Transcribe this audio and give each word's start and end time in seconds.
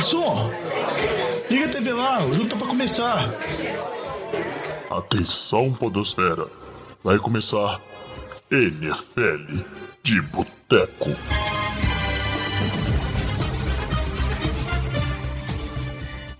garçom! 0.00 0.50
Liga 1.50 1.66
a 1.66 1.68
TV 1.68 1.92
lá, 1.92 2.24
o 2.24 2.32
jogo 2.32 2.48
tá 2.48 2.56
pra 2.56 2.66
começar. 2.66 3.28
Atenção, 4.90 5.72
Podosfera. 5.72 6.46
Vai 7.04 7.18
começar 7.18 7.78
NFL 8.50 9.62
de 10.02 10.22
Boteco. 10.22 11.10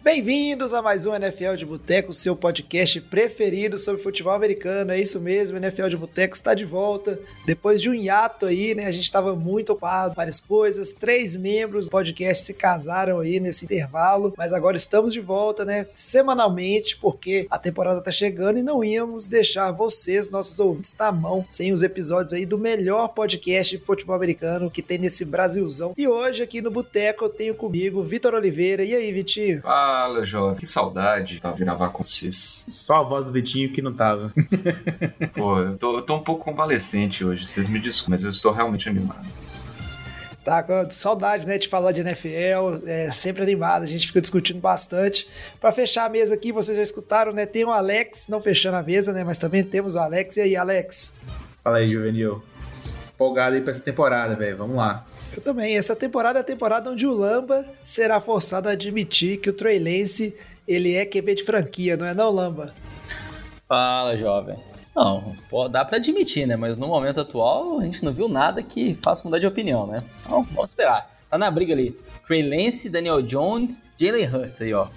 Bem-vindos 0.03 0.73
a 0.73 0.81
mais 0.81 1.05
um 1.05 1.15
NFL 1.15 1.57
de 1.57 1.67
Boteco, 1.67 2.11
seu 2.11 2.35
podcast 2.35 2.99
preferido 3.03 3.79
sobre 3.79 4.03
futebol 4.03 4.33
americano. 4.33 4.93
É 4.93 4.99
isso 4.99 5.21
mesmo, 5.21 5.59
NFL 5.59 5.89
de 5.89 5.97
Boteco 5.99 6.35
está 6.35 6.55
de 6.55 6.65
volta. 6.65 7.21
Depois 7.45 7.83
de 7.83 7.91
um 7.91 7.95
hiato 7.95 8.47
aí, 8.47 8.75
né? 8.75 8.87
A 8.87 8.91
gente 8.91 9.05
estava 9.05 9.37
muito 9.37 9.73
ocupado, 9.73 10.15
várias 10.15 10.41
coisas. 10.41 10.95
Três 10.95 11.37
membros 11.37 11.85
do 11.85 11.91
podcast 11.91 12.47
se 12.47 12.55
casaram 12.55 13.21
aí 13.21 13.39
nesse 13.39 13.67
intervalo, 13.67 14.33
mas 14.39 14.55
agora 14.55 14.75
estamos 14.75 15.13
de 15.13 15.21
volta, 15.21 15.67
né? 15.67 15.87
Semanalmente, 15.93 16.97
porque 16.97 17.47
a 17.51 17.59
temporada 17.59 18.01
tá 18.01 18.11
chegando 18.11 18.59
e 18.59 18.63
não 18.63 18.83
íamos 18.83 19.29
deixar 19.29 19.71
vocês, 19.71 20.31
nossos 20.31 20.59
ouvintes, 20.59 20.97
na 20.99 21.13
mão, 21.13 21.45
sem 21.47 21.75
os 21.75 21.83
episódios 21.83 22.33
aí 22.33 22.47
do 22.47 22.57
melhor 22.57 23.09
podcast 23.09 23.77
de 23.77 23.85
futebol 23.85 24.17
americano 24.17 24.71
que 24.71 24.81
tem 24.81 24.97
nesse 24.97 25.27
Brasilzão. 25.27 25.93
E 25.95 26.09
hoje 26.09 26.43
aqui 26.43 26.63
no 26.63 26.71
Boteco 26.71 27.27
eu 27.27 27.29
tenho 27.29 27.55
comigo 27.55 28.03
Vitor 28.03 28.33
Oliveira. 28.33 28.83
E 28.83 28.95
aí, 28.95 29.13
Vitinho? 29.13 29.61
Ah, 29.63 29.90
Fala, 29.91 30.25
jovem. 30.25 30.57
Que 30.57 30.67
saudade 30.67 31.41
de 31.41 31.65
gravar 31.65 31.89
com 31.89 32.05
vocês. 32.05 32.65
Só 32.69 32.99
a 32.99 33.03
voz 33.03 33.25
do 33.25 33.33
Vitinho 33.33 33.73
que 33.73 33.83
não 33.83 33.93
tava. 33.93 34.33
Pô, 35.35 35.59
eu 35.59 35.77
tô, 35.77 35.97
eu 35.97 36.03
tô 36.03 36.15
um 36.15 36.23
pouco 36.23 36.45
convalescente 36.45 37.25
hoje, 37.25 37.45
vocês 37.45 37.69
me 37.69 37.81
desculpem, 37.81 38.13
mas 38.13 38.23
eu 38.23 38.31
estou 38.31 38.53
realmente 38.53 38.89
animado. 38.89 39.27
Tá 40.45 40.65
saudade, 40.91 41.45
né, 41.45 41.59
de 41.59 41.67
falar 41.67 41.91
de 41.91 42.03
NFL, 42.03 42.87
é 42.87 43.11
sempre 43.11 43.43
animado, 43.43 43.83
a 43.83 43.87
gente 43.87 44.07
fica 44.07 44.21
discutindo 44.21 44.61
bastante. 44.61 45.29
Para 45.61 45.73
fechar 45.73 46.05
a 46.05 46.09
mesa 46.09 46.37
aqui, 46.37 46.53
vocês 46.53 46.77
já 46.77 46.83
escutaram, 46.85 47.33
né, 47.33 47.45
tem 47.45 47.65
o 47.65 47.73
Alex, 47.73 48.29
não 48.29 48.41
fechando 48.41 48.77
a 48.77 48.83
mesa, 48.85 49.13
né, 49.13 49.25
mas 49.25 49.39
também 49.39 49.65
temos 49.65 49.97
o 49.97 49.99
Alex. 49.99 50.37
E 50.37 50.41
aí, 50.41 50.57
Alex? 50.57 51.15
Fala 51.65 51.79
aí, 51.79 51.89
Juvenil. 51.89 52.41
Empolgado 53.13 53.57
aí 53.57 53.61
pra 53.61 53.71
essa 53.71 53.83
temporada, 53.83 54.37
velho, 54.37 54.57
vamos 54.57 54.77
lá. 54.77 55.05
Eu 55.35 55.43
também. 55.43 55.77
Essa 55.77 55.95
temporada 55.95 56.39
é 56.39 56.43
a 56.43 56.45
temporada 56.45 56.91
onde 56.91 57.07
o 57.07 57.13
Lamba 57.13 57.65
será 57.85 58.21
forçado 58.21 58.69
a 58.69 58.73
admitir 58.73 59.39
que 59.39 59.51
o 59.51 59.53
Trey 59.53 59.79
Lance 59.79 60.37
ele 60.67 60.95
é 60.95 61.05
QB 61.05 61.35
de 61.35 61.45
franquia, 61.45 61.97
não 61.97 62.07
é 62.07 62.15
não, 62.15 62.31
Lamba? 62.31 62.75
Fala, 63.67 64.17
jovem. 64.17 64.57
Não, 64.95 65.35
pô, 65.49 65.69
dá 65.69 65.85
para 65.85 65.99
admitir, 65.99 66.47
né? 66.47 66.57
Mas 66.57 66.77
no 66.77 66.89
momento 66.89 67.21
atual 67.21 67.79
a 67.79 67.85
gente 67.85 68.05
não 68.05 68.13
viu 68.13 68.29
nada 68.29 68.63
que 68.63 68.99
faça 69.03 69.23
mudar 69.25 69.39
de 69.39 69.47
opinião, 69.47 69.87
né? 69.87 70.03
Então, 70.25 70.43
vamos 70.43 70.71
esperar. 70.71 71.11
Tá 71.31 71.39
na 71.39 71.51
briga 71.51 71.73
ali. 71.73 71.97
Trey 72.27 72.43
Lance, 72.43 72.89
Daniel 72.89 73.23
Jones, 73.23 73.81
Jalen 73.97 74.27
Hurts 74.27 74.61
aí, 74.61 74.75
ó. 74.75 74.89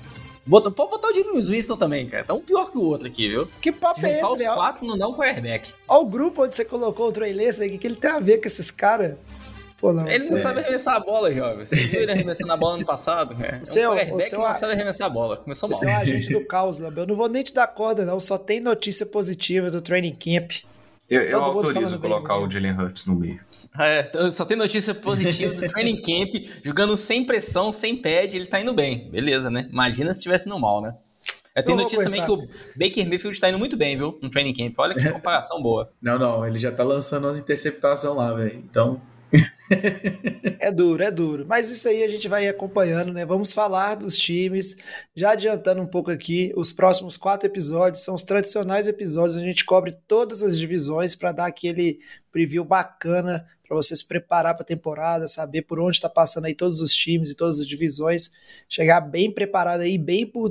Bota, 0.46 0.70
pode 0.70 0.90
botar 0.90 1.08
o 1.08 1.14
James 1.14 1.48
Winston 1.48 1.78
também, 1.78 2.10
cara. 2.10 2.26
Tá 2.26 2.34
um 2.34 2.42
pior 2.42 2.70
que 2.70 2.78
o 2.78 2.82
outro 2.82 3.08
aqui, 3.08 3.30
viu? 3.30 3.48
Que 3.62 3.72
papo 3.72 4.06
é 4.06 4.20
esse, 4.20 4.26
os 4.26 4.56
quatro 4.56 4.86
não 4.86 4.98
dá 4.98 5.08
um 5.08 5.14
quarterback. 5.14 5.72
Olha 5.88 6.02
o 6.02 6.06
grupo 6.06 6.44
onde 6.44 6.56
você 6.56 6.66
colocou 6.66 7.08
o 7.08 7.12
Trey 7.12 7.34
Lance, 7.34 7.66
o 7.66 7.80
que 7.80 7.88
ele 7.88 7.96
tem 7.96 8.12
a 8.12 8.20
ver 8.20 8.40
com 8.40 8.48
esses 8.48 8.70
caras? 8.70 9.16
Pô, 9.84 9.92
não, 9.92 10.08
ele 10.08 10.22
você... 10.22 10.36
não 10.36 10.42
sabe 10.42 10.62
arremessar 10.62 10.96
a 10.96 11.00
bola, 11.02 11.34
jovem. 11.34 11.66
Você 11.66 11.76
viu 11.76 12.02
ele 12.04 12.12
arremessando 12.14 12.54
a 12.54 12.56
bola 12.56 12.78
no 12.78 12.86
passado? 12.86 13.36
É, 13.44 13.60
você 13.60 13.82
é 13.82 13.90
um 13.90 13.96
você 14.14 14.30
que 14.34 14.42
não 14.42 14.54
sabe 14.56 14.72
arremessar 14.72 15.08
a 15.08 15.10
bola. 15.10 15.36
Começou 15.36 15.68
mal. 15.68 15.78
Você 15.78 15.86
é 15.86 15.90
um 15.90 15.98
agente 15.98 16.32
do 16.32 16.40
caos, 16.48 16.80
Lamba. 16.80 17.02
Eu 17.02 17.08
não 17.08 17.16
vou 17.18 17.28
nem 17.28 17.44
te 17.44 17.54
dar 17.54 17.68
corda, 17.68 18.06
não. 18.06 18.18
Só 18.18 18.38
tem 18.38 18.62
notícia 18.62 19.06
positiva 19.06 19.70
do 19.70 19.82
training 19.82 20.16
camp. 20.16 20.52
Eu, 21.10 21.24
eu 21.24 21.44
autorizo 21.44 22.00
colocar 22.00 22.38
o 22.38 22.50
Jalen 22.50 22.80
Hurts 22.80 23.06
no 23.06 23.14
meio. 23.14 23.42
É, 23.78 24.30
só 24.32 24.46
tem 24.46 24.56
notícia 24.56 24.96
positiva 24.96 25.54
do 25.54 25.68
training 25.68 26.02
camp, 26.02 26.34
jogando 26.64 26.96
sem 26.96 27.26
pressão, 27.26 27.70
sem 27.70 28.02
pad, 28.02 28.38
ele 28.38 28.46
tá 28.46 28.62
indo 28.62 28.74
bem. 28.74 29.10
Beleza, 29.10 29.52
né? 29.52 29.68
Imagina 29.70 30.14
se 30.14 30.20
estivesse 30.20 30.48
no 30.48 30.58
mal, 30.58 30.82
né? 30.82 30.96
É, 31.54 31.62
tem 31.62 31.76
notícia 31.76 32.06
também 32.06 32.26
que 32.26 32.32
o 32.32 32.48
Baker 32.78 33.10
Mayfield 33.10 33.38
tá 33.38 33.50
indo 33.50 33.60
muito 33.60 33.76
bem, 33.76 33.98
viu? 33.98 34.18
No 34.22 34.30
training 34.30 34.54
camp. 34.54 34.76
Olha 34.78 34.96
que 34.96 35.04
comparação 35.12 35.62
boa. 35.62 35.92
Não, 36.02 36.18
não, 36.18 36.48
ele 36.48 36.58
já 36.58 36.72
tá 36.72 36.86
lançando 36.86 37.28
as 37.28 37.38
interceptações 37.38 38.16
lá, 38.16 38.34
velho. 38.34 38.56
Então, 38.56 39.02
é 40.60 40.72
duro, 40.72 41.04
é 41.04 41.12
duro. 41.12 41.46
Mas 41.48 41.72
isso 41.72 41.88
aí 41.90 42.04
a 42.04 42.08
gente 42.08 42.28
vai 42.28 42.48
acompanhando, 42.48 43.12
né? 43.12 43.26
Vamos 43.26 43.54
falar 43.54 43.96
dos 43.96 44.18
times. 44.18 44.78
Já 45.16 45.32
adiantando 45.32 45.82
um 45.82 45.88
pouco 45.88 46.12
aqui, 46.12 46.54
os 46.56 46.72
próximos 46.72 47.18
quatro 47.18 47.48
episódios 47.48 48.04
são 48.04 48.14
os 48.14 48.24
tradicionais 48.24 48.88
episódios. 48.88 49.38
A 49.38 49.42
gente 49.42 49.66
cobre 49.66 49.98
todas 50.08 50.44
as 50.44 50.58
divisões 50.58 51.16
para 51.16 51.32
dar 51.32 51.46
aquele 51.48 52.00
preview 52.32 52.64
bacana 52.64 53.46
para 53.68 53.76
você 53.76 53.96
se 53.96 54.06
preparar 54.06 54.54
para 54.54 54.64
a 54.64 54.68
temporada, 54.68 55.26
saber 55.26 55.64
por 55.64 55.80
onde 55.80 55.98
está 55.98 56.10
passando 56.10 56.46
aí 56.46 56.54
todos 56.54 56.82
os 56.82 56.94
times 56.94 57.32
e 57.32 57.36
todas 57.36 57.60
as 57.60 57.68
divisões, 57.68 58.32
chegar 58.70 59.02
bem 59.02 59.32
preparado 59.32 59.82
aí, 59.82 59.98
bem 59.98 60.26
por 60.26 60.50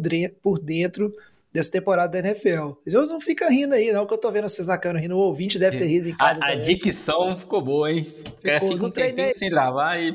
dentro 0.58 1.14
dessa 1.52 1.70
temporada 1.70 2.10
da 2.10 2.28
NFL. 2.28 2.72
Eu 2.86 3.06
não 3.06 3.20
fica 3.20 3.48
rindo 3.50 3.74
aí, 3.74 3.92
não, 3.92 4.06
que 4.06 4.14
eu 4.14 4.18
tô 4.18 4.32
vendo 4.32 4.48
vocês 4.48 4.66
na 4.66 4.78
câmera 4.78 5.00
rindo. 5.00 5.16
O 5.16 5.20
ouvinte 5.20 5.58
deve 5.58 5.76
ter 5.76 5.86
rido 5.86 6.08
em 6.08 6.16
casa. 6.16 6.40
A, 6.42 6.52
a 6.52 6.54
dicção 6.54 7.38
ficou 7.38 7.62
boa, 7.62 7.92
hein? 7.92 8.14
Ficou, 8.40 8.72
fica 8.72 8.86
um 8.86 8.90
tempo 8.90 9.38
sem 9.38 9.50
gravar 9.50 9.98
e. 9.98 10.10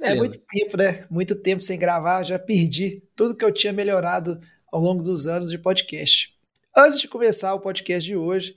É, 0.00 0.12
é, 0.12 0.14
muito 0.16 0.38
tempo, 0.40 0.76
né? 0.76 1.04
Muito 1.08 1.36
tempo 1.36 1.62
sem 1.62 1.78
gravar, 1.78 2.24
já 2.24 2.38
perdi 2.38 3.02
tudo 3.14 3.36
que 3.36 3.44
eu 3.44 3.52
tinha 3.52 3.72
melhorado 3.72 4.40
ao 4.72 4.80
longo 4.80 5.02
dos 5.02 5.28
anos 5.28 5.50
de 5.50 5.58
podcast. 5.58 6.34
Antes 6.76 7.00
de 7.00 7.06
começar 7.06 7.54
o 7.54 7.60
podcast 7.60 8.06
de 8.06 8.16
hoje, 8.16 8.54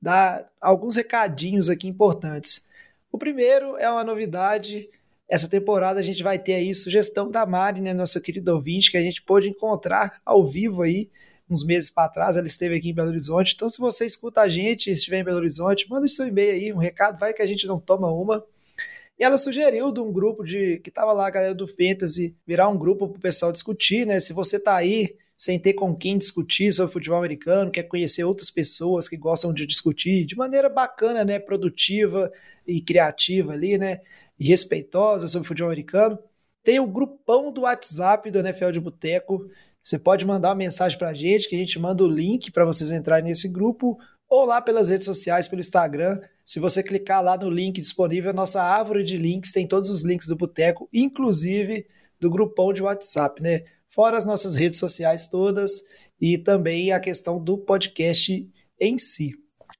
dar 0.00 0.48
alguns 0.60 0.96
recadinhos 0.96 1.68
aqui 1.68 1.86
importantes. 1.86 2.66
O 3.12 3.18
primeiro 3.18 3.76
é 3.76 3.90
uma 3.90 4.04
novidade. 4.04 4.88
Essa 5.28 5.48
temporada 5.48 6.00
a 6.00 6.02
gente 6.02 6.22
vai 6.22 6.38
ter 6.38 6.54
aí 6.54 6.74
sugestão 6.74 7.30
da 7.30 7.46
Mari, 7.46 7.80
né, 7.80 7.94
nossa 7.94 8.20
querida 8.20 8.54
ouvinte, 8.54 8.90
que 8.90 8.96
a 8.96 9.02
gente 9.02 9.22
pôde 9.22 9.48
encontrar 9.48 10.20
ao 10.24 10.46
vivo 10.46 10.82
aí 10.82 11.10
uns 11.48 11.64
meses 11.64 11.90
para 11.90 12.08
trás, 12.08 12.36
ela 12.36 12.46
esteve 12.46 12.76
aqui 12.76 12.90
em 12.90 12.94
Belo 12.94 13.08
Horizonte. 13.08 13.54
Então, 13.54 13.68
se 13.68 13.78
você 13.78 14.06
escuta 14.06 14.40
a 14.40 14.48
gente 14.48 14.90
estiver 14.90 15.18
em 15.18 15.24
Belo 15.24 15.38
Horizonte, 15.38 15.88
manda 15.88 16.08
seu 16.08 16.26
e-mail 16.26 16.52
aí, 16.52 16.72
um 16.72 16.78
recado, 16.78 17.18
vai 17.18 17.34
que 17.34 17.42
a 17.42 17.46
gente 17.46 17.66
não 17.66 17.78
toma 17.78 18.10
uma. 18.10 18.44
E 19.18 19.24
ela 19.24 19.38
sugeriu 19.38 19.92
de 19.92 20.00
um 20.00 20.12
grupo 20.12 20.42
de 20.42 20.78
que 20.78 20.88
estava 20.88 21.12
lá, 21.12 21.26
a 21.26 21.30
galera 21.30 21.54
do 21.54 21.68
Fantasy, 21.68 22.36
virar 22.46 22.68
um 22.68 22.78
grupo 22.78 23.08
para 23.08 23.18
o 23.18 23.20
pessoal 23.20 23.52
discutir, 23.52 24.06
né? 24.06 24.18
Se 24.18 24.32
você 24.32 24.58
tá 24.58 24.74
aí 24.74 25.16
sem 25.36 25.58
ter 25.58 25.74
com 25.74 25.94
quem 25.94 26.16
discutir 26.18 26.72
sobre 26.72 26.92
futebol 26.92 27.18
americano, 27.18 27.70
quer 27.70 27.84
conhecer 27.84 28.24
outras 28.24 28.50
pessoas 28.50 29.08
que 29.08 29.16
gostam 29.16 29.52
de 29.52 29.66
discutir 29.66 30.24
de 30.24 30.36
maneira 30.36 30.68
bacana, 30.68 31.24
né? 31.24 31.38
Produtiva 31.38 32.32
e 32.66 32.80
criativa 32.80 33.52
ali, 33.52 33.78
né? 33.78 34.00
E 34.38 34.46
respeitosa 34.46 35.28
sobre 35.28 35.46
futebol 35.46 35.70
americano. 35.70 36.18
Tem 36.62 36.80
o 36.80 36.86
grupão 36.86 37.52
do 37.52 37.62
WhatsApp 37.62 38.30
do 38.30 38.38
NFL 38.38 38.70
de 38.70 38.80
Boteco, 38.80 39.48
você 39.84 39.98
pode 39.98 40.24
mandar 40.24 40.48
uma 40.48 40.54
mensagem 40.54 40.96
para 40.96 41.10
a 41.10 41.14
gente, 41.14 41.46
que 41.46 41.54
a 41.54 41.58
gente 41.58 41.78
manda 41.78 42.02
o 42.02 42.08
link 42.08 42.50
para 42.50 42.64
vocês 42.64 42.90
entrarem 42.90 43.26
nesse 43.26 43.46
grupo, 43.46 43.98
ou 44.26 44.46
lá 44.46 44.62
pelas 44.62 44.88
redes 44.88 45.04
sociais, 45.04 45.46
pelo 45.46 45.60
Instagram. 45.60 46.22
Se 46.42 46.58
você 46.58 46.82
clicar 46.82 47.22
lá 47.22 47.36
no 47.36 47.50
link 47.50 47.78
disponível, 47.82 48.30
a 48.30 48.34
nossa 48.34 48.62
árvore 48.62 49.04
de 49.04 49.18
links 49.18 49.52
tem 49.52 49.68
todos 49.68 49.90
os 49.90 50.02
links 50.02 50.26
do 50.26 50.36
Boteco, 50.36 50.88
inclusive 50.90 51.86
do 52.18 52.30
grupão 52.30 52.72
de 52.72 52.82
WhatsApp, 52.82 53.42
né? 53.42 53.64
Fora 53.86 54.16
as 54.16 54.24
nossas 54.24 54.56
redes 54.56 54.78
sociais 54.78 55.28
todas 55.28 55.82
e 56.18 56.38
também 56.38 56.90
a 56.90 56.98
questão 56.98 57.38
do 57.38 57.58
podcast 57.58 58.50
em 58.80 58.98
si. 58.98 59.32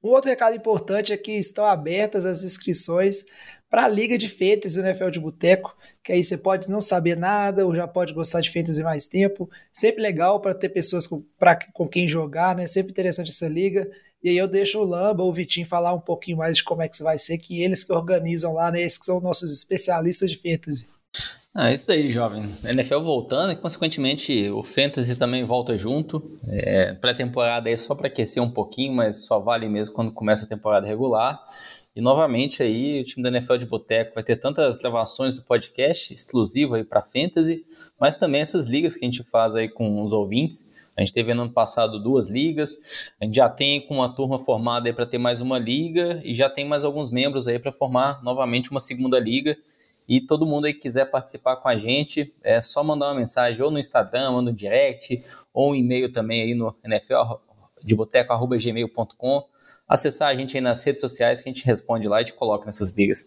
Um 0.03 0.11
outro 0.11 0.29
recado 0.29 0.55
importante 0.55 1.15
é 1.15 1.17
que 1.17 1.33
estão 1.33 1.65
abertas 1.65 2.27
as 2.27 2.45
inscrições 2.45 3.25
para 3.71 3.87
a 3.87 3.89
Liga 3.89 4.19
de 4.19 4.29
Fantasy 4.29 4.77
do 4.77 4.87
NFL 4.87 5.09
de 5.09 5.19
Boteco 5.19 5.75
que 6.05 6.13
aí 6.13 6.23
você 6.23 6.37
pode 6.37 6.71
não 6.71 6.83
saber 6.83 7.17
nada 7.17 7.65
ou 7.65 7.75
já 7.75 7.89
pode 7.89 8.13
gostar 8.13 8.43
de 8.43 8.51
fantasy 8.51 8.83
mais 8.83 9.09
tempo. 9.09 9.49
Sempre 9.73 10.03
legal 10.03 10.39
para 10.39 10.55
ter 10.55 10.69
pessoas 10.69 11.07
com, 11.07 11.25
pra, 11.39 11.59
com 11.73 11.89
quem 11.89 12.07
jogar, 12.07 12.55
né? 12.55 12.67
Sempre 12.67 12.93
interessante 12.93 13.31
essa 13.31 13.49
liga. 13.49 13.91
E 14.23 14.29
aí 14.29 14.37
eu 14.37 14.47
deixo 14.47 14.79
o 14.79 14.85
Lamba 14.85 15.23
ou 15.23 15.31
o 15.31 15.33
Vitinho 15.33 15.67
falar 15.67 15.95
um 15.95 16.01
pouquinho 16.01 16.37
mais 16.37 16.59
de 16.59 16.65
como 16.65 16.83
é 16.83 16.89
que 16.89 17.03
vai 17.03 17.17
ser, 17.17 17.39
que 17.39 17.63
eles 17.63 17.83
que 17.83 17.93
organizam 17.93 18.53
lá, 18.53 18.71
né? 18.71 18.83
Eles 18.83 18.99
que 18.99 19.07
são 19.07 19.19
nossos 19.19 19.51
especialistas 19.51 20.31
de 20.31 20.37
fantasy. 20.37 20.87
Ah, 21.55 21.73
isso 21.73 21.87
daí, 21.87 22.11
jovem. 22.11 22.43
NFL 22.65 22.99
voltando 22.99 23.53
e, 23.53 23.57
consequentemente, 23.57 24.51
o 24.51 24.65
Fantasy 24.65 25.15
também 25.15 25.45
volta 25.45 25.79
junto. 25.79 26.37
É, 26.49 26.95
Pré-temporada 26.95 27.69
aí 27.69 27.79
só 27.79 27.95
para 27.95 28.09
aquecer 28.09 28.43
um 28.43 28.51
pouquinho, 28.51 28.93
mas 28.93 29.25
só 29.25 29.39
vale 29.39 29.69
mesmo 29.69 29.95
quando 29.95 30.13
começa 30.13 30.45
a 30.45 30.49
temporada 30.49 30.85
regular. 30.85 31.41
E 31.97 32.01
novamente 32.01 32.61
aí 32.61 33.01
o 33.01 33.05
time 33.05 33.23
da 33.23 33.29
NFL 33.29 33.57
de 33.57 33.67
Boteco 33.67 34.17
vai 34.17 34.25
ter 34.25 34.35
tantas 34.37 34.77
gravações 34.77 35.33
do 35.33 35.43
podcast 35.43 36.13
exclusivo 36.13 36.75
aí 36.75 36.83
para 36.83 37.01
Fantasy, 37.01 37.65
mas 38.01 38.17
também 38.17 38.41
essas 38.41 38.67
ligas 38.67 38.97
que 38.97 39.05
a 39.05 39.09
gente 39.09 39.23
faz 39.23 39.55
aí 39.55 39.69
com 39.69 40.03
os 40.03 40.13
ouvintes. 40.13 40.69
A 40.97 41.01
gente 41.01 41.13
teve 41.13 41.33
no 41.35 41.43
ano 41.43 41.53
passado 41.53 42.03
duas 42.03 42.29
ligas, 42.29 42.77
a 43.21 43.25
gente 43.25 43.37
já 43.37 43.49
tem 43.49 43.87
com 43.87 43.95
uma 43.95 44.13
turma 44.13 44.41
formada 44.41 44.89
aí 44.89 44.93
para 44.93 45.07
ter 45.07 45.19
mais 45.19 45.41
uma 45.41 45.57
liga 45.57 46.21
e 46.25 46.35
já 46.35 46.51
tem 46.51 46.67
mais 46.67 46.85
alguns 46.85 47.11
membros 47.11 47.47
aí 47.47 47.61
para 47.61 47.71
formar 47.71 48.23
novamente 48.25 48.73
uma 48.73 48.81
segunda 48.81 49.21
liga. 49.21 49.57
E 50.09 50.21
todo 50.21 50.45
mundo 50.45 50.67
aí 50.67 50.75
que 50.75 50.81
quiser 50.81 51.11
participar 51.11 51.57
com 51.57 51.69
a 51.69 51.77
gente, 51.77 52.35
é 52.43 52.61
só 52.61 52.83
mandar 52.83 53.07
uma 53.07 53.15
mensagem 53.15 53.63
ou 53.63 53.71
no 53.71 53.79
Instagram, 53.79 54.33
ou 54.33 54.43
no 54.43 54.53
direct, 54.53 55.23
ou 55.53 55.71
um 55.71 55.75
e-mail 55.75 56.13
também 56.13 56.43
aí 56.43 56.55
no 56.55 56.75
NFL 56.85 57.39
de 57.83 57.95
boteco.gmail.com 57.95 59.54
acessar 59.89 60.29
a 60.29 60.37
gente 60.37 60.57
aí 60.57 60.61
nas 60.61 60.83
redes 60.83 61.01
sociais 61.01 61.41
que 61.41 61.49
a 61.49 61.53
gente 61.53 61.65
responde 61.65 62.09
lá 62.09 62.21
e 62.21 62.25
te 62.25 62.33
coloca 62.33 62.67
nessas 62.67 62.93
ligas. 62.93 63.27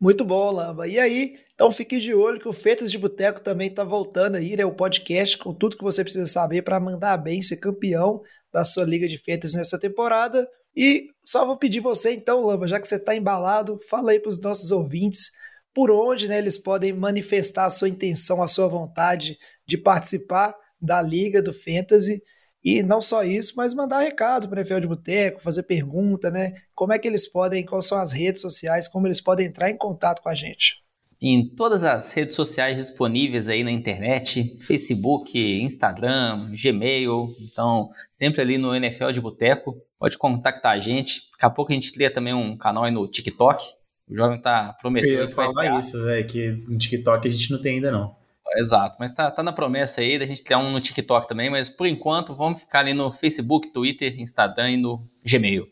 Muito 0.00 0.24
bom, 0.24 0.50
Lamba. 0.50 0.88
E 0.88 0.98
aí, 0.98 1.38
então 1.54 1.70
fique 1.70 1.98
de 1.98 2.14
olho 2.14 2.40
que 2.40 2.48
o 2.48 2.52
Feitas 2.54 2.90
de 2.90 2.98
Boteco 2.98 3.40
também 3.40 3.68
está 3.68 3.84
voltando 3.84 4.36
aí, 4.36 4.56
né? 4.56 4.64
O 4.64 4.74
podcast 4.74 5.36
com 5.36 5.52
tudo 5.52 5.76
que 5.76 5.84
você 5.84 6.02
precisa 6.02 6.26
saber 6.26 6.62
para 6.62 6.80
mandar 6.80 7.18
bem, 7.18 7.42
ser 7.42 7.58
campeão 7.58 8.22
da 8.50 8.64
sua 8.64 8.84
Liga 8.84 9.06
de 9.06 9.18
Feitas 9.18 9.54
nessa 9.54 9.78
temporada. 9.78 10.48
E 10.74 11.08
só 11.22 11.44
vou 11.44 11.58
pedir 11.58 11.80
você 11.80 12.12
então, 12.12 12.40
Lamba, 12.40 12.66
já 12.66 12.80
que 12.80 12.86
você 12.86 12.96
está 12.96 13.14
embalado, 13.14 13.78
fala 13.90 14.12
aí 14.12 14.20
para 14.20 14.30
os 14.30 14.40
nossos 14.40 14.70
ouvintes 14.70 15.32
por 15.74 15.90
onde 15.90 16.26
né, 16.28 16.38
eles 16.38 16.58
podem 16.58 16.92
manifestar 16.92 17.64
a 17.66 17.70
sua 17.70 17.88
intenção, 17.88 18.42
a 18.42 18.48
sua 18.48 18.68
vontade 18.68 19.38
de 19.66 19.78
participar 19.78 20.54
da 20.80 21.00
Liga 21.00 21.42
do 21.42 21.52
Fantasy. 21.52 22.22
E 22.62 22.82
não 22.82 23.00
só 23.00 23.24
isso, 23.24 23.54
mas 23.56 23.72
mandar 23.72 24.00
recado 24.00 24.48
para 24.48 24.58
o 24.58 24.60
NFL 24.60 24.80
de 24.80 24.88
Boteco, 24.88 25.40
fazer 25.40 25.62
pergunta, 25.62 26.30
né? 26.30 26.54
Como 26.74 26.92
é 26.92 26.98
que 26.98 27.08
eles 27.08 27.30
podem, 27.30 27.64
quais 27.64 27.86
são 27.86 27.98
as 27.98 28.12
redes 28.12 28.40
sociais, 28.40 28.86
como 28.86 29.06
eles 29.06 29.20
podem 29.20 29.46
entrar 29.46 29.70
em 29.70 29.76
contato 29.76 30.20
com 30.20 30.28
a 30.28 30.34
gente. 30.34 30.76
Em 31.22 31.48
todas 31.54 31.84
as 31.84 32.12
redes 32.12 32.34
sociais 32.34 32.78
disponíveis 32.78 33.48
aí 33.48 33.62
na 33.62 33.70
internet, 33.70 34.56
Facebook, 34.66 35.38
Instagram, 35.38 36.50
Gmail, 36.52 37.34
então 37.40 37.90
sempre 38.10 38.40
ali 38.40 38.56
no 38.56 38.74
NFL 38.74 39.10
de 39.12 39.20
Boteco, 39.20 39.76
pode 39.98 40.16
contactar 40.16 40.72
a 40.72 40.80
gente. 40.80 41.20
Daqui 41.32 41.46
a 41.46 41.50
pouco 41.50 41.72
a 41.72 41.74
gente 41.74 41.92
cria 41.92 42.12
também 42.12 42.32
um 42.32 42.56
canal 42.56 42.84
aí 42.84 42.90
no 42.90 43.06
TikTok, 43.06 43.64
o 44.08 44.14
jovem 44.14 44.40
tá 44.40 44.74
prometendo. 44.80 45.12
Eu 45.12 45.20
ia 45.22 45.28
falar 45.28 45.78
isso, 45.78 46.02
velho, 46.04 46.26
que 46.26 46.56
no 46.68 46.78
TikTok 46.78 47.28
a 47.28 47.30
gente 47.30 47.50
não 47.50 47.60
tem 47.60 47.76
ainda 47.76 47.92
não. 47.92 48.19
Exato, 48.56 48.96
mas 48.98 49.12
tá, 49.12 49.30
tá 49.30 49.42
na 49.42 49.52
promessa 49.52 50.00
aí 50.00 50.18
da 50.18 50.26
gente 50.26 50.42
ter 50.42 50.56
um 50.56 50.72
no 50.72 50.80
TikTok 50.80 51.28
também, 51.28 51.48
mas 51.50 51.68
por 51.68 51.86
enquanto 51.86 52.34
vamos 52.34 52.60
ficar 52.60 52.80
ali 52.80 52.92
no 52.92 53.12
Facebook, 53.12 53.72
Twitter, 53.72 54.20
Instagram 54.20 54.72
e 54.72 54.76
no 54.76 55.08
Gmail. 55.24 55.68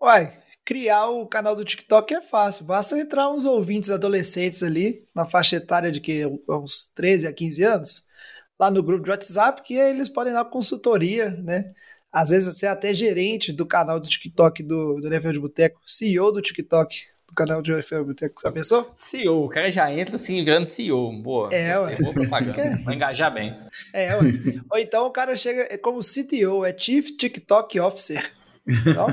Uai, 0.00 0.38
criar 0.64 1.08
o 1.08 1.26
canal 1.26 1.56
do 1.56 1.64
TikTok 1.64 2.14
é 2.14 2.20
fácil, 2.20 2.64
basta 2.64 2.98
entrar 2.98 3.30
uns 3.30 3.44
ouvintes 3.44 3.90
adolescentes 3.90 4.62
ali, 4.62 5.04
na 5.14 5.24
faixa 5.24 5.56
etária 5.56 5.90
de 5.90 6.00
que 6.00 6.24
uns 6.48 6.88
13 6.94 7.26
a 7.26 7.32
15 7.32 7.62
anos, 7.64 8.06
lá 8.58 8.70
no 8.70 8.82
grupo 8.82 9.04
de 9.04 9.10
WhatsApp, 9.10 9.62
que 9.62 9.74
eles 9.74 10.08
podem 10.08 10.32
dar 10.32 10.44
consultoria, 10.44 11.30
né? 11.30 11.72
Às 12.12 12.30
vezes 12.30 12.54
você 12.54 12.66
é 12.66 12.68
até 12.68 12.92
gerente 12.92 13.52
do 13.52 13.66
canal 13.66 14.00
do 14.00 14.08
TikTok 14.08 14.62
do, 14.62 15.00
do 15.00 15.08
Nível 15.08 15.32
de 15.32 15.40
Boteco, 15.40 15.80
CEO 15.86 16.32
do 16.32 16.42
TikTok 16.42 17.09
do 17.30 17.34
canal 17.34 17.62
de 17.62 17.72
UFL 17.72 18.04
Boteco. 18.04 18.42
Já 18.42 18.52
pensou? 18.52 18.94
CEO, 18.98 19.44
o 19.44 19.48
cara 19.48 19.70
já 19.70 19.90
entra 19.90 20.16
assim, 20.16 20.44
virando 20.44 20.68
CEO. 20.68 21.12
Boa. 21.22 21.48
É, 21.52 21.78
ué. 21.78 21.96
Boa 21.96 22.12
propaganda. 22.12 22.78
Vai 22.84 22.94
engajar 22.94 23.32
bem. 23.32 23.56
É, 23.92 24.14
ué. 24.16 24.22
Ou 24.70 24.78
então 24.78 25.06
o 25.06 25.10
cara 25.10 25.34
chega 25.36 25.66
é 25.70 25.78
como 25.78 26.00
CTO, 26.00 26.64
é 26.64 26.76
Chief 26.76 27.16
TikTok 27.16 27.78
Officer. 27.80 28.32
Então, 28.66 29.06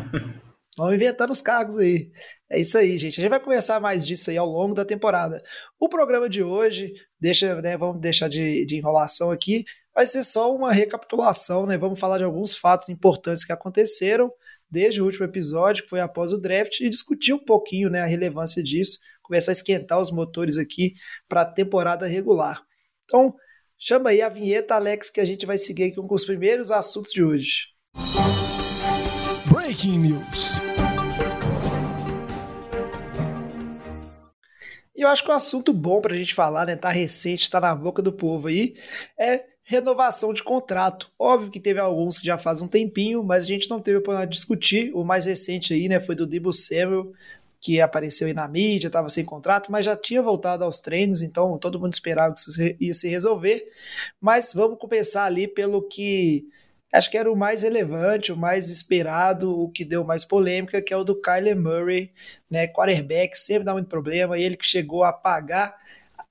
vamos 0.77 0.95
inventando 0.95 1.31
os 1.31 1.41
cargos 1.41 1.77
aí. 1.77 2.11
É 2.49 2.59
isso 2.59 2.77
aí, 2.77 2.97
gente. 2.97 3.19
A 3.19 3.21
gente 3.21 3.29
vai 3.29 3.39
conversar 3.39 3.79
mais 3.79 4.07
disso 4.07 4.29
aí 4.29 4.37
ao 4.37 4.47
longo 4.47 4.73
da 4.73 4.85
temporada. 4.85 5.41
O 5.79 5.89
programa 5.89 6.29
de 6.29 6.41
hoje, 6.41 6.93
deixa, 7.19 7.61
né, 7.61 7.77
vamos 7.77 7.99
deixar 8.01 8.29
de, 8.29 8.65
de 8.65 8.77
enrolação 8.77 9.31
aqui, 9.31 9.65
vai 9.93 10.05
ser 10.05 10.23
só 10.23 10.53
uma 10.55 10.71
recapitulação, 10.71 11.65
né? 11.65 11.77
Vamos 11.77 11.99
falar 11.99 12.17
de 12.17 12.23
alguns 12.23 12.55
fatos 12.57 12.87
importantes 12.87 13.43
que 13.43 13.51
aconteceram 13.51 14.31
desde 14.69 15.01
o 15.01 15.05
último 15.05 15.25
episódio, 15.25 15.83
que 15.83 15.89
foi 15.89 15.99
após 15.99 16.33
o 16.33 16.39
draft, 16.39 16.79
e 16.81 16.89
discutir 16.89 17.33
um 17.33 17.43
pouquinho 17.43 17.89
né, 17.89 18.01
a 18.01 18.05
relevância 18.05 18.61
disso, 18.63 18.99
começar 19.21 19.51
a 19.51 19.53
esquentar 19.53 19.99
os 19.99 20.11
motores 20.11 20.57
aqui 20.57 20.93
para 21.27 21.41
a 21.41 21.45
temporada 21.45 22.07
regular. 22.07 22.61
Então, 23.05 23.33
chama 23.77 24.09
aí 24.09 24.21
a 24.21 24.29
vinheta, 24.29 24.75
Alex, 24.75 25.09
que 25.09 25.21
a 25.21 25.25
gente 25.25 25.45
vai 25.45 25.57
seguir 25.57 25.85
aqui 25.85 25.95
com 25.95 26.13
os 26.13 26.25
primeiros 26.25 26.71
assuntos 26.71 27.11
de 27.11 27.23
hoje. 27.23 27.67
Breaking 29.51 29.99
News. 29.99 30.59
E 34.95 35.01
eu 35.01 35.09
acho 35.09 35.23
que 35.23 35.29
um 35.29 35.35
assunto 35.35 35.71
bom 35.71 36.01
para 36.01 36.15
a 36.15 36.17
gente 36.17 36.33
falar, 36.33 36.65
né? 36.65 36.75
Tá 36.75 36.89
recente, 36.89 37.51
tá 37.51 37.61
na 37.61 37.75
boca 37.75 38.01
do 38.01 38.11
povo 38.11 38.47
aí, 38.47 38.75
é 39.19 39.45
renovação 39.69 40.31
de 40.31 40.41
contrato. 40.41 41.11
Óbvio 41.19 41.51
que 41.51 41.59
teve 41.59 41.77
alguns 41.77 42.17
que 42.17 42.25
já 42.25 42.37
faz 42.37 42.61
um 42.61 42.69
tempinho, 42.69 43.21
mas 43.21 43.43
a 43.43 43.47
gente 43.47 43.69
não 43.69 43.81
teve 43.81 43.99
para 43.99 44.23
discutir. 44.23 44.91
O 44.95 45.03
mais 45.03 45.25
recente 45.25 45.73
aí, 45.73 45.89
né, 45.89 45.99
foi 45.99 46.15
do 46.15 46.25
Debo 46.25 46.53
Samuel, 46.53 47.11
que 47.59 47.81
apareceu 47.81 48.27
aí 48.27 48.33
na 48.33 48.47
mídia, 48.47 48.87
estava 48.87 49.09
sem 49.09 49.25
contrato, 49.25 49.69
mas 49.69 49.85
já 49.85 49.93
tinha 49.97 50.21
voltado 50.21 50.63
aos 50.63 50.79
treinos, 50.79 51.21
então 51.21 51.57
todo 51.57 51.81
mundo 51.81 51.91
esperava 51.91 52.33
que 52.33 52.39
isso 52.39 52.61
ia 52.79 52.93
se 52.93 53.09
resolver. 53.09 53.69
Mas 54.21 54.53
vamos 54.53 54.79
começar 54.79 55.25
ali 55.25 55.49
pelo 55.49 55.81
que 55.81 56.47
acho 56.93 57.11
que 57.11 57.17
era 57.17 57.29
o 57.29 57.35
mais 57.35 57.63
relevante, 57.63 58.31
o 58.31 58.37
mais 58.37 58.69
esperado, 58.69 59.51
o 59.51 59.69
que 59.69 59.83
deu 59.83 60.05
mais 60.05 60.23
polêmica, 60.23 60.81
que 60.81 60.93
é 60.93 60.97
o 60.97 61.03
do 61.03 61.19
Kyler 61.19 61.59
Murray, 61.59 62.13
né, 62.49 62.67
quarterback, 62.69 63.37
sempre 63.37 63.65
dá 63.65 63.73
muito 63.73 63.89
problema, 63.89 64.39
ele 64.39 64.55
que 64.55 64.65
chegou 64.65 65.03
a 65.03 65.11
pagar 65.11 65.75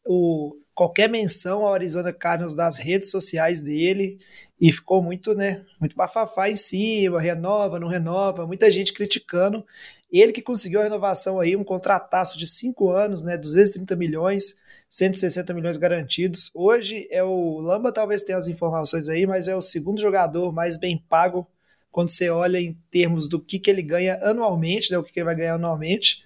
o 0.06 0.56
qualquer 0.76 1.08
menção 1.08 1.64
ao 1.64 1.72
Arizona 1.72 2.12
Cardinals 2.12 2.54
das 2.54 2.76
redes 2.76 3.10
sociais 3.10 3.62
dele 3.62 4.18
e 4.60 4.70
ficou 4.70 5.02
muito, 5.02 5.34
né, 5.34 5.64
muito 5.80 5.96
bafafá 5.96 6.50
em 6.50 6.54
cima, 6.54 7.18
renova, 7.18 7.80
não 7.80 7.88
renova, 7.88 8.46
muita 8.46 8.70
gente 8.70 8.92
criticando. 8.92 9.66
Ele 10.12 10.32
que 10.32 10.42
conseguiu 10.42 10.80
a 10.80 10.82
renovação 10.82 11.40
aí, 11.40 11.56
um 11.56 11.64
contrataço 11.64 12.38
de 12.38 12.46
5 12.46 12.90
anos, 12.90 13.22
né, 13.22 13.38
230 13.38 13.96
milhões, 13.96 14.60
160 14.86 15.54
milhões 15.54 15.78
garantidos. 15.78 16.50
Hoje 16.54 17.08
é 17.10 17.24
o 17.24 17.58
Lamba 17.58 17.90
talvez 17.90 18.22
tenha 18.22 18.36
as 18.36 18.46
informações 18.46 19.08
aí, 19.08 19.26
mas 19.26 19.48
é 19.48 19.56
o 19.56 19.62
segundo 19.62 19.98
jogador 19.98 20.52
mais 20.52 20.76
bem 20.76 21.02
pago 21.08 21.46
quando 21.90 22.10
você 22.10 22.28
olha 22.28 22.60
em 22.60 22.74
termos 22.90 23.30
do 23.30 23.40
que, 23.40 23.58
que 23.58 23.70
ele 23.70 23.82
ganha 23.82 24.20
anualmente, 24.22 24.90
né, 24.92 24.98
o 24.98 25.02
que, 25.02 25.10
que 25.10 25.20
ele 25.20 25.24
vai 25.24 25.36
ganhar 25.36 25.54
anualmente 25.54 26.22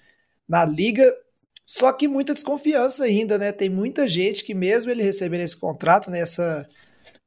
na 0.48 0.64
liga 0.64 1.14
só 1.72 1.92
que 1.92 2.08
muita 2.08 2.32
desconfiança 2.32 3.04
ainda, 3.04 3.38
né? 3.38 3.52
Tem 3.52 3.68
muita 3.68 4.08
gente 4.08 4.42
que, 4.42 4.52
mesmo 4.52 4.90
ele 4.90 5.04
recebendo 5.04 5.42
esse 5.42 5.56
contrato, 5.56 6.10
né, 6.10 6.24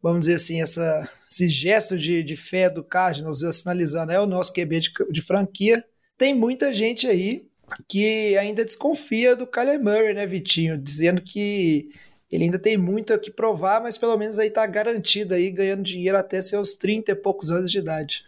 vamos 0.02 0.26
dizer 0.26 0.34
assim, 0.34 0.62
essa, 0.62 1.10
esse 1.32 1.48
gesto 1.48 1.98
de, 1.98 2.22
de 2.22 2.36
fé 2.36 2.70
do 2.70 2.84
Cardinals, 2.84 3.40
sinalizando, 3.54 4.12
é 4.12 4.20
o 4.20 4.26
nosso 4.26 4.52
QB 4.52 4.82
de, 4.82 4.92
de 5.12 5.22
franquia, 5.22 5.82
tem 6.18 6.34
muita 6.34 6.74
gente 6.74 7.08
aí 7.08 7.48
que 7.88 8.38
ainda 8.38 8.66
desconfia 8.66 9.34
do 9.34 9.48
Kyler 9.48 9.82
Murray, 9.82 10.14
né, 10.14 10.28
Vitinho? 10.28 10.78
Dizendo 10.78 11.22
que 11.22 11.92
ele 12.30 12.44
ainda 12.44 12.60
tem 12.60 12.76
muito 12.76 13.14
a 13.14 13.18
que 13.18 13.32
provar, 13.32 13.82
mas 13.82 13.98
pelo 13.98 14.18
menos 14.18 14.38
aí 14.40 14.50
tá 14.50 14.66
garantido 14.66 15.34
aí, 15.34 15.52
ganhando 15.52 15.84
dinheiro 15.84 16.18
até 16.18 16.42
seus 16.42 16.74
30 16.74 17.14
e 17.14 17.16
poucos 17.16 17.50
anos 17.50 17.72
de 17.72 17.80
idade. 17.80 18.26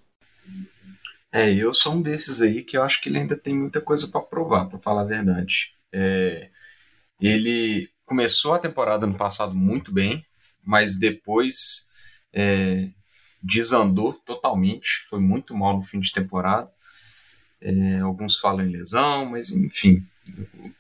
É, 1.30 1.54
eu 1.54 1.74
sou 1.74 1.96
um 1.96 2.02
desses 2.02 2.42
aí 2.42 2.64
que 2.64 2.78
eu 2.78 2.84
acho 2.84 3.02
que 3.02 3.10
ele 3.10 3.18
ainda 3.18 3.36
tem 3.36 3.54
muita 3.54 3.82
coisa 3.82 4.08
para 4.08 4.22
provar, 4.22 4.70
para 4.70 4.80
falar 4.80 5.02
a 5.02 5.04
verdade. 5.04 5.75
É, 5.98 6.50
ele 7.22 7.90
começou 8.06 8.54
a 8.54 8.60
temporada 8.60 9.08
no 9.08 9.16
passado 9.16 9.56
muito 9.56 9.94
bem, 9.94 10.26
mas 10.62 10.98
depois 10.98 11.90
é, 12.34 12.90
desandou 13.42 14.12
totalmente, 14.14 15.06
foi 15.10 15.20
muito 15.22 15.56
mal 15.56 15.78
no 15.78 15.84
fim 15.84 16.02
de 16.02 16.12
temporada. 16.12 16.70
É, 17.62 18.00
alguns 18.00 18.38
falam 18.38 18.66
em 18.66 18.72
lesão, 18.72 19.26
mas 19.26 19.52
enfim, 19.52 20.06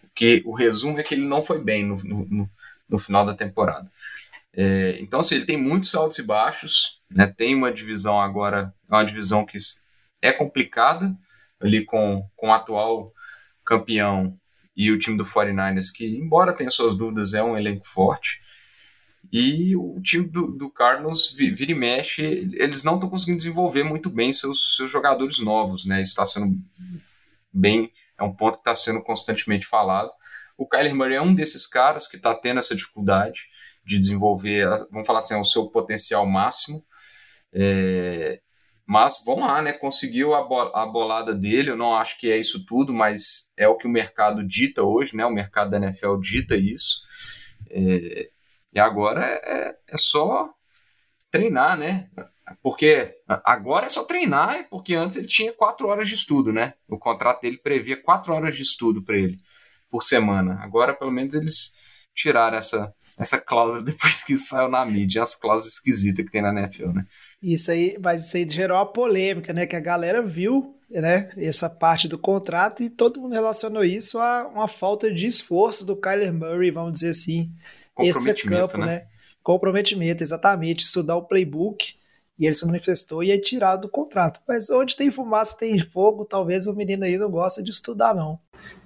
o, 0.03 0.09
que, 0.13 0.43
o 0.45 0.53
resumo 0.53 0.99
é 0.99 1.03
que 1.03 1.15
ele 1.15 1.25
não 1.25 1.41
foi 1.41 1.63
bem 1.63 1.85
no, 1.85 1.95
no, 2.03 2.49
no 2.89 2.99
final 2.99 3.25
da 3.25 3.33
temporada. 3.33 3.89
É, 4.53 4.97
então, 4.99 5.21
assim, 5.21 5.35
ele 5.35 5.45
tem 5.45 5.57
muitos 5.57 5.95
altos 5.95 6.19
e 6.19 6.23
baixos, 6.23 7.01
né, 7.09 7.27
tem 7.27 7.55
uma 7.55 7.71
divisão 7.71 8.19
agora, 8.19 8.73
é 8.89 8.93
uma 8.93 9.05
divisão 9.05 9.45
que 9.45 9.57
é 10.21 10.31
complicada, 10.31 11.15
ali 11.59 11.85
com, 11.85 12.29
com 12.35 12.49
o 12.49 12.53
atual 12.53 13.13
campeão 13.63 14.37
e 14.75 14.91
o 14.91 14.99
time 14.99 15.17
do 15.17 15.25
49ers, 15.25 15.91
que, 15.93 16.05
embora 16.05 16.53
tenha 16.53 16.69
suas 16.69 16.95
dúvidas, 16.95 17.33
é 17.33 17.41
um 17.41 17.57
elenco 17.57 17.87
forte. 17.87 18.41
E 19.31 19.75
o 19.75 19.99
time 20.01 20.27
do, 20.27 20.51
do 20.51 20.69
Cardinals 20.69 21.31
vira 21.31 21.71
e 21.71 21.75
mexe, 21.75 22.23
eles 22.53 22.83
não 22.83 22.95
estão 22.95 23.09
conseguindo 23.09 23.37
desenvolver 23.37 23.83
muito 23.83 24.09
bem 24.09 24.31
seus, 24.31 24.75
seus 24.75 24.91
jogadores 24.91 25.39
novos, 25.39 25.85
né? 25.85 26.01
Isso 26.01 26.11
está 26.11 26.25
sendo 26.25 26.59
bem, 27.51 27.91
é 28.17 28.23
um 28.23 28.33
ponto 28.33 28.55
que 28.55 28.61
está 28.61 28.75
sendo 28.75 29.01
constantemente 29.01 29.65
falado. 29.65 30.11
O 30.57 30.67
Kyler 30.67 30.95
Murray 30.95 31.15
é 31.15 31.21
um 31.21 31.33
desses 31.33 31.65
caras 31.65 32.07
que 32.07 32.17
está 32.17 32.33
tendo 32.35 32.59
essa 32.59 32.75
dificuldade 32.75 33.47
de 33.83 33.99
desenvolver, 33.99 34.67
vamos 34.91 35.05
falar 35.05 35.19
assim, 35.19 35.35
o 35.35 35.43
seu 35.43 35.67
potencial 35.67 36.25
máximo. 36.25 36.83
É, 37.53 38.41
mas 38.87 39.23
vamos 39.25 39.47
lá, 39.47 39.61
né? 39.61 39.73
Conseguiu 39.73 40.35
a, 40.35 40.39
a 40.83 40.85
bolada 40.85 41.33
dele. 41.33 41.71
Eu 41.71 41.77
não 41.77 41.95
acho 41.95 42.19
que 42.19 42.31
é 42.31 42.37
isso 42.37 42.65
tudo, 42.65 42.93
mas 42.93 43.51
é 43.57 43.67
o 43.67 43.77
que 43.77 43.87
o 43.87 43.89
mercado 43.89 44.45
dita 44.45 44.83
hoje, 44.83 45.15
né? 45.15 45.25
O 45.25 45.33
mercado 45.33 45.71
da 45.71 45.77
NFL 45.77 46.17
dita 46.17 46.55
isso. 46.55 47.01
É, 47.69 48.29
e 48.73 48.79
agora 48.79 49.25
é, 49.25 49.75
é 49.87 49.97
só 49.97 50.53
treinar, 51.31 51.77
né? 51.77 52.09
Porque 52.61 53.15
agora 53.43 53.85
é 53.85 53.89
só 53.89 54.03
treinar, 54.03 54.67
porque 54.69 54.93
antes 54.93 55.17
ele 55.17 55.27
tinha 55.27 55.51
quatro 55.51 55.87
horas 55.87 56.07
de 56.07 56.13
estudo, 56.13 56.53
né? 56.53 56.75
O 56.87 56.97
contrato 56.99 57.41
dele 57.41 57.57
previa 57.57 58.01
quatro 58.01 58.33
horas 58.33 58.55
de 58.55 58.61
estudo 58.61 59.03
para 59.03 59.17
ele 59.17 59.39
por 59.89 60.03
semana. 60.03 60.59
Agora, 60.61 60.93
pelo 60.93 61.11
menos, 61.11 61.33
eles 61.33 61.73
tiraram 62.13 62.57
essa, 62.57 62.93
essa 63.19 63.39
cláusula 63.39 63.81
depois 63.83 64.23
que 64.23 64.37
saiu 64.37 64.69
na 64.69 64.85
mídia, 64.85 65.23
as 65.23 65.35
cláusulas 65.35 65.73
esquisitas 65.73 66.25
que 66.25 66.31
tem 66.31 66.41
na 66.41 66.53
NFL, 66.53 66.89
né? 66.89 67.05
Isso 67.45 67.69
aí, 67.69 67.95
mas 68.03 68.25
isso 68.25 68.37
aí 68.37 68.49
gerou 68.49 68.75
uma 68.75 68.91
polêmica, 68.91 69.53
né? 69.53 69.67
Que 69.67 69.75
a 69.75 69.79
galera 69.79 70.19
viu 70.19 70.75
né, 70.89 71.29
essa 71.37 71.69
parte 71.69 72.07
do 72.07 72.17
contrato 72.17 72.81
e 72.81 72.89
todo 72.89 73.21
mundo 73.21 73.33
relacionou 73.33 73.83
isso 73.83 74.17
a 74.17 74.47
uma 74.47 74.67
falta 74.67 75.13
de 75.13 75.27
esforço 75.27 75.85
do 75.85 75.95
Kyler 75.95 76.33
Murray, 76.33 76.71
vamos 76.71 76.93
dizer 76.93 77.09
assim, 77.09 77.51
extra-campo, 77.99 78.79
né? 78.79 78.85
né? 78.85 79.07
Comprometimento, 79.43 80.23
exatamente, 80.23 80.83
estudar 80.83 81.17
o 81.17 81.25
playbook 81.27 81.93
e 82.39 82.47
ele 82.47 82.55
se 82.55 82.65
manifestou 82.65 83.23
e 83.23 83.29
é 83.29 83.37
tirado 83.37 83.81
do 83.81 83.89
contrato. 83.89 84.41
Mas 84.47 84.71
onde 84.71 84.95
tem 84.95 85.11
fumaça 85.11 85.55
tem 85.55 85.77
fogo, 85.77 86.25
talvez 86.25 86.65
o 86.65 86.73
menino 86.73 87.03
aí 87.03 87.15
não 87.15 87.29
gosta 87.29 87.61
de 87.61 87.69
estudar, 87.69 88.15
não. 88.15 88.39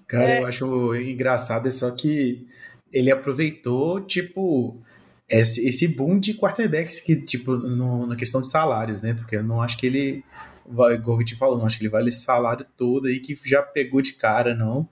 Cara, 0.05 0.29
é... 0.29 0.41
eu 0.41 0.47
acho 0.47 0.95
engraçado, 0.95 1.65
é 1.65 1.71
só 1.71 1.89
que 1.91 2.45
ele 2.91 3.09
aproveitou, 3.09 4.01
tipo, 4.01 4.83
esse, 5.29 5.67
esse 5.67 5.87
boom 5.87 6.19
de 6.19 6.33
quarterbacks 6.33 6.99
que, 6.99 7.15
tipo, 7.21 7.55
no, 7.55 8.07
na 8.07 8.15
questão 8.15 8.41
de 8.41 8.49
salários, 8.49 9.01
né? 9.01 9.13
Porque 9.13 9.35
eu 9.35 9.43
não 9.43 9.61
acho 9.61 9.77
que 9.77 9.85
ele, 9.85 10.23
igual 10.67 11.17
o 11.17 11.37
falou, 11.37 11.57
não 11.57 11.65
acho 11.65 11.77
que 11.77 11.83
ele 11.83 11.91
vale 11.91 12.09
esse 12.09 12.21
salário 12.21 12.65
todo 12.75 13.07
aí 13.07 13.19
que 13.19 13.37
já 13.45 13.61
pegou 13.61 14.01
de 14.01 14.13
cara, 14.13 14.55
não. 14.55 14.87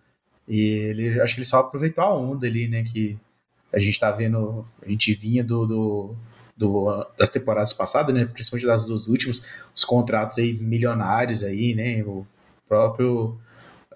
E 0.47 0.59
ele, 0.61 1.19
acho 1.21 1.35
que 1.35 1.39
ele 1.41 1.47
só 1.47 1.59
aproveitou 1.59 2.03
a 2.03 2.15
onda 2.15 2.47
ali, 2.47 2.67
né? 2.67 2.83
Que 2.83 3.17
a 3.73 3.79
gente 3.79 3.99
tá 3.99 4.11
vendo, 4.11 4.65
a 4.81 4.89
gente 4.89 5.13
vinha 5.13 5.43
do, 5.43 5.65
do 5.65 6.15
do, 6.57 7.05
das 7.17 7.29
temporadas 7.29 7.71
passadas, 7.71 8.13
né? 8.13 8.25
Principalmente 8.25 8.65
das 8.65 8.83
duas 8.83 9.07
últimas, 9.07 9.45
os 9.75 9.85
contratos 9.85 10.39
aí 10.39 10.53
milionários 10.53 11.43
aí, 11.43 11.75
né? 11.75 12.03
O 12.03 12.25
próprio 12.67 13.37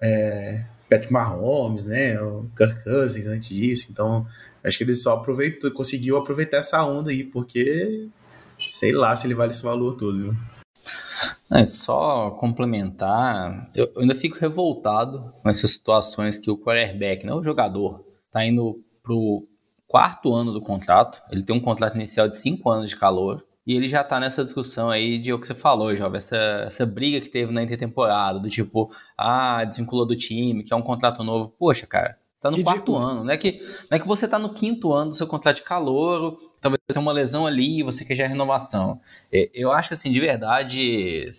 é, 0.00 0.64
Patrick 0.92 1.12
Mahomes, 1.12 1.84
né? 1.84 2.20
O 2.20 2.46
Kirk 2.56 2.84
Cousins 2.84 3.26
antes 3.26 3.48
disso. 3.48 3.88
Então, 3.90 4.26
acho 4.62 4.76
que 4.76 4.84
ele 4.84 4.94
só 4.94 5.14
aproveitou, 5.14 5.70
conseguiu 5.70 6.18
aproveitar 6.18 6.58
essa 6.58 6.84
onda 6.84 7.10
aí, 7.10 7.24
porque 7.24 8.08
sei 8.70 8.92
lá 8.92 9.16
se 9.16 9.26
ele 9.26 9.34
vale 9.34 9.52
esse 9.52 9.62
valor 9.62 9.96
todo, 9.96 10.18
viu? 10.18 10.34
É, 11.52 11.66
só 11.66 12.30
complementar, 12.32 13.70
eu, 13.74 13.90
ainda 13.96 14.14
fico 14.14 14.38
revoltado 14.38 15.32
com 15.42 15.48
essas 15.48 15.70
situações 15.70 16.36
que 16.36 16.50
o 16.50 16.58
quarterback, 16.58 17.24
não 17.24 17.38
o 17.38 17.44
jogador, 17.44 18.04
tá 18.30 18.44
indo 18.44 18.82
pro 19.02 19.46
quarto 19.86 20.34
ano 20.34 20.52
do 20.52 20.60
contrato. 20.60 21.20
Ele 21.30 21.42
tem 21.42 21.54
um 21.54 21.60
contrato 21.60 21.96
inicial 21.96 22.28
de 22.28 22.38
cinco 22.38 22.70
anos 22.70 22.90
de 22.90 22.96
calor. 22.96 23.44
E 23.66 23.74
ele 23.76 23.88
já 23.88 24.02
tá 24.02 24.18
nessa 24.18 24.42
discussão 24.42 24.90
aí 24.90 25.18
de 25.18 25.32
o 25.32 25.38
que 25.38 25.46
você 25.46 25.54
falou, 25.54 25.94
Jovem, 25.94 26.18
essa, 26.18 26.36
essa 26.66 26.84
briga 26.84 27.20
que 27.20 27.28
teve 27.28 27.52
na 27.52 27.62
intertemporada, 27.62 28.40
do 28.40 28.50
tipo, 28.50 28.90
ah, 29.16 29.64
desvinculou 29.64 30.04
do 30.04 30.16
time, 30.16 30.64
que 30.64 30.72
é 30.72 30.76
um 30.76 30.82
contrato 30.82 31.22
novo. 31.22 31.54
Poxa, 31.56 31.86
cara, 31.86 32.18
tá 32.40 32.50
no 32.50 32.56
Ridículo. 32.56 32.84
quarto 32.84 32.96
ano. 32.96 33.24
Não 33.24 33.32
é, 33.32 33.36
que, 33.36 33.60
não 33.88 33.96
é 33.96 34.00
que 34.00 34.06
você 34.06 34.26
tá 34.26 34.38
no 34.38 34.52
quinto 34.52 34.92
ano 34.92 35.10
do 35.10 35.16
seu 35.16 35.28
contrato 35.28 35.56
de 35.56 35.62
calor, 35.62 36.38
talvez 36.60 36.80
tenha 36.86 37.00
uma 37.00 37.12
lesão 37.12 37.46
ali 37.46 37.78
e 37.78 37.82
você 37.84 38.04
quer 38.04 38.16
já 38.16 38.26
renovação. 38.26 39.00
É, 39.32 39.48
eu 39.54 39.70
acho 39.70 39.88
que, 39.88 39.94
assim, 39.94 40.10
de 40.10 40.18
verdade, 40.18 41.30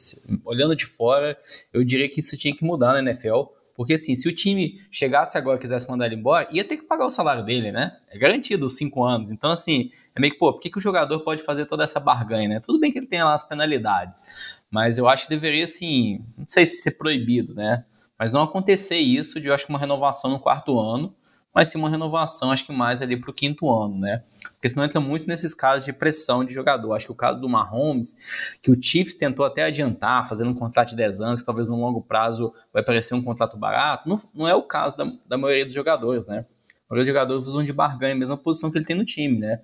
olhando 0.45 0.75
de 0.77 0.85
fora, 0.85 1.37
eu 1.73 1.83
diria 1.83 2.07
que 2.09 2.21
isso 2.21 2.37
tinha 2.37 2.55
que 2.55 2.63
mudar 2.63 2.93
na 2.93 2.99
NFL 2.99 3.43
porque 3.75 3.93
assim, 3.93 4.15
se 4.15 4.27
o 4.27 4.35
time 4.35 4.81
chegasse 4.91 5.37
agora 5.37 5.57
e 5.57 5.61
quisesse 5.61 5.89
mandar 5.89 6.05
ele 6.05 6.15
embora, 6.15 6.47
ia 6.51 6.63
ter 6.63 6.77
que 6.77 6.83
pagar 6.83 7.05
o 7.05 7.09
salário 7.09 7.43
dele, 7.43 7.71
né? 7.71 7.97
É 8.09 8.17
garantido 8.17 8.65
os 8.65 8.75
cinco 8.75 9.03
anos. 9.03 9.31
Então, 9.31 9.51
assim, 9.51 9.91
é 10.15 10.19
meio 10.19 10.33
que, 10.33 10.39
pô, 10.39 10.53
por 10.53 10.59
que, 10.59 10.69
que 10.69 10.77
o 10.77 10.81
jogador 10.81 11.19
pode 11.21 11.41
fazer 11.41 11.65
toda 11.65 11.83
essa 11.83 11.99
barganha, 11.99 12.47
né? 12.47 12.59
Tudo 12.59 12.79
bem 12.79 12.91
que 12.91 12.99
ele 12.99 13.07
tem 13.07 13.23
lá 13.23 13.33
as 13.33 13.43
penalidades, 13.43 14.23
mas 14.69 14.97
eu 14.97 15.07
acho 15.07 15.23
que 15.23 15.29
deveria, 15.29 15.65
assim, 15.65 16.23
não 16.37 16.45
sei 16.47 16.65
se 16.65 16.81
ser 16.81 16.91
proibido, 16.91 17.55
né? 17.55 17.83
Mas 18.17 18.31
não 18.31 18.43
acontecer 18.43 18.97
isso 18.97 19.39
de, 19.41 19.47
eu 19.47 19.53
acho 19.53 19.67
uma 19.69 19.79
renovação 19.79 20.29
no 20.29 20.39
quarto 20.39 20.79
ano, 20.79 21.13
mas 21.53 21.69
sim 21.69 21.77
uma 21.77 21.89
renovação, 21.89 22.51
acho 22.51 22.65
que 22.65 22.73
mais 22.73 23.01
ali 23.01 23.15
para 23.15 23.29
o 23.29 23.33
quinto 23.33 23.69
ano, 23.71 23.99
né? 23.99 24.23
Porque 24.53 24.69
senão 24.69 24.83
entra 24.83 24.99
muito 24.99 25.27
nesses 25.27 25.53
casos 25.53 25.85
de 25.85 25.93
pressão 25.93 26.43
de 26.43 26.53
jogador. 26.53 26.93
Acho 26.93 27.05
que 27.05 27.11
o 27.11 27.15
caso 27.15 27.39
do 27.39 27.47
Mahomes, 27.47 28.17
que 28.61 28.71
o 28.71 28.81
Chiefs 28.81 29.13
tentou 29.13 29.45
até 29.45 29.63
adiantar, 29.63 30.27
fazendo 30.27 30.49
um 30.49 30.55
contrato 30.55 30.89
de 30.89 30.95
10 30.95 31.21
anos, 31.21 31.39
que 31.41 31.45
talvez 31.45 31.69
no 31.69 31.79
longo 31.79 32.01
prazo 32.01 32.53
vai 32.73 32.83
parecer 32.83 33.13
um 33.13 33.21
contrato 33.21 33.57
barato, 33.57 34.09
não, 34.09 34.21
não 34.33 34.47
é 34.47 34.55
o 34.55 34.63
caso 34.63 34.97
da, 34.97 35.11
da 35.27 35.37
maioria 35.37 35.65
dos 35.65 35.73
jogadores, 35.73 36.27
né? 36.27 36.45
A 36.89 36.93
maioria 36.93 37.05
dos 37.05 37.07
jogadores 37.07 37.47
usam 37.47 37.63
de 37.63 37.71
barganha, 37.71 38.13
a 38.13 38.17
mesma 38.17 38.37
posição 38.37 38.71
que 38.71 38.77
ele 38.77 38.85
tem 38.85 38.95
no 38.95 39.05
time, 39.05 39.37
né? 39.37 39.61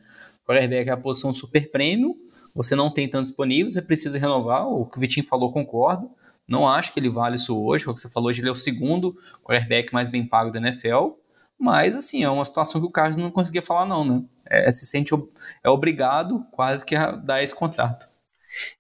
O 0.48 0.54
é 0.54 0.90
a 0.90 0.98
posição 0.98 1.32
super 1.32 1.70
prêmio, 1.70 2.16
você 2.56 2.76
não 2.76 2.92
tem 2.92 3.08
tanto 3.08 3.28
disponível, 3.28 3.70
você 3.70 3.82
precisa 3.82 4.18
renovar, 4.18 4.68
o 4.68 4.86
que 4.86 4.98
o 4.98 5.00
Vitinho 5.00 5.26
falou, 5.26 5.52
concordo. 5.52 6.10
Não 6.48 6.68
acho 6.68 6.92
que 6.92 7.00
ele 7.00 7.10
vale 7.10 7.36
isso 7.36 7.56
hoje, 7.56 7.88
o 7.88 7.94
que 7.94 8.02
você 8.02 8.10
falou, 8.10 8.30
hoje 8.30 8.42
ele 8.42 8.50
é 8.50 8.52
o 8.52 8.56
segundo 8.56 9.16
quarterback 9.44 9.94
mais 9.94 10.10
bem 10.10 10.26
pago 10.26 10.52
da 10.52 10.60
NFL, 10.60 11.12
mas, 11.60 11.96
assim, 11.96 12.24
é 12.24 12.30
uma 12.30 12.46
situação 12.46 12.80
que 12.80 12.88
o 12.88 12.92
Carlos 12.92 13.18
não 13.18 13.30
conseguia 13.30 13.62
falar, 13.62 13.86
não, 13.86 14.06
né? 14.06 14.24
É, 14.46 14.72
se 14.72 14.86
sente 14.86 15.14
é 15.64 15.70
obrigado 15.70 16.46
quase 16.52 16.86
que 16.86 16.96
a 16.96 17.12
dar 17.12 17.44
esse 17.44 17.54
contrato. 17.54 18.08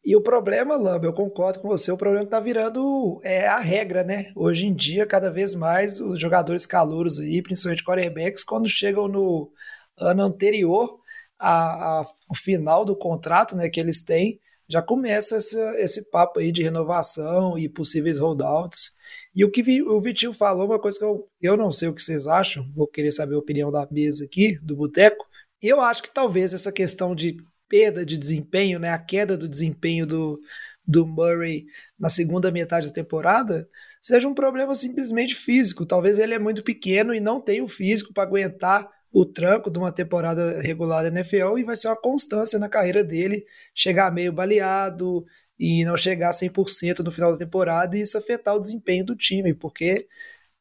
E 0.03 0.15
o 0.15 0.21
problema, 0.21 0.75
Lamba, 0.75 1.05
eu 1.05 1.13
concordo 1.13 1.59
com 1.59 1.67
você, 1.67 1.91
o 1.91 1.98
problema 1.98 2.24
está 2.24 2.39
virando 2.39 3.19
é 3.24 3.48
a 3.48 3.57
regra, 3.57 4.03
né? 4.03 4.31
Hoje 4.36 4.65
em 4.65 4.74
dia, 4.74 5.05
cada 5.05 5.29
vez 5.29 5.53
mais, 5.53 6.00
os 6.00 6.19
jogadores 6.19 6.65
calouros 6.65 7.19
aí, 7.19 7.41
principalmente 7.41 7.83
quarterbacks, 7.83 8.43
quando 8.43 8.67
chegam 8.67 9.07
no 9.07 9.51
ano 9.98 10.24
anterior 10.24 11.00
ao 11.38 12.05
final 12.36 12.83
do 12.83 12.95
contrato 12.95 13.55
né, 13.55 13.69
que 13.69 13.79
eles 13.79 14.03
têm, 14.03 14.39
já 14.67 14.81
começa 14.81 15.38
esse, 15.38 15.57
esse 15.77 16.09
papo 16.12 16.39
aí 16.39 16.51
de 16.51 16.62
renovação 16.62 17.57
e 17.57 17.69
possíveis 17.69 18.19
holdouts. 18.19 18.98
E 19.39 19.46
o 19.46 19.50
que 19.50 19.81
o 19.84 20.01
Vitinho 20.01 20.34
falou, 20.34 20.65
uma 20.65 20.77
coisa 20.77 21.00
que 21.00 21.05
eu, 21.05 21.25
eu 21.41 21.55
não 21.55 21.72
sei 21.72 21.88
o 21.88 21.93
que 21.93 22.03
vocês 22.03 22.27
acham, 22.27 22.69
vou 22.75 22.86
querer 22.86 23.10
saber 23.10 23.36
a 23.36 23.39
opinião 23.39 23.72
da 23.72 23.88
mesa 23.89 24.25
aqui, 24.25 24.60
do 24.62 24.75
Boteco. 24.75 25.25
Eu 25.63 25.79
acho 25.79 26.03
que 26.03 26.13
talvez 26.13 26.53
essa 26.53 26.74
questão 26.74 27.15
de 27.15 27.38
perda 27.69 28.05
de 28.05 28.17
desempenho, 28.17 28.79
né, 28.79 28.89
a 28.89 29.00
queda 29.00 29.38
do 29.38 29.48
desempenho 29.48 30.05
do, 30.05 30.41
do 30.86 31.08
Murray 31.08 31.67
na 31.98 32.10
segunda 32.10 32.51
metade 32.51 32.89
da 32.89 32.93
temporada, 32.93 33.65
seja 34.01 34.27
um 34.27 34.34
problema 34.34 34.75
simplesmente 34.75 35.34
físico. 35.34 35.86
Talvez 35.86 36.19
ele 36.19 36.34
é 36.34 36.39
muito 36.39 36.62
pequeno 36.62 37.15
e 37.15 37.22
não 37.22 37.39
tem 37.39 37.62
o 37.62 37.67
físico 37.69 38.13
para 38.13 38.24
aguentar 38.24 38.89
o 39.10 39.24
tranco 39.24 39.72
de 39.72 39.79
uma 39.79 39.93
temporada 39.93 40.60
regular 40.60 41.01
da 41.01 41.17
NFL 41.17 41.58
e 41.58 41.63
vai 41.63 41.77
ser 41.77 41.88
uma 41.88 41.96
constância 41.96 42.60
na 42.60 42.67
carreira 42.67 43.05
dele, 43.05 43.46
chegar 43.74 44.12
meio 44.12 44.34
baleado, 44.34 45.25
e 45.60 45.84
não 45.84 45.98
chegar 45.98 46.30
a 46.30 46.34
100% 46.34 47.00
no 47.00 47.12
final 47.12 47.32
da 47.34 47.38
temporada 47.38 47.98
e 47.98 48.01
isso 48.01 48.18
afetar 48.18 48.56
o 48.56 48.60
desempenho 48.60 49.06
do 49.06 49.16
time, 49.16 49.54
porque 49.54 50.08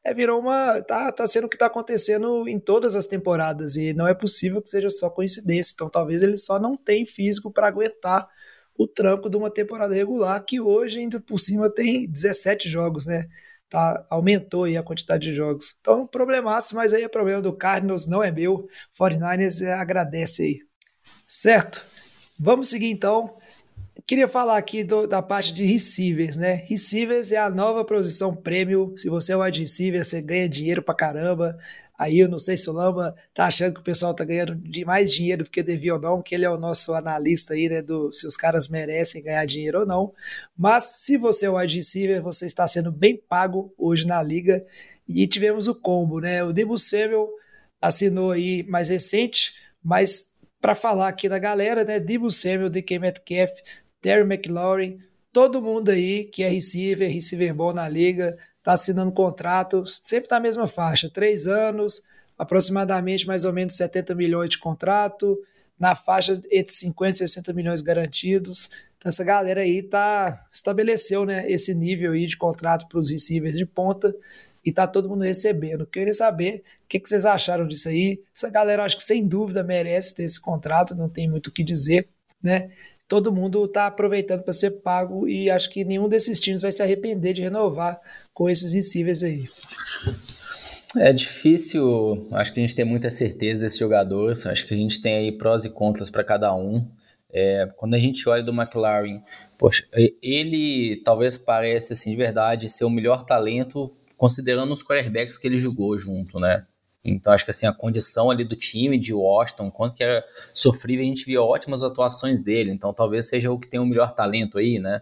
é, 0.03 0.13
virou 0.13 0.39
uma. 0.39 0.81
Tá, 0.81 1.11
tá 1.11 1.27
sendo 1.27 1.45
o 1.45 1.49
que 1.49 1.55
está 1.55 1.67
acontecendo 1.67 2.47
em 2.47 2.59
todas 2.59 2.95
as 2.95 3.05
temporadas 3.05 3.75
e 3.77 3.93
não 3.93 4.07
é 4.07 4.13
possível 4.13 4.61
que 4.61 4.69
seja 4.69 4.89
só 4.89 5.09
coincidência. 5.09 5.73
Então 5.73 5.89
talvez 5.89 6.21
ele 6.21 6.37
só 6.37 6.59
não 6.59 6.75
tenha 6.75 7.05
físico 7.05 7.51
para 7.51 7.67
aguentar 7.67 8.27
o 8.77 8.87
tranco 8.87 9.29
de 9.29 9.37
uma 9.37 9.51
temporada 9.51 9.93
regular, 9.93 10.43
que 10.45 10.59
hoje 10.61 10.99
ainda 10.99 11.19
por 11.19 11.37
cima 11.39 11.69
tem 11.69 12.09
17 12.09 12.69
jogos, 12.69 13.05
né? 13.05 13.27
Tá, 13.69 14.05
aumentou 14.09 14.63
aí 14.63 14.77
a 14.77 14.83
quantidade 14.83 15.29
de 15.29 15.35
jogos. 15.35 15.75
Então, 15.79 16.07
problemaço, 16.07 16.75
mas 16.75 16.93
aí 16.93 17.03
é 17.03 17.07
problema 17.07 17.41
do 17.41 17.53
Cardinals, 17.55 18.07
não 18.07 18.23
é 18.23 18.31
meu. 18.31 18.67
49ers 18.99 19.63
é, 19.63 19.73
agradece 19.73 20.43
aí. 20.43 20.59
Certo? 21.27 21.85
Vamos 22.39 22.69
seguir 22.69 22.89
então 22.89 23.37
Queria 24.05 24.27
falar 24.27 24.57
aqui 24.57 24.83
do, 24.83 25.07
da 25.07 25.21
parte 25.21 25.53
de 25.53 25.63
receivers, 25.63 26.37
né? 26.37 26.65
Receivers 26.67 27.31
é 27.31 27.37
a 27.37 27.49
nova 27.49 27.83
posição 27.83 28.33
prêmio. 28.33 28.93
Se 28.97 29.09
você 29.09 29.33
é 29.33 29.37
um 29.37 29.41
wide 29.41 29.61
receiver, 29.61 30.03
você 30.03 30.21
ganha 30.21 30.47
dinheiro 30.47 30.81
pra 30.81 30.93
caramba. 30.93 31.57
Aí 31.97 32.19
eu 32.19 32.29
não 32.29 32.39
sei 32.39 32.55
se 32.55 32.69
o 32.69 32.73
Lamba 32.73 33.15
tá 33.33 33.45
achando 33.45 33.73
que 33.73 33.81
o 33.81 33.83
pessoal 33.83 34.13
tá 34.13 34.23
ganhando 34.23 34.55
de 34.55 34.85
mais 34.85 35.11
dinheiro 35.11 35.43
do 35.43 35.49
que 35.49 35.61
devia 35.61 35.95
ou 35.95 35.99
não, 35.99 36.21
que 36.21 36.33
ele 36.33 36.45
é 36.45 36.49
o 36.49 36.57
nosso 36.57 36.93
analista 36.93 37.53
aí, 37.53 37.67
né, 37.67 37.81
do 37.81 38.09
se 38.11 38.25
os 38.25 38.37
caras 38.37 38.69
merecem 38.69 39.21
ganhar 39.21 39.45
dinheiro 39.45 39.81
ou 39.81 39.85
não. 39.85 40.13
Mas 40.57 40.93
se 40.97 41.17
você 41.17 41.47
é 41.47 41.51
um 41.51 41.57
wide 41.57 41.75
receiver, 41.75 42.21
você 42.21 42.45
está 42.45 42.65
sendo 42.67 42.91
bem 42.91 43.17
pago 43.17 43.73
hoje 43.77 44.07
na 44.07 44.21
liga. 44.23 44.65
E 45.07 45.27
tivemos 45.27 45.67
o 45.67 45.75
combo, 45.75 46.19
né? 46.19 46.43
O 46.43 46.53
Debo 46.53 46.77
Samuel 46.77 47.29
assinou 47.81 48.31
aí 48.31 48.63
mais 48.63 48.89
recente, 48.89 49.53
mas 49.83 50.31
para 50.61 50.75
falar 50.75 51.07
aqui 51.07 51.27
da 51.27 51.39
galera, 51.39 51.83
né? 51.83 51.99
Debo 51.99 52.31
Samuel, 52.31 52.69
DK 52.69 52.99
Metcalf, 52.99 53.51
Terry 54.01 54.21
McLaurin, 54.21 54.99
todo 55.31 55.61
mundo 55.61 55.89
aí 55.89 56.25
que 56.25 56.43
é 56.43 56.49
receiver, 56.49 57.11
receiver 57.11 57.53
bom 57.53 57.73
na 57.73 57.87
liga, 57.87 58.37
está 58.57 58.73
assinando 58.73 59.11
contrato, 59.11 59.83
sempre 59.85 60.29
na 60.29 60.39
mesma 60.39 60.67
faixa, 60.67 61.09
três 61.09 61.47
anos, 61.47 62.01
aproximadamente 62.37 63.27
mais 63.27 63.45
ou 63.45 63.53
menos 63.53 63.75
70 63.75 64.15
milhões 64.15 64.49
de 64.49 64.59
contrato, 64.59 65.37
na 65.79 65.95
faixa 65.95 66.41
entre 66.51 66.73
50 66.73 67.11
e 67.11 67.15
60 67.15 67.53
milhões 67.53 67.81
garantidos. 67.81 68.69
Então 68.97 69.09
essa 69.09 69.23
galera 69.23 69.61
aí 69.61 69.81
tá 69.81 70.45
estabeleceu, 70.51 71.25
né, 71.25 71.49
esse 71.49 71.73
nível 71.73 72.11
aí 72.11 72.25
de 72.25 72.37
contrato 72.37 72.87
para 72.87 72.99
os 72.99 73.09
receivers 73.09 73.57
de 73.57 73.65
ponta 73.65 74.13
e 74.63 74.71
tá 74.71 74.85
todo 74.85 75.07
mundo 75.07 75.23
recebendo. 75.23 75.85
Queria 75.85 76.13
saber 76.13 76.63
o 76.83 76.87
que, 76.89 76.99
que 76.99 77.07
vocês 77.07 77.25
acharam 77.25 77.65
disso 77.65 77.87
aí. 77.87 78.21
Essa 78.35 78.49
galera 78.49 78.83
acho 78.83 78.97
que 78.97 79.03
sem 79.03 79.25
dúvida 79.25 79.63
merece 79.63 80.15
ter 80.15 80.23
esse 80.23 80.39
contrato, 80.39 80.93
não 80.93 81.07
tem 81.07 81.29
muito 81.29 81.47
o 81.47 81.51
que 81.51 81.63
dizer, 81.63 82.09
né? 82.43 82.69
Todo 83.09 83.33
mundo 83.33 83.65
está 83.65 83.87
aproveitando 83.87 84.43
para 84.43 84.53
ser 84.53 84.81
pago 84.81 85.27
e 85.27 85.49
acho 85.49 85.69
que 85.71 85.83
nenhum 85.83 86.07
desses 86.07 86.39
times 86.39 86.61
vai 86.61 86.71
se 86.71 86.83
arrepender 86.83 87.33
de 87.33 87.41
renovar 87.41 87.99
com 88.31 88.47
esses 88.47 88.71
receivers 88.71 89.23
aí. 89.23 89.49
É 90.95 91.11
difícil, 91.11 92.27
acho 92.31 92.53
que 92.53 92.59
a 92.59 92.63
gente 92.63 92.75
tem 92.75 92.85
muita 92.85 93.09
certeza 93.09 93.61
desses 93.61 93.79
jogadores, 93.79 94.45
acho 94.45 94.65
que 94.67 94.75
a 94.75 94.77
gente 94.77 95.01
tem 95.01 95.15
aí 95.17 95.31
prós 95.31 95.65
e 95.65 95.69
contras 95.71 96.09
para 96.09 96.23
cada 96.23 96.55
um. 96.55 96.87
É, 97.31 97.67
quando 97.77 97.95
a 97.95 97.99
gente 97.99 98.27
olha 98.29 98.43
do 98.43 98.53
McLaren, 98.53 99.21
poxa, 99.57 99.85
ele 100.21 101.01
talvez 101.03 101.37
pareça, 101.37 101.93
assim, 101.93 102.11
de 102.11 102.17
verdade, 102.17 102.69
ser 102.69 102.85
o 102.85 102.89
melhor 102.89 103.25
talento, 103.25 103.91
considerando 104.17 104.73
os 104.73 104.83
quarterbacks 104.83 105.37
que 105.37 105.47
ele 105.47 105.59
jogou 105.59 105.97
junto, 105.97 106.39
né? 106.39 106.65
Então, 107.03 107.31
acho 107.31 107.45
que 107.45 107.51
assim, 107.51 107.65
a 107.65 107.73
condição 107.73 108.29
ali 108.29 108.43
do 108.43 108.55
time 108.55 108.99
de 108.99 109.13
Washington, 109.13 109.71
quanto 109.71 109.95
que 109.95 110.03
era 110.03 110.23
sofrível, 110.53 111.05
a 111.05 111.07
gente 111.07 111.25
via 111.25 111.41
ótimas 111.41 111.83
atuações 111.83 112.41
dele. 112.41 112.71
Então, 112.71 112.93
talvez 112.93 113.27
seja 113.27 113.51
o 113.51 113.59
que 113.59 113.69
tem 113.69 113.79
o 113.79 113.85
melhor 113.85 114.13
talento 114.13 114.57
aí, 114.57 114.79
né? 114.79 115.01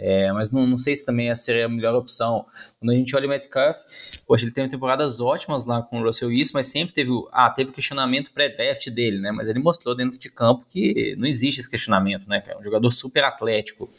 É, 0.00 0.32
mas 0.32 0.52
não, 0.52 0.64
não 0.64 0.78
sei 0.78 0.94
se 0.94 1.04
também 1.04 1.28
essa 1.28 1.42
seria 1.42 1.66
a 1.66 1.68
melhor 1.68 1.94
opção. 1.94 2.46
Quando 2.78 2.90
a 2.90 2.94
gente 2.94 3.16
olha 3.16 3.26
o 3.26 3.28
Metcalf, 3.28 3.76
poxa, 4.26 4.44
ele 4.44 4.52
teve 4.52 4.68
temporadas 4.68 5.18
ótimas 5.18 5.66
lá 5.66 5.82
com 5.82 6.00
o 6.00 6.04
Russell 6.04 6.28
Wilson, 6.28 6.52
mas 6.54 6.66
sempre 6.66 6.94
teve, 6.94 7.10
ah, 7.32 7.50
teve 7.50 7.72
questionamento 7.72 8.30
pré-draft 8.32 8.88
dele, 8.90 9.18
né? 9.18 9.32
Mas 9.32 9.48
ele 9.48 9.58
mostrou 9.58 9.96
dentro 9.96 10.16
de 10.16 10.30
campo 10.30 10.64
que 10.70 11.16
não 11.18 11.26
existe 11.26 11.60
esse 11.60 11.68
questionamento, 11.68 12.28
né? 12.28 12.44
É 12.46 12.56
um 12.56 12.62
jogador 12.62 12.92
super 12.92 13.24
atlético. 13.24 13.90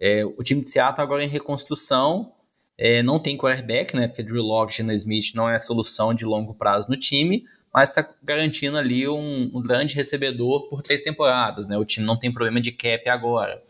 É, 0.00 0.24
o 0.24 0.42
time 0.42 0.62
de 0.62 0.68
Seattle 0.68 1.02
agora 1.02 1.24
em 1.24 1.28
reconstrução, 1.28 2.32
é, 2.78 3.02
não 3.02 3.18
tem 3.18 3.36
quarterback, 3.36 3.94
né? 3.96 4.08
Porque 4.08 4.22
Drew 4.22 4.42
Locke 4.42 4.72
e 4.72 4.76
Geno 4.76 4.92
Smith 4.92 5.34
não 5.34 5.48
é 5.48 5.54
a 5.54 5.58
solução 5.58 6.12
de 6.12 6.24
longo 6.24 6.54
prazo 6.54 6.90
no 6.90 6.96
time, 6.96 7.44
mas 7.72 7.88
está 7.88 8.08
garantindo 8.22 8.76
ali 8.76 9.08
um, 9.08 9.50
um, 9.54 9.62
grande 9.62 9.94
recebedor 9.94 10.68
por 10.68 10.82
três 10.82 11.02
temporadas, 11.02 11.66
né? 11.66 11.76
O 11.76 11.84
time 11.84 12.06
não 12.06 12.18
tem 12.18 12.32
problema 12.32 12.60
de 12.60 12.72
cap 12.72 13.08
agora. 13.08 13.62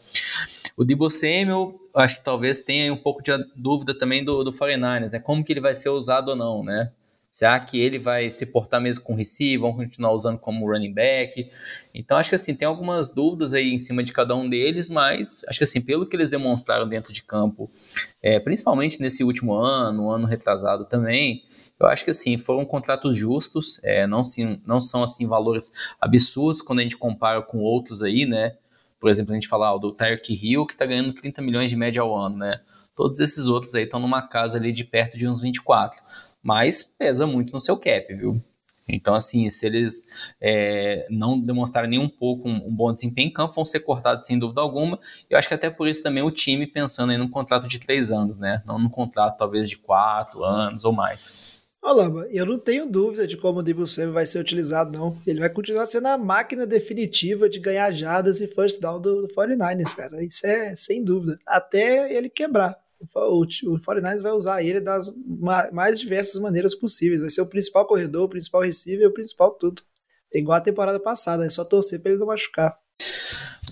O 0.77 0.85
Debo 0.85 1.11
Samuel, 1.11 1.75
acho 1.95 2.19
que 2.19 2.25
talvez 2.25 2.59
tenha 2.59 2.93
um 2.93 2.97
pouco 2.97 3.23
de 3.23 3.33
dúvida 3.57 3.99
também 3.99 4.25
do, 4.25 4.45
do 4.45 4.53
49ers, 4.53 5.11
né? 5.11 5.19
Como 5.19 5.45
que 5.45 5.53
ele 5.53 5.61
vai 5.61 5.75
ser 5.75 5.89
usado 5.89 6.29
ou 6.29 6.37
não, 6.37 6.63
né? 6.63 6.93
Será 7.37 7.61
que 7.61 7.79
ele 7.79 7.99
vai 7.99 8.31
se 8.31 8.47
portar 8.47 8.81
mesmo 8.81 9.05
com 9.05 9.15
receiver, 9.15 9.61
vão 9.61 9.75
continuar 9.75 10.11
usando 10.13 10.39
como 10.39 10.67
running 10.67 10.95
back? 10.95 11.51
Então 11.95 12.17
acho 12.17 12.31
que 12.31 12.37
assim, 12.37 12.55
tem 12.55 12.67
algumas 12.67 13.11
dúvidas 13.11 13.53
aí 13.53 13.75
em 13.75 13.79
cima 13.79 14.03
de 14.03 14.11
cada 14.11 14.35
um 14.35 14.49
deles, 14.49 14.89
mas 14.89 15.45
acho 15.47 15.59
que 15.59 15.65
assim, 15.65 15.83
pelo 15.83 16.07
que 16.07 16.17
eles 16.17 16.31
demonstraram 16.31 16.89
dentro 16.89 17.13
de 17.13 17.23
campo, 17.23 17.71
é, 18.23 18.41
principalmente 18.41 19.03
nesse 19.03 19.23
último 19.23 19.53
ano, 19.53 20.09
ano 20.09 20.27
retrasado 20.27 20.87
também, 20.87 21.45
eu 21.79 21.87
acho 21.87 22.07
que 22.07 22.11
assim, 22.11 22.39
foram 22.39 22.65
contratos 22.65 23.15
justos, 23.15 23.79
é, 23.83 24.07
não, 24.07 24.25
sim, 24.25 24.59
não 24.67 24.81
são 24.81 25.03
assim 25.03 25.27
valores 25.27 25.71
absurdos 26.01 26.63
quando 26.63 26.79
a 26.79 26.85
gente 26.85 26.97
compara 26.97 27.43
com 27.43 27.59
outros 27.59 28.03
aí, 28.03 28.25
né? 28.25 28.57
Por 28.99 29.11
exemplo, 29.11 29.33
a 29.33 29.35
gente 29.35 29.47
fala 29.47 29.77
do 29.77 29.93
Tyreek 29.93 30.33
Hill, 30.33 30.65
que 30.65 30.73
está 30.73 30.87
ganhando 30.87 31.13
30 31.13 31.43
milhões 31.43 31.69
de 31.69 31.77
média 31.77 32.01
ao 32.01 32.17
ano, 32.17 32.39
né? 32.39 32.61
Todos 32.95 33.21
esses 33.21 33.45
outros 33.45 33.75
aí 33.75 33.85
estão 33.85 34.01
numa 34.01 34.27
casa 34.27 34.57
ali 34.57 34.73
de 34.73 34.83
perto 34.83 35.19
de 35.19 35.29
uns 35.29 35.43
24 35.43 36.07
mas 36.47 36.85
pesa 36.85 37.27
muito 37.27 37.53
no 37.53 37.61
seu 37.61 37.77
cap, 37.77 38.15
viu? 38.15 38.41
Então, 38.89 39.17
assim, 39.17 39.51
se 39.51 39.67
eles 39.67 40.07
é, 40.41 41.05
não 41.11 41.37
demonstrarem 41.37 41.91
nem 41.91 41.99
um 41.99 42.09
pouco 42.09 42.49
um, 42.49 42.69
um, 42.69 42.73
bom 42.73 42.93
desempenho 42.93 43.31
em 43.31 43.33
campo, 43.33 43.57
vão 43.57 43.65
ser 43.65 43.81
cortados 43.81 44.27
sem 44.27 44.39
dúvida 44.39 44.61
alguma. 44.61 45.01
Eu 45.29 45.37
acho 45.37 45.49
que 45.49 45.55
até 45.55 45.69
por 45.69 45.89
isso 45.89 46.05
também 46.05 46.23
o 46.23 46.31
time 46.31 46.65
pensando 46.65 47.11
em 47.11 47.21
um 47.21 47.29
contrato 47.29 47.67
de 47.67 47.81
três 47.81 48.13
anos, 48.13 48.39
né? 48.39 48.63
Não 48.65 48.79
num 48.79 48.89
contrato 48.89 49.37
talvez 49.37 49.69
de 49.69 49.77
quatro 49.77 50.45
anos 50.45 50.85
ou 50.85 50.93
mais. 50.93 51.57
Olá, 51.83 52.09
eu 52.31 52.47
não 52.47 52.61
tenho 52.61 52.87
dúvida 52.87 53.27
de 53.27 53.37
como 53.37 53.59
o 53.59 53.63
Debo 53.63 53.85
vai 54.13 54.25
ser 54.25 54.39
utilizado, 54.39 54.97
não. 54.97 55.19
Ele 55.27 55.41
vai 55.41 55.51
continuar 55.51 55.87
sendo 55.87 56.07
a 56.07 56.17
máquina 56.17 56.65
definitiva 56.65 57.49
de 57.49 57.59
ganhar 57.59 57.91
jadas 57.91 58.41
e 58.41 58.47
first 58.47 58.81
down 58.81 59.01
do, 59.01 59.23
do 59.23 59.35
49ers, 59.35 59.97
cara. 59.97 60.23
Isso 60.23 60.47
é 60.47 60.77
sem 60.77 61.03
dúvida. 61.03 61.41
Até 61.45 62.15
ele 62.15 62.29
quebrar 62.29 62.86
o, 63.15 63.43
o 63.43 63.81
49ers 63.81 64.23
vai 64.23 64.33
usar 64.33 64.63
ele 64.63 64.81
das 64.81 65.13
mais 65.73 66.01
diversas 66.01 66.41
maneiras 66.41 66.75
possíveis. 66.75 67.21
Vai 67.21 67.31
ser 67.31 67.43
o 67.43 67.49
principal 67.49 67.87
corredor, 67.87 68.25
o 68.25 68.29
principal 68.29 68.63
receiver, 68.63 69.09
o 69.09 69.13
principal 69.15 69.53
tudo. 69.53 69.83
É 70.35 70.39
igual 70.39 70.59
a 70.59 70.61
temporada 70.61 70.99
passada, 70.99 71.45
é 71.45 71.49
só 71.49 71.65
torcer 71.65 72.01
para 72.01 72.11
ele 72.11 72.21
não 72.21 72.27
machucar. 72.27 72.77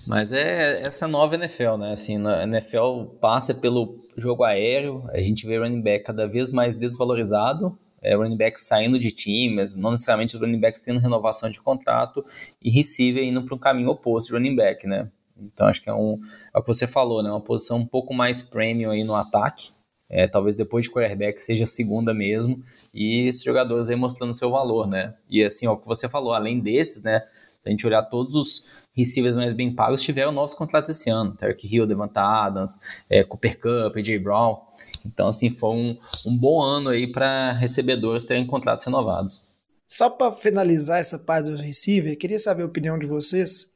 Mas 0.07 0.31
é 0.31 0.81
essa 0.81 1.07
nova 1.07 1.35
NFL, 1.35 1.77
né? 1.77 1.93
Assim, 1.93 2.25
a 2.27 2.43
NFL 2.43 3.17
passa 3.19 3.53
pelo 3.53 4.05
jogo 4.15 4.43
aéreo, 4.43 5.03
a 5.09 5.19
gente 5.19 5.47
vê 5.47 5.57
running 5.57 5.81
back 5.81 6.05
cada 6.05 6.27
vez 6.27 6.51
mais 6.51 6.75
desvalorizado, 6.75 7.77
é, 8.01 8.15
running 8.15 8.37
back 8.37 8.59
saindo 8.59 8.99
de 8.99 9.11
times, 9.11 9.75
não 9.75 9.91
necessariamente 9.91 10.35
os 10.35 10.41
running 10.41 10.59
backs 10.59 10.79
tendo 10.79 10.99
renovação 10.99 11.49
de 11.49 11.59
contrato, 11.59 12.23
e 12.61 12.69
receiver 12.69 13.23
indo 13.23 13.43
para 13.43 13.55
um 13.55 13.59
caminho 13.59 13.89
oposto 13.89 14.27
de 14.27 14.33
running 14.33 14.55
back, 14.55 14.85
né? 14.85 15.09
Então 15.37 15.67
acho 15.67 15.81
que 15.81 15.89
é, 15.89 15.93
um, 15.93 16.19
é 16.53 16.59
o 16.59 16.61
que 16.61 16.67
você 16.67 16.87
falou, 16.87 17.21
né? 17.21 17.29
Uma 17.29 17.41
posição 17.41 17.77
um 17.77 17.85
pouco 17.85 18.13
mais 18.13 18.41
premium 18.41 18.91
aí 18.91 19.03
no 19.03 19.15
ataque. 19.15 19.71
É, 20.09 20.27
talvez 20.27 20.55
depois 20.55 20.85
de 20.85 20.91
quarterback 20.91 21.41
seja 21.41 21.63
a 21.63 21.67
segunda 21.67 22.13
mesmo. 22.13 22.63
E 22.93 23.27
esses 23.27 23.43
jogadores 23.43 23.89
aí 23.89 23.95
mostrando 23.95 24.33
seu 24.33 24.51
valor, 24.51 24.87
né? 24.87 25.15
E 25.29 25.43
assim, 25.43 25.67
ó, 25.67 25.73
o 25.73 25.77
que 25.77 25.87
você 25.87 26.07
falou, 26.07 26.33
além 26.33 26.59
desses, 26.59 27.01
né? 27.03 27.21
Se 27.61 27.67
a 27.67 27.69
gente 27.69 27.85
olhar 27.85 28.03
todos 28.03 28.35
os 28.35 28.63
receivers 28.95 29.35
mais 29.35 29.53
bem 29.53 29.73
pagos, 29.73 30.01
tiveram 30.01 30.31
novos 30.31 30.53
contratos 30.53 30.91
esse 30.91 31.09
ano. 31.09 31.35
Tarek 31.35 31.67
Hill, 31.67 31.85
Devonta 31.85 32.21
Adams, 32.21 32.79
é, 33.09 33.23
Cooper 33.23 33.59
Cup, 33.59 33.97
AJ 33.97 34.23
Brown. 34.23 34.57
Então, 35.05 35.27
assim, 35.27 35.49
foi 35.49 35.69
um, 35.71 35.97
um 36.25 36.37
bom 36.37 36.61
ano 36.61 36.89
aí 36.89 37.11
para 37.11 37.51
recebedores 37.51 38.23
terem 38.23 38.47
contratos 38.47 38.85
renovados. 38.85 39.43
Só 39.87 40.09
para 40.09 40.31
finalizar 40.31 40.99
essa 40.99 41.19
parte 41.19 41.49
do 41.49 41.57
receiver, 41.57 42.17
queria 42.17 42.39
saber 42.39 42.63
a 42.63 42.67
opinião 42.67 42.97
de 42.97 43.05
vocês. 43.05 43.74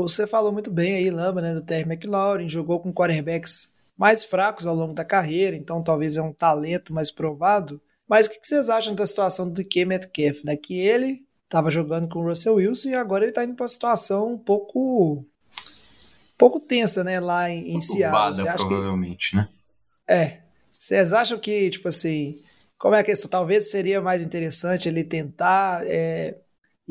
Você 0.00 0.26
falou 0.26 0.52
muito 0.52 0.70
bem 0.70 0.94
aí, 0.94 1.10
Lamba, 1.10 1.42
né, 1.42 1.54
do 1.54 1.60
Terry 1.60 1.82
McLaurin, 1.82 2.48
jogou 2.48 2.80
com 2.80 2.92
quarterbacks 2.92 3.74
mais 3.96 4.24
fracos 4.24 4.66
ao 4.66 4.74
longo 4.74 4.94
da 4.94 5.04
carreira, 5.04 5.54
então 5.54 5.82
talvez 5.82 6.16
é 6.16 6.22
um 6.22 6.32
talento 6.32 6.94
mais 6.94 7.10
provado. 7.10 7.80
Mas 8.08 8.26
o 8.26 8.30
que 8.30 8.38
vocês 8.42 8.70
acham 8.70 8.94
da 8.94 9.06
situação 9.06 9.46
do 9.48 9.54
DK 9.62 9.84
Metcalf, 9.84 10.44
né? 10.44 10.56
Que 10.56 10.78
ele 10.78 11.22
estava 11.44 11.70
jogando 11.70 12.08
com 12.08 12.20
o 12.20 12.24
Russell 12.24 12.54
Wilson 12.54 12.88
e 12.88 12.94
agora 12.94 13.24
ele 13.24 13.30
está 13.30 13.44
indo 13.44 13.54
para 13.54 13.64
uma 13.64 13.68
situação 13.68 14.32
um 14.32 14.38
pouco 14.38 15.18
um 15.18 15.24
pouco 16.38 16.58
tensa, 16.58 17.04
né, 17.04 17.20
lá 17.20 17.50
em, 17.50 17.76
em 17.76 17.80
Seattle. 17.80 18.34
Você 18.34 18.48
acha 18.48 18.66
provavelmente, 18.66 19.30
que... 19.30 19.36
né? 19.36 19.48
É. 20.08 20.38
Vocês 20.70 21.12
acham 21.12 21.38
que, 21.38 21.70
tipo 21.70 21.86
assim, 21.88 22.40
como 22.78 22.94
é 22.96 23.02
que 23.04 23.12
isso? 23.12 23.28
Talvez 23.28 23.70
seria 23.70 24.00
mais 24.00 24.24
interessante 24.24 24.88
ele 24.88 25.04
tentar 25.04 25.86
é, 25.86 26.36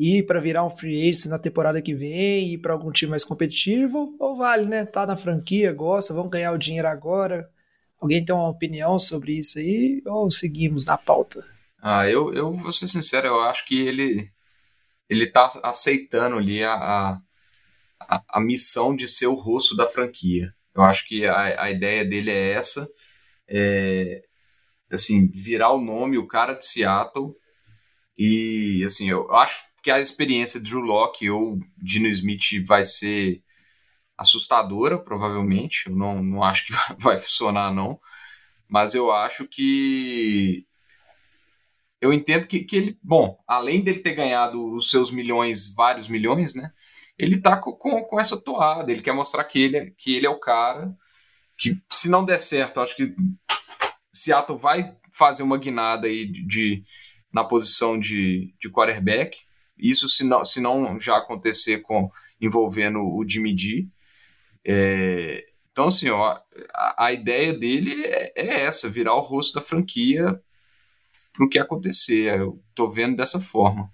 ir 0.02 0.24
para 0.24 0.40
virar 0.40 0.64
um 0.64 0.70
free 0.70 1.08
agent 1.08 1.26
na 1.26 1.38
temporada 1.38 1.80
que 1.80 1.94
vem, 1.94 2.48
ir 2.54 2.58
para 2.58 2.72
algum 2.72 2.90
time 2.90 3.10
mais 3.10 3.24
competitivo, 3.24 4.16
ou 4.18 4.36
vale, 4.36 4.66
né? 4.66 4.84
Tá 4.84 5.06
na 5.06 5.16
franquia, 5.16 5.72
gosta, 5.72 6.12
vamos 6.12 6.30
ganhar 6.30 6.52
o 6.52 6.58
dinheiro 6.58 6.88
agora. 6.88 7.48
Alguém 8.00 8.24
tem 8.24 8.34
uma 8.34 8.48
opinião 8.48 8.98
sobre 8.98 9.38
isso 9.38 9.60
aí 9.60 10.02
ou 10.04 10.28
seguimos 10.28 10.86
na 10.86 10.98
pauta? 10.98 11.44
Ah, 11.80 12.08
eu, 12.08 12.34
eu 12.34 12.52
vou 12.52 12.72
ser 12.72 12.88
sincero, 12.88 13.28
eu 13.28 13.40
acho 13.42 13.64
que 13.64 13.80
ele 13.80 14.28
ele 15.08 15.26
tá 15.26 15.50
aceitando 15.62 16.36
ali 16.36 16.64
a, 16.64 17.20
a, 18.00 18.22
a 18.28 18.40
missão 18.40 18.96
de 18.96 19.06
ser 19.06 19.26
o 19.26 19.34
rosto 19.34 19.76
da 19.76 19.86
franquia. 19.86 20.54
Eu 20.74 20.82
acho 20.82 21.06
que 21.06 21.26
a, 21.26 21.64
a 21.64 21.70
ideia 21.70 22.02
dele 22.02 22.30
é 22.30 22.52
essa, 22.52 22.88
é, 23.46 24.22
assim, 24.90 25.28
virar 25.28 25.70
o 25.72 25.80
nome, 25.82 26.16
o 26.16 26.26
cara 26.26 26.54
de 26.54 26.64
Seattle, 26.64 27.34
e 28.16 28.82
assim, 28.86 29.10
eu 29.10 29.30
acho 29.34 29.62
que 29.82 29.90
a 29.90 29.98
experiência 29.98 30.60
de 30.60 30.70
Drew 30.70 30.80
Locke 30.80 31.28
ou 31.28 31.58
Dino 31.76 32.06
Smith 32.08 32.64
vai 32.66 32.84
ser 32.84 33.42
assustadora, 34.16 34.98
provavelmente. 34.98 35.84
Eu 35.86 35.96
não, 35.96 36.22
não 36.22 36.44
acho 36.44 36.66
que 36.66 36.72
vai 36.98 37.16
funcionar, 37.18 37.72
não. 37.72 38.00
Mas 38.68 38.94
eu 38.94 39.10
acho 39.12 39.46
que. 39.46 40.66
Eu 42.00 42.12
entendo 42.12 42.46
que, 42.46 42.60
que 42.60 42.76
ele. 42.76 42.98
Bom, 43.02 43.38
além 43.46 43.82
dele 43.82 44.00
ter 44.00 44.14
ganhado 44.14 44.74
os 44.74 44.90
seus 44.90 45.10
milhões, 45.10 45.74
vários 45.74 46.08
milhões, 46.08 46.54
né? 46.54 46.72
Ele 47.18 47.40
tá 47.40 47.56
com, 47.56 47.72
com, 47.76 48.20
essa 48.20 48.42
toada. 48.42 48.90
Ele 48.90 49.02
quer 49.02 49.12
mostrar 49.12 49.44
que 49.44 49.60
ele, 49.60 49.76
é, 49.76 49.90
que 49.96 50.14
ele 50.14 50.26
é 50.26 50.30
o 50.30 50.40
cara. 50.40 50.94
Que 51.58 51.80
se 51.90 52.08
não 52.08 52.24
der 52.24 52.40
certo, 52.40 52.80
acho 52.80 52.96
que 52.96 53.14
Seattle 54.12 54.58
vai 54.58 54.96
fazer 55.12 55.42
uma 55.42 55.58
guinada 55.58 56.06
aí 56.06 56.26
de, 56.26 56.46
de 56.46 56.84
na 57.32 57.44
posição 57.44 57.98
de, 57.98 58.54
de 58.60 58.70
quarterback. 58.70 59.36
Isso 59.82 60.08
se 60.08 60.24
não, 60.24 60.44
se 60.44 60.60
não 60.60 60.98
já 61.00 61.16
acontecer 61.16 61.80
com 61.80 62.08
envolvendo 62.40 63.00
o 63.00 63.24
Jimmy 63.28 63.56
G. 63.56 63.86
É, 64.64 65.44
então, 65.72 65.86
assim, 65.86 66.10
ó, 66.10 66.38
a, 66.74 67.06
a 67.06 67.12
ideia 67.12 67.52
dele 67.58 68.04
é, 68.04 68.32
é, 68.36 68.64
essa, 68.64 68.88
virar 68.88 69.14
o 69.14 69.20
rosto 69.20 69.54
da 69.54 69.60
franquia 69.60 70.40
para 71.32 71.46
o 71.46 71.48
que 71.48 71.58
acontecer. 71.58 72.38
Eu 72.38 72.62
tô 72.74 72.90
vendo 72.90 73.16
dessa 73.16 73.40
forma. 73.40 73.90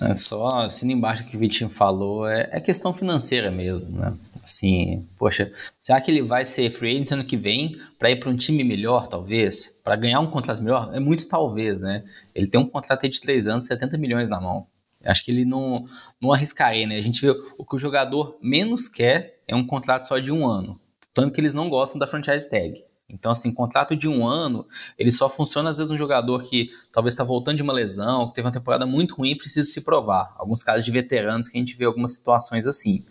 É 0.00 0.14
só 0.14 0.46
assim 0.66 0.92
embaixo 0.92 1.26
que 1.26 1.36
o 1.36 1.40
Vitinho 1.40 1.68
falou, 1.68 2.28
é, 2.28 2.48
é, 2.52 2.60
questão 2.60 2.94
financeira 2.94 3.50
mesmo, 3.50 3.98
né? 3.98 4.16
Assim, 4.42 5.08
poxa, 5.18 5.52
será 5.80 6.00
que 6.00 6.10
ele 6.10 6.22
vai 6.22 6.44
ser 6.44 6.70
free 6.70 6.94
agent 6.94 7.10
ano 7.10 7.24
que 7.24 7.36
vem 7.36 7.76
para 7.98 8.10
ir 8.10 8.20
para 8.20 8.30
um 8.30 8.36
time 8.36 8.62
melhor, 8.62 9.08
talvez? 9.08 9.66
Para 9.82 9.96
ganhar 9.96 10.20
um 10.20 10.30
contrato 10.30 10.62
melhor? 10.62 10.94
É 10.94 11.00
muito 11.00 11.26
talvez, 11.26 11.80
né? 11.80 12.04
Ele 12.32 12.46
tem 12.46 12.60
um 12.60 12.68
contrato 12.68 13.08
de 13.08 13.20
3 13.20 13.48
anos, 13.48 13.66
70 13.66 13.98
milhões 13.98 14.28
na 14.28 14.40
mão. 14.40 14.66
Acho 15.04 15.24
que 15.24 15.30
ele 15.30 15.44
não, 15.44 15.86
não 16.20 16.32
arriscaria, 16.32 16.86
né? 16.86 16.96
A 16.96 17.00
gente 17.00 17.20
vê 17.22 17.30
o 17.56 17.64
que 17.64 17.76
o 17.76 17.78
jogador 17.78 18.38
menos 18.42 18.88
quer 18.88 19.40
é 19.48 19.56
um 19.56 19.66
contrato 19.66 20.06
só 20.06 20.18
de 20.18 20.30
um 20.30 20.46
ano. 20.46 20.78
Tanto 21.14 21.32
que 21.32 21.40
eles 21.40 21.54
não 21.54 21.68
gostam 21.68 21.98
da 21.98 22.06
franchise 22.06 22.48
tag. 22.48 22.84
Então, 23.12 23.32
assim, 23.32 23.52
contrato 23.52 23.96
de 23.96 24.08
um 24.08 24.26
ano, 24.26 24.66
ele 24.96 25.10
só 25.10 25.28
funciona 25.28 25.70
às 25.70 25.78
vezes 25.78 25.90
um 25.90 25.96
jogador 25.96 26.42
que 26.44 26.70
talvez 26.92 27.12
está 27.12 27.24
voltando 27.24 27.56
de 27.56 27.62
uma 27.62 27.72
lesão, 27.72 28.28
que 28.28 28.34
teve 28.34 28.46
uma 28.46 28.52
temporada 28.52 28.86
muito 28.86 29.16
ruim 29.16 29.32
e 29.32 29.36
precisa 29.36 29.68
se 29.68 29.80
provar. 29.80 30.32
Alguns 30.38 30.62
casos 30.62 30.84
de 30.84 30.90
veteranos 30.90 31.48
que 31.48 31.58
a 31.58 31.60
gente 31.60 31.76
vê 31.76 31.84
algumas 31.84 32.12
situações 32.12 32.66
assim. 32.66 33.04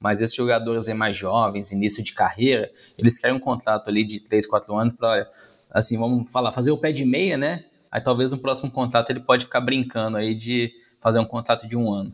mas 0.00 0.20
esses 0.20 0.34
jogadores 0.36 0.86
mais 0.88 1.16
jovens, 1.16 1.72
início 1.72 2.02
de 2.02 2.12
carreira, 2.12 2.70
eles 2.98 3.18
querem 3.18 3.36
um 3.36 3.40
contrato 3.40 3.88
ali 3.88 4.04
de 4.04 4.20
3, 4.20 4.46
4 4.46 4.76
anos 4.76 4.92
para, 4.92 5.30
assim, 5.70 5.96
vamos 5.96 6.30
falar, 6.30 6.52
fazer 6.52 6.72
o 6.72 6.78
pé 6.78 6.92
de 6.92 7.04
meia, 7.04 7.38
né? 7.38 7.64
Aí 7.90 8.00
talvez 8.00 8.32
no 8.32 8.38
próximo 8.38 8.70
contrato 8.70 9.10
ele 9.10 9.20
pode 9.20 9.44
ficar 9.44 9.60
brincando 9.60 10.16
aí 10.16 10.34
de 10.34 10.72
fazer 11.04 11.18
um 11.18 11.26
contrato 11.26 11.68
de 11.68 11.76
um 11.76 11.92
ano. 11.92 12.10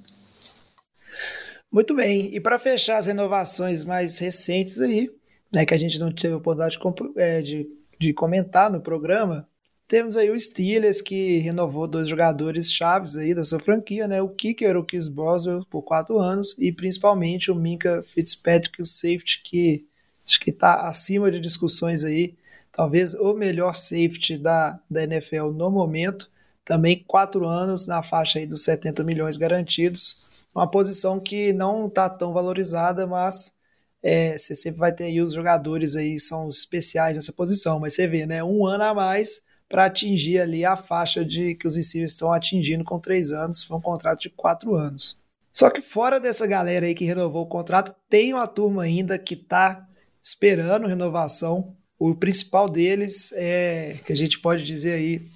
Muito 1.70 1.94
bem. 1.94 2.34
E 2.34 2.40
para 2.40 2.58
fechar 2.58 2.98
as 2.98 3.06
renovações 3.06 3.84
mais 3.84 4.18
recentes 4.18 4.80
aí, 4.80 5.08
né, 5.52 5.64
que 5.64 5.72
a 5.72 5.78
gente 5.78 6.00
não 6.00 6.10
teve 6.10 6.34
a 6.34 6.38
oportunidade 6.38 6.76
de, 6.76 7.20
é, 7.20 7.40
de, 7.40 7.70
de 7.96 8.12
comentar 8.12 8.68
no 8.68 8.80
programa, 8.80 9.48
temos 9.86 10.16
aí 10.16 10.28
o 10.28 10.38
Steelers, 10.38 11.00
que 11.00 11.38
renovou 11.38 11.86
dois 11.86 12.08
jogadores 12.08 12.72
chaves 12.72 13.16
aí 13.16 13.32
da 13.32 13.44
sua 13.44 13.60
franquia, 13.60 14.06
né? 14.06 14.22
O 14.22 14.28
kicker, 14.28 14.76
o 14.76 14.84
Chris 14.84 15.08
Boswell, 15.08 15.64
por 15.68 15.82
quatro 15.82 16.18
anos, 16.18 16.56
e 16.58 16.70
principalmente 16.70 17.50
o 17.50 17.56
Minka 17.56 18.02
Fitzpatrick, 18.04 18.80
o 18.80 18.84
safety, 18.84 19.40
que 19.42 19.84
acho 20.24 20.38
que 20.38 20.50
está 20.50 20.86
acima 20.88 21.30
de 21.30 21.40
discussões 21.40 22.04
aí, 22.04 22.36
talvez 22.70 23.14
o 23.14 23.34
melhor 23.34 23.74
safety 23.74 24.38
da, 24.38 24.80
da 24.88 25.02
NFL 25.02 25.50
no 25.50 25.70
momento, 25.70 26.30
também 26.70 27.02
quatro 27.04 27.48
anos 27.48 27.88
na 27.88 28.00
faixa 28.00 28.38
aí 28.38 28.46
dos 28.46 28.62
70 28.62 29.02
milhões 29.02 29.36
garantidos, 29.36 30.24
uma 30.54 30.70
posição 30.70 31.18
que 31.18 31.52
não 31.52 31.88
está 31.88 32.08
tão 32.08 32.32
valorizada, 32.32 33.08
mas 33.08 33.52
é, 34.00 34.38
você 34.38 34.54
sempre 34.54 34.78
vai 34.78 34.92
ter 34.92 35.02
aí 35.06 35.20
os 35.20 35.32
jogadores 35.32 35.96
aí 35.96 36.20
são 36.20 36.48
especiais 36.48 37.16
nessa 37.16 37.32
posição, 37.32 37.80
mas 37.80 37.94
você 37.94 38.06
vê, 38.06 38.24
né, 38.24 38.44
um 38.44 38.64
ano 38.64 38.84
a 38.84 38.94
mais 38.94 39.42
para 39.68 39.86
atingir 39.86 40.38
ali 40.38 40.64
a 40.64 40.76
faixa 40.76 41.24
de 41.24 41.56
que 41.56 41.66
os 41.66 41.74
receivers 41.74 42.12
estão 42.12 42.32
atingindo 42.32 42.84
com 42.84 43.00
três 43.00 43.32
anos, 43.32 43.64
foi 43.64 43.76
um 43.76 43.80
contrato 43.80 44.20
de 44.20 44.30
quatro 44.30 44.76
anos. 44.76 45.18
Só 45.52 45.70
que 45.70 45.80
fora 45.80 46.20
dessa 46.20 46.46
galera 46.46 46.86
aí 46.86 46.94
que 46.94 47.04
renovou 47.04 47.42
o 47.42 47.48
contrato, 47.48 47.92
tem 48.08 48.32
uma 48.32 48.46
turma 48.46 48.84
ainda 48.84 49.18
que 49.18 49.34
está 49.34 49.88
esperando 50.22 50.86
renovação. 50.86 51.74
O 51.98 52.14
principal 52.14 52.68
deles 52.68 53.32
é 53.34 53.96
que 54.06 54.12
a 54.12 54.16
gente 54.16 54.38
pode 54.38 54.62
dizer 54.62 54.92
aí 54.92 55.28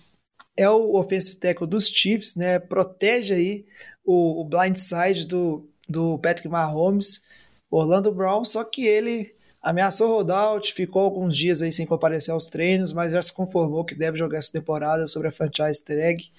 é 0.57 0.69
o 0.69 0.95
offensive 0.95 1.37
tackle 1.37 1.67
dos 1.67 1.88
Chiefs, 1.88 2.37
né? 2.37 2.59
Protege 2.59 3.35
aí 3.35 3.67
o, 4.05 4.40
o 4.40 4.45
blindside 4.45 5.27
do, 5.27 5.69
do 5.88 6.19
Patrick 6.19 6.49
Mahomes, 6.49 7.25
Orlando 7.71 8.12
Brown, 8.12 8.45
só 8.45 8.62
que 8.62 8.87
ele 8.87 9.35
ameaçou 9.61 10.09
holdout, 10.09 10.75
ficou 10.75 11.03
alguns 11.03 11.37
dias 11.37 11.62
aí 11.62 11.73
sem 11.73 11.87
comparecer 11.87 12.33
aos 12.33 12.47
treinos, 12.47 12.93
mas 12.93 13.12
já 13.12 13.23
se 13.23 13.33
conformou 13.33 13.85
que 13.85 13.95
deve 13.95 14.19
jogar 14.19 14.38
essa 14.38 14.53
temporada 14.53 15.07
sobre 15.07 15.29
a 15.29 15.33
franchise 15.33 15.83
tag 15.83 16.31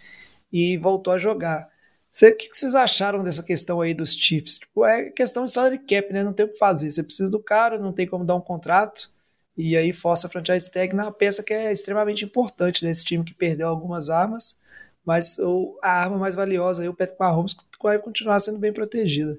e 0.54 0.78
voltou 0.78 1.12
a 1.12 1.17
jogar. 1.17 1.67
O 2.15 2.38
que, 2.38 2.47
que 2.49 2.58
vocês 2.58 2.75
acharam 2.75 3.23
dessa 3.23 3.43
questão 3.43 3.82
aí 3.82 3.93
dos 3.93 4.13
Chiefs? 4.13 4.60
Tipo, 4.60 4.86
é 4.86 5.10
questão 5.10 5.43
de 5.43 5.51
salary 5.51 5.80
cap, 5.80 6.13
né? 6.13 6.23
Não 6.23 6.32
tem 6.32 6.45
o 6.45 6.49
que 6.49 6.58
fazer. 6.58 6.89
Você 6.89 7.04
precisa 7.04 7.30
do 7.30 7.43
cara, 7.43 7.78
não 7.78 7.91
tem 7.91 8.08
como 8.08 8.23
dar 8.23 8.36
um 8.36 8.41
contrato. 8.41 9.12
E 9.57 9.77
aí 9.77 9.93
força 9.93 10.27
a 10.27 10.29
franchise 10.29 10.69
tag 10.71 10.95
na 10.95 11.11
peça 11.11 11.43
que 11.43 11.53
é 11.53 11.71
extremamente 11.71 12.25
importante 12.25 12.85
nesse 12.85 13.05
time 13.05 13.23
que 13.23 13.33
perdeu 13.33 13.67
algumas 13.67 14.09
armas 14.09 14.63
mas 15.05 15.37
o, 15.37 15.77
a 15.83 15.91
arma 15.91 16.17
mais 16.17 16.33
valiosa 16.33 16.81
aí, 16.81 16.89
o 16.89 16.93
Patrick 16.93 17.19
Mahomes, 17.19 17.55
vai 17.81 17.99
continuar 17.99 18.39
sendo 18.39 18.57
bem 18.57 18.73
protegida. 18.73 19.37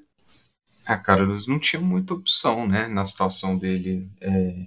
Ah, 0.87 0.96
cara, 0.96 1.24
eles 1.24 1.48
não 1.48 1.59
tinham 1.59 1.83
muita 1.83 2.14
opção, 2.14 2.68
né, 2.68 2.87
na 2.87 3.05
situação 3.05 3.59
dele. 3.59 4.09
É... 4.20 4.66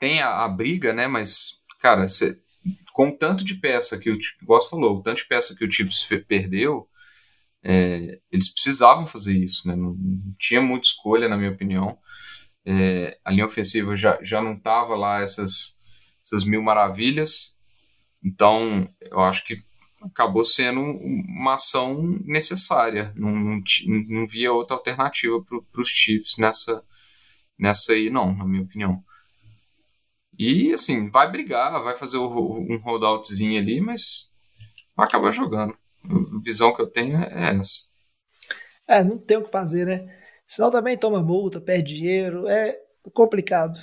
Tem 0.00 0.22
a, 0.22 0.44
a, 0.44 0.48
briga, 0.48 0.94
né, 0.94 1.06
mas, 1.06 1.60
cara, 1.80 2.08
cê, 2.08 2.40
com 2.94 3.10
o 3.10 3.16
tanto 3.16 3.44
de 3.44 3.56
peça 3.56 3.98
que 3.98 4.10
o, 4.10 4.18
você 4.46 4.70
falou, 4.70 4.96
o 4.96 5.02
tanto 5.02 5.18
de 5.18 5.28
peça 5.28 5.54
que 5.54 5.64
o 5.64 5.70
Chips 5.70 6.08
perdeu, 6.26 6.88
é, 7.62 8.20
eles 8.32 8.48
precisavam 8.48 9.04
fazer 9.04 9.36
isso, 9.36 9.68
né, 9.68 9.76
não, 9.76 9.92
não, 9.92 10.34
tinha 10.38 10.62
muita 10.62 10.86
escolha, 10.86 11.28
na 11.28 11.36
minha 11.36 11.50
opinião. 11.50 11.98
É, 12.70 13.18
a 13.24 13.30
linha 13.30 13.46
ofensiva 13.46 13.96
já, 13.96 14.18
já 14.22 14.42
não 14.42 14.58
tava 14.58 14.94
lá 14.94 15.20
essas, 15.22 15.80
essas 16.22 16.44
mil 16.44 16.62
maravilhas, 16.62 17.58
então, 18.24 18.88
eu 19.00 19.20
acho 19.20 19.44
que 19.44 19.56
acabou 20.02 20.44
sendo 20.44 20.80
uma 20.80 21.54
ação 21.54 21.96
necessária. 22.24 23.12
Não, 23.16 23.30
não, 23.30 23.62
não 24.08 24.26
via 24.26 24.52
outra 24.52 24.76
alternativa 24.76 25.42
para 25.42 25.80
os 25.80 25.88
Chiefs 25.88 26.36
nessa, 26.38 26.82
nessa 27.58 27.92
aí, 27.92 28.10
não, 28.10 28.34
na 28.34 28.44
minha 28.44 28.62
opinião. 28.62 29.02
E, 30.38 30.72
assim, 30.72 31.10
vai 31.10 31.30
brigar, 31.30 31.82
vai 31.82 31.96
fazer 31.96 32.18
um 32.18 32.76
holdoutzinho 32.78 33.60
ali, 33.60 33.80
mas 33.80 34.30
vai 34.94 35.06
acabar 35.06 35.32
jogando. 35.32 35.76
A 36.04 36.40
visão 36.42 36.74
que 36.74 36.80
eu 36.80 36.86
tenho 36.86 37.16
é 37.16 37.56
essa. 37.56 37.88
É, 38.86 39.02
não 39.02 39.18
tem 39.18 39.36
o 39.36 39.44
que 39.44 39.50
fazer, 39.50 39.86
né? 39.86 40.17
Senão 40.48 40.70
também 40.70 40.96
toma 40.96 41.22
multa, 41.22 41.60
perde 41.60 41.94
dinheiro, 41.94 42.48
é 42.48 42.80
complicado. 43.12 43.78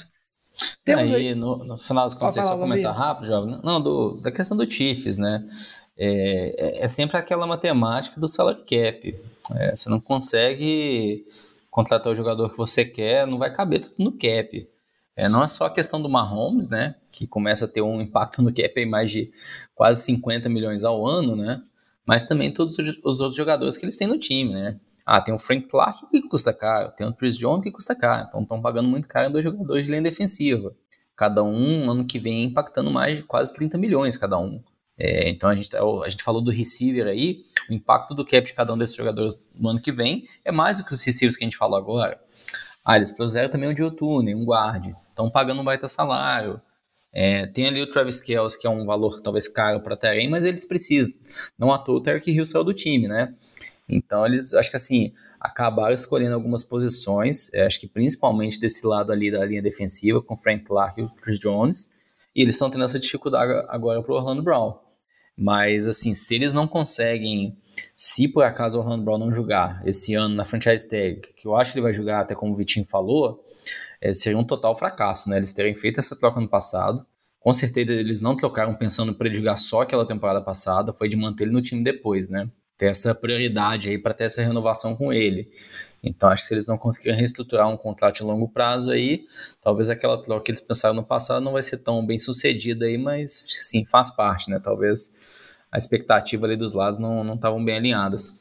Temos 0.84 1.12
aí, 1.12 1.28
aí... 1.28 1.36
No, 1.36 1.58
no, 1.58 1.78
final 1.78 2.06
das 2.06 2.16
contas, 2.16 2.44
só 2.44 2.58
comentar 2.58 2.96
rápido, 2.96 3.28
jovem. 3.28 3.60
Não, 3.64 3.80
do, 3.80 4.20
da 4.20 4.32
questão 4.32 4.58
do 4.58 4.70
Chiefs, 4.70 5.20
né? 5.20 5.48
É, 5.96 6.56
é, 6.58 6.84
é, 6.84 6.88
sempre 6.88 7.18
aquela 7.18 7.46
matemática 7.46 8.20
do 8.20 8.28
salary 8.28 8.62
cap. 8.62 9.20
É, 9.52 9.76
você 9.76 9.90
não 9.90 10.00
consegue 10.00 11.24
contratar 11.70 12.12
o 12.12 12.16
jogador 12.16 12.50
que 12.50 12.58
você 12.58 12.84
quer, 12.84 13.28
não 13.28 13.38
vai 13.38 13.54
caber 13.54 13.84
tudo 13.84 14.04
no 14.04 14.12
cap. 14.14 14.68
É, 15.16 15.30
não 15.30 15.44
é 15.44 15.48
só 15.48 15.66
a 15.66 15.74
questão 15.74 16.02
do 16.02 16.10
Mahomes, 16.10 16.68
né? 16.68 16.96
Que 17.12 17.28
começa 17.28 17.66
a 17.66 17.68
ter 17.68 17.82
um 17.82 18.02
impacto 18.02 18.42
no 18.42 18.52
cap 18.52 18.74
em 18.76 18.90
mais 18.90 19.12
de 19.12 19.32
quase 19.76 20.02
50 20.04 20.50
milhões 20.50 20.84
ao 20.84 21.06
ano, 21.06 21.36
né? 21.36 21.62
Mas 22.06 22.26
também 22.26 22.52
todos 22.52 22.76
os 22.80 23.20
outros 23.20 23.36
jogadores 23.36 23.78
que 23.78 23.86
eles 23.86 23.96
têm 23.96 24.08
no 24.08 24.18
time, 24.18 24.54
né? 24.54 24.80
Ah, 25.06 25.22
tem 25.22 25.34
o 25.34 25.40
Frank 25.40 25.68
Clark 25.68 26.08
que 26.10 26.22
custa 26.28 26.52
caro, 26.52 26.92
tem 26.98 27.06
o 27.06 27.14
Chris 27.14 27.38
Jones 27.38 27.64
que 27.64 27.72
custa 27.72 27.96
caro. 27.96 28.28
Então 28.28 28.42
estão 28.42 28.62
pagando 28.62 28.90
muito 28.90 29.08
caro 29.08 29.32
dois 29.32 29.44
jogadores 29.44 29.86
de 29.86 29.92
linha 29.92 30.02
defensiva. 30.02 30.76
Cada 31.16 31.44
um, 31.44 31.90
ano 31.90 32.06
que 32.06 32.18
vem, 32.18 32.46
impactando 32.46 32.92
mais 32.92 33.18
de 33.18 33.24
quase 33.24 33.54
30 33.54 33.78
milhões 33.78 34.18
cada 34.18 34.38
um. 34.40 34.62
É, 34.98 35.30
então 35.30 35.50
a 35.50 35.56
gente, 35.56 35.70
tá, 35.70 35.80
a 35.80 36.10
gente 36.10 36.24
falou 36.24 36.42
do 36.42 36.52
receiver 36.52 37.06
aí, 37.06 37.44
o 37.70 37.74
impacto 37.74 38.16
do 38.16 38.26
cap 38.26 38.46
de 38.46 38.54
cada 38.54 38.74
um 38.74 38.78
desses 38.78 38.96
jogadores 38.96 39.40
no 39.54 39.70
ano 39.70 39.82
que 39.82 39.92
vem 39.92 40.28
é 40.44 40.52
mais 40.52 40.78
do 40.78 40.86
que 40.86 40.94
os 40.94 41.04
receivers 41.04 41.38
que 41.38 41.44
a 41.44 41.48
gente 41.48 41.58
falou 41.58 41.78
agora. 41.78 42.20
Ah, 42.84 42.98
eles 42.98 43.12
trouxeram 43.12 43.50
também 43.50 43.76
Joe 43.76 43.96
Tooney, 43.96 44.36
um 44.36 44.46
guard. 44.46 44.94
Estão 45.10 45.30
pagando 45.30 45.62
um 45.62 45.64
baita 45.64 45.88
salário. 45.88 46.62
É, 47.12 47.48
tem 47.48 47.66
ali 47.66 47.82
o 47.82 47.90
Travis 47.90 48.22
Kelce, 48.22 48.60
que 48.60 48.68
é 48.68 48.70
um 48.70 48.86
valor 48.86 49.22
talvez 49.22 49.48
caro 49.48 49.80
para 49.80 49.96
Terem, 49.96 50.30
mas 50.30 50.44
eles 50.44 50.66
precisam. 50.66 51.14
Não 51.58 51.72
à 51.72 51.78
toa 51.78 51.96
o 51.96 52.02
Tarek 52.02 52.30
Hill 52.30 52.46
saiu 52.46 52.64
do 52.64 52.74
time, 52.74 53.08
né? 53.08 53.34
Então 53.88 54.26
eles, 54.26 54.54
acho 54.54 54.70
que 54.70 54.78
assim, 54.78 55.14
acabaram 55.40 55.94
escolhendo 55.94 56.34
algumas 56.34 56.64
posições, 56.64 57.54
é, 57.54 57.66
acho 57.66 57.80
que 57.80 57.88
principalmente 57.88 58.60
desse 58.60 58.86
lado 58.86 59.12
ali 59.12 59.32
da 59.32 59.46
linha 59.46 59.62
defensiva, 59.62 60.22
com 60.22 60.36
Frank 60.36 60.64
Clark 60.64 61.00
e 61.00 61.04
o 61.04 61.10
Chris 61.10 61.40
Jones, 61.40 61.92
e 62.36 62.42
eles 62.42 62.56
estão 62.56 62.70
tendo 62.70 62.84
essa 62.84 63.00
dificuldade 63.00 63.54
agora 63.70 64.02
para 64.02 64.12
o 64.12 64.16
Orlando 64.16 64.42
Brown. 64.42 64.78
Mas 65.38 65.88
assim, 65.88 66.14
se 66.14 66.34
eles 66.34 66.54
não 66.54 66.68
conseguem, 66.68 67.58
se 67.96 68.28
por 68.28 68.44
acaso 68.44 68.78
o 68.78 68.82
Orlando 68.82 69.04
Brown 69.04 69.18
não 69.18 69.34
jogar 69.34 69.82
esse 69.86 70.16
ano 70.16 70.34
na 70.36 70.46
franchise 70.46 70.88
tag, 70.88 71.22
que 71.38 71.48
eu 71.48 71.56
acho 71.56 71.72
que 71.72 71.78
ele 71.78 71.84
vai 71.84 71.94
jogar 71.94 72.22
até 72.22 72.34
como 72.34 72.54
o 72.54 72.56
Vitinho 72.56 72.86
falou, 72.86 73.44
é, 74.02 74.14
seria 74.14 74.38
um 74.38 74.44
total 74.46 74.78
fracasso, 74.78 75.30
né? 75.30 75.38
Eles 75.38 75.54
terem 75.54 75.76
feito 75.76 76.00
essa 76.00 76.16
troca 76.16 76.40
no 76.40 76.48
passado. 76.48 77.06
Com 77.40 77.54
certeza 77.54 77.92
eles 77.92 78.22
não 78.22 78.36
trocaram 78.36 78.74
pensando 78.76 79.14
para 79.14 79.28
ele 79.28 79.38
jogar 79.38 79.58
só 79.58 79.82
aquela 79.82 80.06
temporada 80.08 80.42
passada, 80.42 80.94
foi 80.94 81.08
de 81.10 81.16
manter 81.16 81.44
ele 81.44 81.54
no 81.54 81.62
time 81.62 81.84
depois, 81.84 82.30
né? 82.30 82.50
Ter 82.78 82.88
essa 82.88 83.16
prioridade 83.16 83.90
aí 83.90 83.98
para 83.98 84.14
ter 84.14 84.26
essa 84.26 84.42
renovação 84.42 84.96
com 84.96 85.14
ele. 85.14 85.50
Então, 86.04 86.30
acho 86.30 86.44
que 86.44 86.48
se 86.50 86.54
eles 86.54 86.68
não 86.68 86.78
conseguirem 86.78 87.18
reestruturar 87.18 87.68
um 87.68 87.78
contrato 87.78 88.18
de 88.18 88.24
longo 88.24 88.48
prazo 88.48 88.92
aí, 88.92 89.26
talvez 89.64 89.90
aquela 89.90 90.22
troca 90.22 90.44
que 90.44 90.52
eles 90.52 90.62
pensaram 90.62 90.94
no 90.94 91.06
passado 91.06 91.44
não 91.44 91.54
vai 91.54 91.64
ser 91.64 91.78
tão 91.78 92.06
bem 92.06 92.20
sucedida 92.20 92.86
aí, 92.86 92.98
mas 92.98 93.44
sim, 93.48 93.86
faz 93.86 94.16
parte, 94.16 94.52
né? 94.52 94.60
Talvez 94.64 95.12
a 95.72 95.78
expectativa 95.78 96.46
ali 96.46 96.56
dos 96.56 96.74
lados 96.74 97.00
não 97.00 97.34
estavam 97.34 97.64
bem 97.64 97.78
alinhadas. 97.78 98.34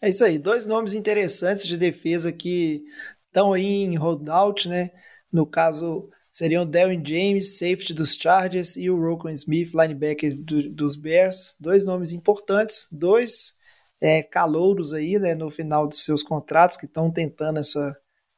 É 0.00 0.08
isso 0.08 0.24
aí, 0.24 0.38
dois 0.38 0.64
nomes 0.66 0.94
interessantes 0.94 1.66
de 1.66 1.76
defesa 1.76 2.32
que 2.32 2.84
estão 3.22 3.52
aí 3.52 3.82
em 3.82 3.96
holdout, 3.96 4.68
né? 4.68 4.90
No 5.32 5.44
caso, 5.44 6.10
seriam 6.30 6.64
Darren 6.64 7.02
James, 7.04 7.58
safety 7.58 7.92
dos 7.92 8.14
Chargers, 8.14 8.76
e 8.76 8.88
o 8.88 9.00
Rokon 9.00 9.30
Smith, 9.30 9.72
linebacker 9.74 10.36
do, 10.36 10.70
dos 10.70 10.96
Bears. 10.96 11.54
Dois 11.58 11.84
nomes 11.84 12.12
importantes, 12.12 12.86
dois 12.92 13.54
é, 14.00 14.22
calouros 14.22 14.92
aí 14.92 15.18
né, 15.18 15.34
no 15.34 15.50
final 15.50 15.86
dos 15.86 16.02
seus 16.04 16.22
contratos 16.22 16.76
que 16.76 16.86
estão 16.86 17.10
tentando 17.10 17.58
essa, 17.58 17.96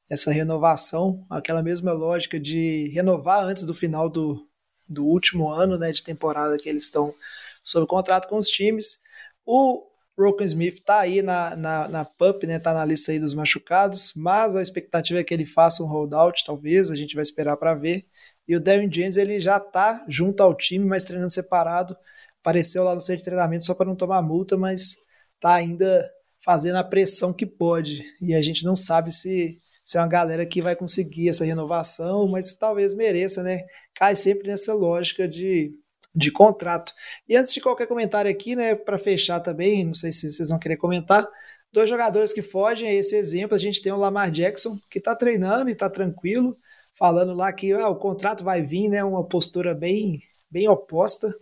essa 0.08 0.32
renovação, 0.32 1.24
aquela 1.30 1.62
mesma 1.62 1.92
lógica 1.92 2.40
de 2.40 2.88
renovar 2.88 3.44
antes 3.44 3.64
do 3.64 3.74
final 3.74 4.08
do, 4.08 4.48
do 4.88 5.04
último 5.04 5.50
ano 5.50 5.78
né, 5.78 5.92
de 5.92 6.02
temporada 6.02 6.58
que 6.58 6.68
eles 6.68 6.84
estão 6.84 7.14
sob 7.62 7.86
contrato 7.86 8.28
com 8.28 8.38
os 8.38 8.48
times. 8.48 9.02
O 9.44 9.86
Broken 10.16 10.46
Smith 10.46 10.74
está 10.74 11.00
aí 11.00 11.22
na, 11.22 11.56
na, 11.56 11.88
na 11.88 12.04
PUP, 12.04 12.46
né? 12.46 12.58
Tá 12.58 12.72
na 12.72 12.84
lista 12.84 13.12
aí 13.12 13.18
dos 13.18 13.34
machucados, 13.34 14.12
mas 14.14 14.54
a 14.54 14.62
expectativa 14.62 15.20
é 15.20 15.24
que 15.24 15.32
ele 15.32 15.46
faça 15.46 15.82
um 15.82 15.86
holdout, 15.86 16.44
talvez, 16.44 16.90
a 16.90 16.96
gente 16.96 17.14
vai 17.14 17.22
esperar 17.22 17.56
para 17.56 17.74
ver. 17.74 18.06
E 18.46 18.54
o 18.56 18.60
Devin 18.60 18.92
James 18.92 19.16
ele 19.16 19.40
já 19.40 19.56
está 19.56 20.04
junto 20.08 20.42
ao 20.42 20.54
time, 20.54 20.84
mas 20.84 21.04
treinando 21.04 21.32
separado. 21.32 21.96
Apareceu 22.40 22.84
lá 22.84 22.94
no 22.94 23.00
centro 23.00 23.18
de 23.18 23.24
treinamento 23.24 23.64
só 23.64 23.74
para 23.74 23.86
não 23.86 23.96
tomar 23.96 24.20
multa, 24.20 24.56
mas 24.56 24.96
tá 25.40 25.54
ainda 25.54 26.10
fazendo 26.44 26.76
a 26.76 26.84
pressão 26.84 27.32
que 27.32 27.46
pode. 27.46 28.04
E 28.20 28.34
a 28.34 28.42
gente 28.42 28.64
não 28.64 28.74
sabe 28.76 29.12
se, 29.12 29.56
se 29.84 29.96
é 29.96 30.00
uma 30.00 30.08
galera 30.08 30.44
que 30.44 30.60
vai 30.60 30.76
conseguir 30.76 31.28
essa 31.28 31.44
renovação, 31.44 32.28
mas 32.28 32.54
talvez 32.54 32.94
mereça, 32.94 33.42
né? 33.42 33.62
Cai 33.94 34.16
sempre 34.16 34.48
nessa 34.48 34.74
lógica 34.74 35.28
de, 35.28 35.72
de 36.14 36.30
contrato. 36.30 36.92
E 37.28 37.36
antes 37.36 37.52
de 37.52 37.60
qualquer 37.60 37.86
comentário 37.86 38.30
aqui, 38.30 38.54
né, 38.54 38.74
para 38.74 38.98
fechar 38.98 39.40
também, 39.40 39.84
não 39.84 39.94
sei 39.94 40.12
se 40.12 40.30
vocês 40.30 40.50
vão 40.50 40.58
querer 40.58 40.76
comentar, 40.76 41.26
dois 41.72 41.88
jogadores 41.88 42.32
que 42.32 42.42
fogem 42.42 42.88
a 42.88 42.94
esse 42.94 43.16
exemplo, 43.16 43.54
a 43.54 43.58
gente 43.58 43.82
tem 43.82 43.92
o 43.92 43.96
Lamar 43.96 44.30
Jackson, 44.30 44.78
que 44.90 44.98
está 44.98 45.16
treinando 45.16 45.70
e 45.70 45.72
está 45.72 45.88
tranquilo, 45.88 46.56
falando 46.98 47.34
lá 47.34 47.52
que 47.52 47.72
ah, 47.72 47.88
o 47.88 47.96
contrato 47.96 48.44
vai 48.44 48.62
vir, 48.62 48.88
né, 48.88 49.02
uma 49.02 49.26
postura 49.26 49.74
bem, 49.74 50.22
bem 50.50 50.68
oposta. 50.68 51.34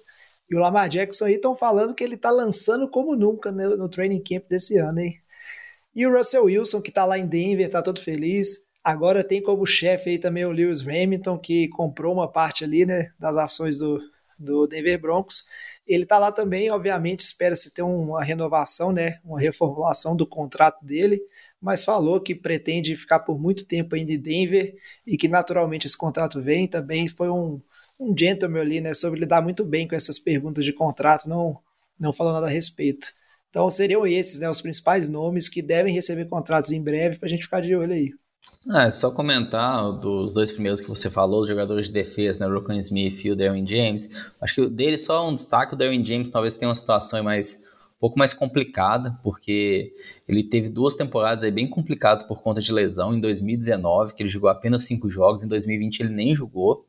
E 0.49 0.57
o 0.57 0.61
Lamar 0.61 0.89
Jackson 0.89 1.27
aí 1.27 1.35
estão 1.35 1.55
falando 1.55 1.95
que 1.95 2.03
ele 2.03 2.17
está 2.17 2.31
lançando 2.31 2.89
como 2.89 3.15
nunca 3.15 3.53
no, 3.53 3.77
no, 3.77 3.89
training 3.89 4.23
camp 4.23 4.49
desse 4.49 4.79
ano, 4.79 5.01
hein? 5.01 5.15
E 5.95 6.07
o 6.07 6.17
Russell 6.17 6.45
Wilson, 6.45 6.81
que 6.83 6.89
está 6.91 7.05
lá 7.05 7.19
em 7.19 7.27
Denver, 7.27 7.67
está 7.67 7.83
todo 7.83 8.01
feliz. 8.01 8.69
Agora 8.83 9.23
tem 9.23 9.43
como 9.43 9.67
chefe 9.67 10.11
aí 10.11 10.19
também 10.19 10.45
o 10.45 10.51
Lewis 10.51 10.87
Hamilton, 10.87 11.39
que 11.39 11.69
comprou 11.69 12.13
uma 12.13 12.31
parte 12.31 12.65
ali, 12.65 12.87
né, 12.87 13.13
das 13.19 13.37
ações 13.37 13.79
do, 13.79 14.01
do 14.40 14.66
Denver 14.66 15.00
Broncos. 15.00 15.44
Ele 15.87 16.05
está 16.05 16.18
lá 16.18 16.33
também, 16.33 16.70
obviamente, 16.70 17.20
espera-se 17.20 17.72
ter 17.72 17.83
uma 17.83 18.22
renovação, 18.24 18.92
né, 18.92 19.18
uma 19.24 19.38
reformulação 19.38 20.16
do 20.16 20.26
contrato 20.26 20.85
dele, 20.85 21.20
mas 21.61 21.85
falou 21.85 22.20
que 22.20 22.35
pretende 22.35 22.96
ficar 22.96 23.20
por 23.20 23.38
muito 23.38 23.66
tempo 23.66 23.94
ainda 23.94 24.12
em 24.12 24.18
Denver 24.18 24.74
e 25.07 25.16
que 25.16 25.29
naturalmente 25.29 25.87
esse 25.87 25.96
contrato 25.98 26.40
vem. 26.40 26.66
Também 26.66 27.07
foi 27.09 27.29
um, 27.29 27.61
um 27.98 28.16
gentleman 28.16 28.61
ali, 28.61 28.81
né, 28.81 28.94
sobre 28.94 29.20
lidar 29.20 29.42
muito 29.42 29.64
bem 29.64 29.87
com 29.87 29.94
essas 29.94 30.18
perguntas 30.18 30.64
de 30.64 30.72
contrato, 30.72 31.29
não, 31.29 31.59
não 31.98 32.12
falou 32.12 32.33
nada 32.33 32.46
a 32.46 32.50
respeito. 32.50 33.12
Então 33.50 33.68
seriam 33.70 34.07
esses, 34.07 34.38
né, 34.38 34.48
os 34.48 34.61
principais 34.61 35.09
nomes 35.09 35.48
que 35.48 35.61
devem 35.61 35.92
receber 35.92 36.26
contratos 36.26 36.70
em 36.72 36.83
breve 36.83 37.18
para 37.18 37.26
a 37.26 37.31
gente 37.31 37.42
ficar 37.44 37.61
de 37.61 37.74
olho 37.74 37.92
aí. 37.92 38.12
Ah, 38.68 38.85
é 38.85 38.90
só 38.90 39.11
comentar 39.11 39.92
dos 39.92 40.33
dois 40.33 40.50
primeiros 40.50 40.81
que 40.81 40.88
você 40.88 41.11
falou, 41.11 41.42
os 41.42 41.48
jogadores 41.48 41.87
de 41.87 41.92
defesa, 41.92 42.46
né, 42.46 42.53
Rocco 42.53 42.72
Smith 42.72 43.24
e 43.24 43.31
o 43.31 43.37
Darren 43.37 43.66
James. 43.66 44.11
Acho 44.40 44.55
que 44.55 44.68
dele 44.68 44.98
só 44.98 45.29
um 45.29 45.35
destaque, 45.35 45.74
o 45.74 45.76
Darren 45.76 46.05
James 46.05 46.31
talvez 46.31 46.55
tenha 46.55 46.68
uma 46.68 46.74
situação 46.74 47.22
mais 47.22 47.57
um 47.96 48.00
pouco 48.00 48.18
mais 48.18 48.33
complicada, 48.33 49.18
porque 49.22 49.94
ele 50.26 50.42
teve 50.42 50.70
duas 50.70 50.94
temporadas 50.94 51.44
aí 51.44 51.50
bem 51.50 51.68
complicadas 51.68 52.22
por 52.22 52.42
conta 52.42 52.61
de 52.62 52.72
lesão 52.72 53.14
em 53.14 53.20
2019, 53.20 54.14
que 54.14 54.22
ele 54.22 54.31
jogou 54.31 54.48
apenas 54.48 54.85
cinco 54.85 55.11
jogos, 55.11 55.42
em 55.42 55.48
2020 55.48 56.00
ele 56.00 56.11
nem 56.11 56.35
jogou. 56.35 56.87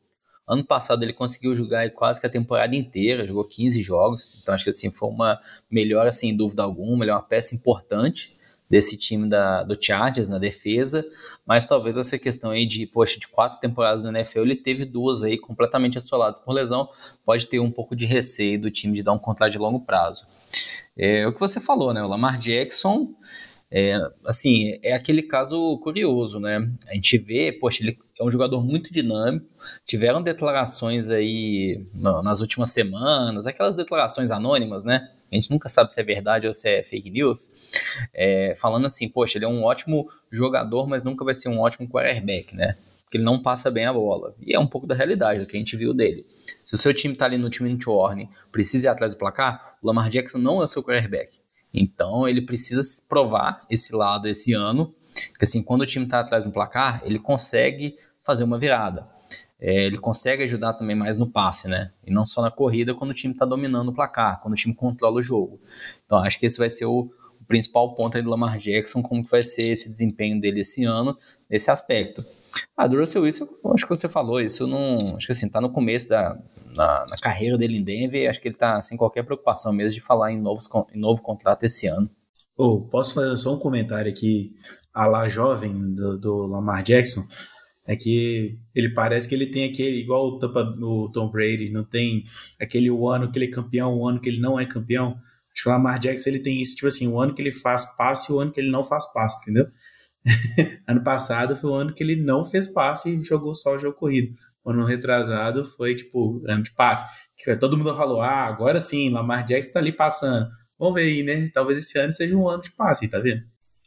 Ano 0.48 0.64
passado 0.64 1.02
ele 1.02 1.12
conseguiu 1.12 1.54
jogar 1.54 1.90
quase 1.90 2.18
que 2.18 2.26
a 2.26 2.30
temporada 2.30 2.74
inteira, 2.74 3.26
jogou 3.26 3.44
15 3.44 3.82
jogos, 3.82 4.38
então 4.42 4.54
acho 4.54 4.64
que 4.64 4.70
assim 4.70 4.90
foi 4.90 5.08
uma 5.08 5.38
melhora 5.70 6.12
sem 6.12 6.34
dúvida 6.34 6.62
alguma, 6.62 7.04
ele 7.04 7.10
é 7.10 7.14
uma 7.14 7.22
peça 7.22 7.54
importante 7.54 8.34
desse 8.72 8.96
time 8.96 9.28
da, 9.28 9.62
do 9.62 9.76
Chargers 9.78 10.30
na 10.30 10.38
defesa, 10.38 11.04
mas 11.46 11.66
talvez 11.66 11.98
essa 11.98 12.18
questão 12.18 12.52
aí 12.52 12.64
de, 12.64 12.86
poxa, 12.86 13.20
de 13.20 13.28
quatro 13.28 13.60
temporadas 13.60 14.02
na 14.02 14.08
NFL, 14.08 14.40
ele 14.40 14.56
teve 14.56 14.86
duas 14.86 15.22
aí 15.22 15.36
completamente 15.36 15.98
assoladas 15.98 16.40
por 16.40 16.52
lesão, 16.52 16.88
pode 17.22 17.48
ter 17.48 17.60
um 17.60 17.70
pouco 17.70 17.94
de 17.94 18.06
receio 18.06 18.58
do 18.58 18.70
time 18.70 18.94
de 18.94 19.02
dar 19.02 19.12
um 19.12 19.18
contrato 19.18 19.52
de 19.52 19.58
longo 19.58 19.80
prazo. 19.80 20.26
É 20.96 21.26
o 21.26 21.34
que 21.34 21.38
você 21.38 21.60
falou, 21.60 21.92
né? 21.92 22.02
O 22.02 22.08
Lamar 22.08 22.38
Jackson, 22.38 23.14
é, 23.74 23.94
assim, 24.26 24.78
é 24.82 24.92
aquele 24.92 25.22
caso 25.22 25.78
curioso, 25.78 26.38
né? 26.38 26.70
A 26.86 26.94
gente 26.94 27.16
vê, 27.16 27.50
poxa, 27.50 27.82
ele 27.82 27.96
é 28.20 28.22
um 28.22 28.30
jogador 28.30 28.62
muito 28.62 28.92
dinâmico. 28.92 29.46
Tiveram 29.86 30.22
declarações 30.22 31.08
aí 31.08 31.82
nas 32.22 32.42
últimas 32.42 32.70
semanas, 32.70 33.46
aquelas 33.46 33.74
declarações 33.74 34.30
anônimas, 34.30 34.84
né? 34.84 35.08
A 35.30 35.34
gente 35.34 35.50
nunca 35.50 35.70
sabe 35.70 35.90
se 35.90 35.98
é 35.98 36.04
verdade 36.04 36.46
ou 36.46 36.52
se 36.52 36.68
é 36.68 36.82
fake 36.82 37.08
news. 37.08 37.48
É, 38.12 38.54
falando 38.60 38.86
assim, 38.86 39.08
poxa, 39.08 39.38
ele 39.38 39.46
é 39.46 39.48
um 39.48 39.64
ótimo 39.64 40.06
jogador, 40.30 40.86
mas 40.86 41.02
nunca 41.02 41.24
vai 41.24 41.32
ser 41.32 41.48
um 41.48 41.58
ótimo 41.58 41.88
quarterback, 41.88 42.54
né? 42.54 42.76
Porque 43.04 43.16
ele 43.16 43.24
não 43.24 43.40
passa 43.40 43.70
bem 43.70 43.86
a 43.86 43.92
bola. 43.92 44.34
E 44.42 44.54
é 44.54 44.60
um 44.60 44.66
pouco 44.66 44.86
da 44.86 44.94
realidade 44.94 45.40
do 45.40 45.46
que 45.46 45.56
a 45.56 45.58
gente 45.58 45.78
viu 45.78 45.94
dele. 45.94 46.26
Se 46.62 46.74
o 46.74 46.78
seu 46.78 46.92
time 46.92 47.14
tá 47.14 47.24
ali 47.24 47.38
no 47.38 47.48
time 47.48 47.74
de 47.74 47.88
warning, 47.88 48.28
precisa 48.50 48.88
ir 48.88 48.90
atrás 48.90 49.14
do 49.14 49.18
placar, 49.18 49.76
o 49.82 49.86
Lamar 49.86 50.10
Jackson 50.10 50.36
não 50.36 50.60
é 50.60 50.64
o 50.64 50.68
seu 50.68 50.82
quarterback. 50.82 51.41
Então 51.72 52.28
ele 52.28 52.42
precisa 52.42 52.82
provar 53.08 53.64
esse 53.70 53.94
lado 53.94 54.28
esse 54.28 54.52
ano, 54.52 54.94
que 55.38 55.44
assim, 55.44 55.62
quando 55.62 55.82
o 55.82 55.86
time 55.86 56.04
está 56.04 56.20
atrás 56.20 56.44
do 56.44 56.50
placar, 56.50 57.02
ele 57.04 57.18
consegue 57.18 57.96
fazer 58.24 58.44
uma 58.44 58.58
virada. 58.58 59.08
É, 59.60 59.84
ele 59.86 59.98
consegue 59.98 60.42
ajudar 60.42 60.74
também 60.74 60.96
mais 60.96 61.16
no 61.16 61.30
passe, 61.30 61.68
né? 61.68 61.92
E 62.04 62.10
não 62.10 62.26
só 62.26 62.42
na 62.42 62.50
corrida 62.50 62.94
quando 62.94 63.12
o 63.12 63.14
time 63.14 63.32
está 63.32 63.46
dominando 63.46 63.90
o 63.90 63.94
placar, 63.94 64.40
quando 64.40 64.54
o 64.54 64.56
time 64.56 64.74
controla 64.74 65.20
o 65.20 65.22
jogo. 65.22 65.60
Então 66.04 66.18
acho 66.18 66.38
que 66.38 66.46
esse 66.46 66.58
vai 66.58 66.68
ser 66.68 66.86
o, 66.86 67.12
o 67.40 67.44
principal 67.46 67.94
ponto 67.94 68.16
aí 68.16 68.22
do 68.22 68.30
Lamar 68.30 68.58
Jackson, 68.58 69.02
como 69.02 69.24
que 69.24 69.30
vai 69.30 69.42
ser 69.42 69.70
esse 69.70 69.88
desempenho 69.88 70.40
dele 70.40 70.60
esse 70.60 70.84
ano, 70.84 71.16
nesse 71.48 71.70
aspecto. 71.70 72.24
Ah, 72.76 72.86
do 72.86 72.96
Wilson, 72.96 73.48
acho 73.74 73.84
que 73.84 73.90
você 73.90 74.08
falou, 74.08 74.40
isso 74.40 74.66
não. 74.66 75.16
Acho 75.16 75.26
que 75.26 75.32
assim, 75.32 75.48
tá 75.48 75.60
no 75.60 75.70
começo 75.70 76.08
da 76.08 76.36
na, 76.74 77.04
na 77.08 77.16
carreira 77.20 77.56
dele 77.58 77.76
em 77.76 77.84
Denver, 77.84 78.28
acho 78.28 78.40
que 78.40 78.48
ele 78.48 78.56
tá 78.56 78.80
sem 78.82 78.96
qualquer 78.96 79.24
preocupação 79.24 79.72
mesmo 79.72 79.94
de 79.94 80.00
falar 80.00 80.32
em, 80.32 80.40
novos, 80.40 80.68
em 80.94 80.98
novo 80.98 81.22
contrato 81.22 81.64
esse 81.64 81.86
ano. 81.86 82.10
Oh, 82.56 82.82
posso 82.82 83.14
fazer 83.14 83.36
só 83.36 83.54
um 83.54 83.58
comentário 83.58 84.10
aqui, 84.10 84.52
a 84.92 85.06
lá 85.06 85.26
jovem 85.26 85.94
do, 85.94 86.18
do 86.18 86.46
Lamar 86.46 86.82
Jackson? 86.82 87.22
É 87.84 87.96
que 87.96 88.58
ele 88.74 88.90
parece 88.90 89.28
que 89.28 89.34
ele 89.34 89.46
tem 89.46 89.64
aquele, 89.64 89.98
igual 89.98 90.26
o, 90.26 90.38
Tampa, 90.38 90.62
o 90.80 91.10
Tom 91.10 91.30
Brady, 91.30 91.70
não 91.70 91.82
tem 91.82 92.22
aquele 92.60 92.90
o 92.90 93.08
ano 93.08 93.30
que 93.30 93.38
ele 93.38 93.46
é 93.46 93.50
campeão, 93.50 93.98
o 93.98 94.06
ano 94.06 94.20
que 94.20 94.28
ele 94.28 94.40
não 94.40 94.60
é 94.60 94.66
campeão. 94.66 95.16
Acho 95.52 95.64
que 95.64 95.68
o 95.68 95.72
Lamar 95.72 95.98
Jackson 95.98 96.30
ele 96.30 96.38
tem 96.38 96.60
isso, 96.60 96.76
tipo 96.76 96.86
assim, 96.86 97.08
o 97.08 97.20
ano 97.20 97.34
que 97.34 97.42
ele 97.42 97.50
faz 97.50 97.84
passe 97.96 98.30
e 98.30 98.34
o 98.34 98.38
ano 98.38 98.52
que 98.52 98.60
ele 98.60 98.70
não 98.70 98.84
faz 98.84 99.12
passe, 99.12 99.40
entendeu? 99.42 99.66
ano 100.86 101.02
passado 101.02 101.56
foi 101.56 101.70
o 101.70 101.74
ano 101.74 101.92
que 101.92 102.02
ele 102.02 102.16
não 102.16 102.44
fez 102.44 102.66
passe 102.68 103.10
e 103.10 103.22
jogou 103.22 103.54
só 103.54 103.74
o 103.74 103.78
jogo 103.78 103.96
corrido. 103.96 104.34
O 104.64 104.70
ano 104.70 104.84
retrasado 104.84 105.64
foi, 105.64 105.94
tipo, 105.94 106.42
ano 106.46 106.62
de 106.62 106.72
passe. 106.72 107.04
Que 107.36 107.56
todo 107.56 107.76
mundo 107.76 107.96
falou, 107.96 108.20
ah, 108.20 108.46
agora 108.46 108.78
sim, 108.78 109.10
Lamar 109.10 109.44
Jackson 109.44 109.72
tá 109.72 109.78
ali 109.80 109.92
passando. 109.92 110.48
Vamos 110.78 110.94
ver 110.94 111.02
aí, 111.02 111.22
né? 111.22 111.50
Talvez 111.52 111.78
esse 111.78 111.98
ano 111.98 112.12
seja 112.12 112.36
um 112.36 112.48
ano 112.48 112.62
de 112.62 112.70
passe, 112.72 113.08
tá 113.08 113.18
vendo? 113.18 113.42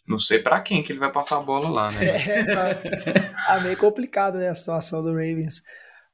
Não 0.07 0.19
sei 0.19 0.39
para 0.39 0.61
quem 0.61 0.83
que 0.83 0.91
ele 0.91 0.99
vai 0.99 1.11
passar 1.11 1.37
a 1.37 1.41
bola 1.41 1.69
lá, 1.69 1.91
né? 1.91 1.99
É, 2.29 2.43
tá, 2.43 3.59
meio 3.61 3.77
complicado, 3.77 4.37
né, 4.37 4.49
a 4.49 4.53
situação 4.53 5.01
do 5.01 5.09
Ravens. 5.09 5.61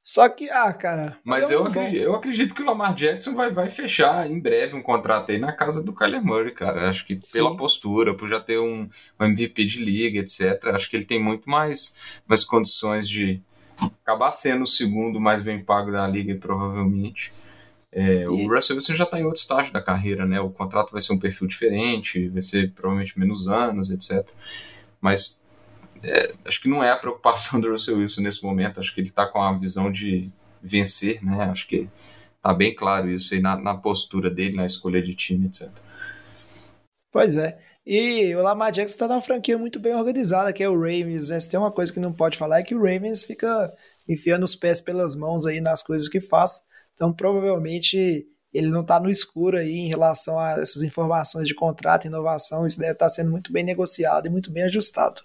Só 0.04 0.28
que, 0.28 0.50
ah, 0.50 0.74
cara. 0.74 1.18
Mas, 1.24 1.42
mas 1.42 1.52
é 1.52 1.56
eu, 1.56 1.66
acredito, 1.66 2.02
eu 2.02 2.16
acredito 2.16 2.56
que 2.56 2.62
o 2.64 2.66
Lamar 2.66 2.96
Jackson 2.96 3.36
vai, 3.36 3.52
vai 3.54 3.70
fechar 3.70 4.30
em 4.30 4.40
breve 4.40 4.76
um 4.76 4.82
contrato 4.82 5.32
aí 5.32 5.38
na 5.38 5.52
casa 5.52 5.84
do 5.84 5.94
Kyler 5.94 6.24
Murray, 6.24 6.54
cara. 6.54 6.90
Acho 6.90 7.06
que 7.06 7.20
Sim. 7.22 7.40
pela 7.40 7.56
postura, 7.56 8.16
por 8.16 8.28
já 8.28 8.40
ter 8.40 8.60
um, 8.60 8.90
um, 9.20 9.26
MVP 9.26 9.66
de 9.66 9.84
liga, 9.84 10.20
etc. 10.20 10.60
Acho 10.74 10.90
que 10.90 10.96
ele 10.96 11.06
tem 11.06 11.22
muito 11.22 11.48
mais, 11.48 12.22
mais 12.28 12.44
condições 12.44 13.08
de 13.08 13.42
acabar 14.04 14.32
sendo 14.32 14.64
o 14.64 14.68
segundo 14.68 15.20
mais 15.20 15.42
bem 15.42 15.64
pago 15.64 15.92
da 15.92 16.08
liga, 16.08 16.36
provavelmente. 16.36 17.32
É, 17.92 18.24
e... 18.24 18.28
O 18.28 18.48
Russell 18.48 18.76
Wilson 18.76 18.96
já 18.96 19.04
está 19.04 19.20
em 19.20 19.26
outro 19.26 19.40
estágio 19.40 19.74
da 19.74 19.82
carreira, 19.82 20.26
né? 20.26 20.40
O 20.40 20.50
contrato 20.50 20.92
vai 20.92 21.02
ser 21.02 21.14
um 21.14 21.20
perfil 21.20 21.48
diferente, 21.48 22.30
vai 22.30 22.42
ser 22.42 22.72
provavelmente 22.72 23.20
menos 23.20 23.48
anos, 23.48 23.92
etc. 23.92 24.28
Mas 25.00 25.42
é, 26.04 26.34
acho 26.46 26.62
que 26.62 26.70
não 26.70 26.84
é 26.84 26.92
a 26.92 26.98
preocupação 26.98 27.60
do 27.62 27.70
Russell 27.70 27.98
Wilson 27.98 28.22
nesse 28.22 28.44
momento. 28.44 28.80
Acho 28.80 28.94
que 28.94 29.02
ele 29.02 29.10
está 29.10 29.26
com 29.26 29.42
a 29.42 29.58
visão 29.58 29.92
de 29.92 30.30
vencer, 30.62 31.24
né? 31.24 31.46
Acho 31.46 31.68
que 31.68 31.90
tá 32.42 32.54
bem 32.54 32.74
claro 32.74 33.10
isso 33.10 33.34
aí 33.34 33.42
na, 33.42 33.56
na 33.56 33.76
postura 33.76 34.30
dele, 34.30 34.56
na 34.56 34.66
escolha 34.66 35.02
de 35.02 35.14
time, 35.14 35.48
etc. 35.48 35.70
Pois 37.12 37.36
é. 37.38 37.60
E 37.86 38.36
o 38.36 38.42
Lamar 38.42 38.72
Jackson 38.72 38.94
está 38.94 39.08
numa 39.08 39.22
franquia 39.22 39.58
muito 39.58 39.80
bem 39.80 39.96
organizada, 39.96 40.54
que 40.54 40.64
é 40.64 40.70
o 40.70 40.80
Ravens. 40.80 41.30
Né? 41.30 41.40
Se 41.40 41.50
tem 41.50 41.60
uma 41.60 41.72
coisa 41.72 41.92
que 41.92 42.00
não 42.00 42.14
pode 42.14 42.38
falar 42.38 42.60
é 42.60 42.64
que 42.64 42.76
o 42.76 42.80
Ravens 42.80 43.24
fica 43.24 43.74
enfiando 44.08 44.44
os 44.44 44.56
pés 44.56 44.80
pelas 44.80 45.16
mãos 45.16 45.46
aí 45.46 45.60
nas 45.60 45.82
coisas 45.82 46.08
que 46.08 46.22
faz. 46.22 46.62
Então, 46.94 47.12
provavelmente, 47.12 48.28
ele 48.54 48.68
não 48.68 48.82
está 48.82 49.00
no 49.00 49.10
escuro 49.10 49.58
aí 49.58 49.78
em 49.78 49.88
relação 49.88 50.40
a 50.40 50.60
essas 50.60 50.84
informações 50.84 51.48
de 51.48 51.56
contrato, 51.56 52.06
inovação. 52.06 52.68
Isso 52.68 52.80
deve 52.80 52.94
estar 52.94 53.06
tá 53.06 53.10
sendo 53.10 53.32
muito 53.32 53.52
bem 53.52 53.64
negociado 53.64 54.28
e 54.28 54.30
muito 54.30 54.52
bem 54.52 54.64
ajustado. 54.64 55.22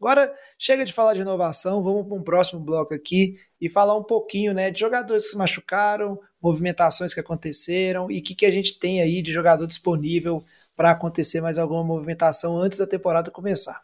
Agora, 0.00 0.32
chega 0.58 0.84
de 0.84 0.92
falar 0.92 1.14
de 1.14 1.20
inovação, 1.20 1.82
vamos 1.82 2.06
para 2.06 2.16
um 2.16 2.22
próximo 2.22 2.60
bloco 2.60 2.94
aqui 2.94 3.38
e 3.60 3.68
falar 3.68 3.96
um 3.96 4.04
pouquinho 4.04 4.52
né, 4.52 4.70
de 4.70 4.78
jogadores 4.78 5.24
que 5.24 5.30
se 5.30 5.36
machucaram, 5.38 6.20
movimentações 6.40 7.14
que 7.14 7.20
aconteceram 7.20 8.10
e 8.10 8.18
o 8.18 8.22
que, 8.22 8.34
que 8.34 8.46
a 8.46 8.50
gente 8.50 8.78
tem 8.78 9.00
aí 9.00 9.22
de 9.22 9.32
jogador 9.32 9.66
disponível 9.66 10.44
para 10.76 10.90
acontecer 10.90 11.40
mais 11.40 11.56
alguma 11.56 11.82
movimentação 11.82 12.58
antes 12.58 12.78
da 12.78 12.86
temporada 12.86 13.30
começar. 13.30 13.80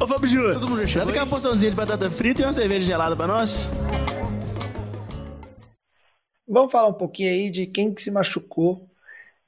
Ô 0.00 0.06
Fábio 0.06 0.28
Júnior, 0.28 0.88
traz 0.88 1.08
aquela 1.08 1.26
porçãozinha 1.26 1.70
de 1.70 1.76
batata 1.76 2.10
frita 2.10 2.42
e 2.42 2.44
uma 2.44 2.52
cerveja 2.52 2.86
gelada 2.86 3.14
para 3.14 3.26
nós. 3.26 3.70
Vamos 6.48 6.72
falar 6.72 6.88
um 6.88 6.94
pouquinho 6.94 7.30
aí 7.30 7.50
de 7.50 7.66
quem 7.66 7.92
que 7.92 8.00
se 8.00 8.10
machucou 8.10 8.88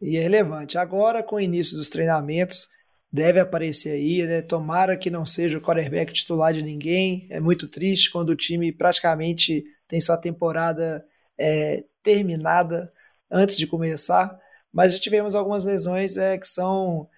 e 0.00 0.16
é 0.16 0.20
relevante. 0.20 0.76
Agora, 0.76 1.22
com 1.22 1.36
o 1.36 1.40
início 1.40 1.76
dos 1.76 1.88
treinamentos, 1.88 2.68
deve 3.10 3.40
aparecer 3.40 3.92
aí, 3.92 4.22
né? 4.26 4.42
Tomara 4.42 4.96
que 4.96 5.10
não 5.10 5.24
seja 5.24 5.58
o 5.58 5.60
quarterback 5.60 6.12
titular 6.12 6.52
de 6.52 6.62
ninguém. 6.62 7.26
É 7.30 7.40
muito 7.40 7.68
triste 7.68 8.10
quando 8.10 8.30
o 8.30 8.36
time 8.36 8.72
praticamente 8.72 9.64
tem 9.86 10.00
sua 10.00 10.16
temporada 10.16 11.04
é, 11.38 11.84
terminada 12.02 12.92
antes 13.30 13.56
de 13.56 13.66
começar. 13.66 14.38
Mas 14.72 14.92
já 14.92 15.00
tivemos 15.00 15.34
algumas 15.34 15.64
lesões 15.64 16.16
é, 16.16 16.38
que 16.38 16.46
são 16.46 17.08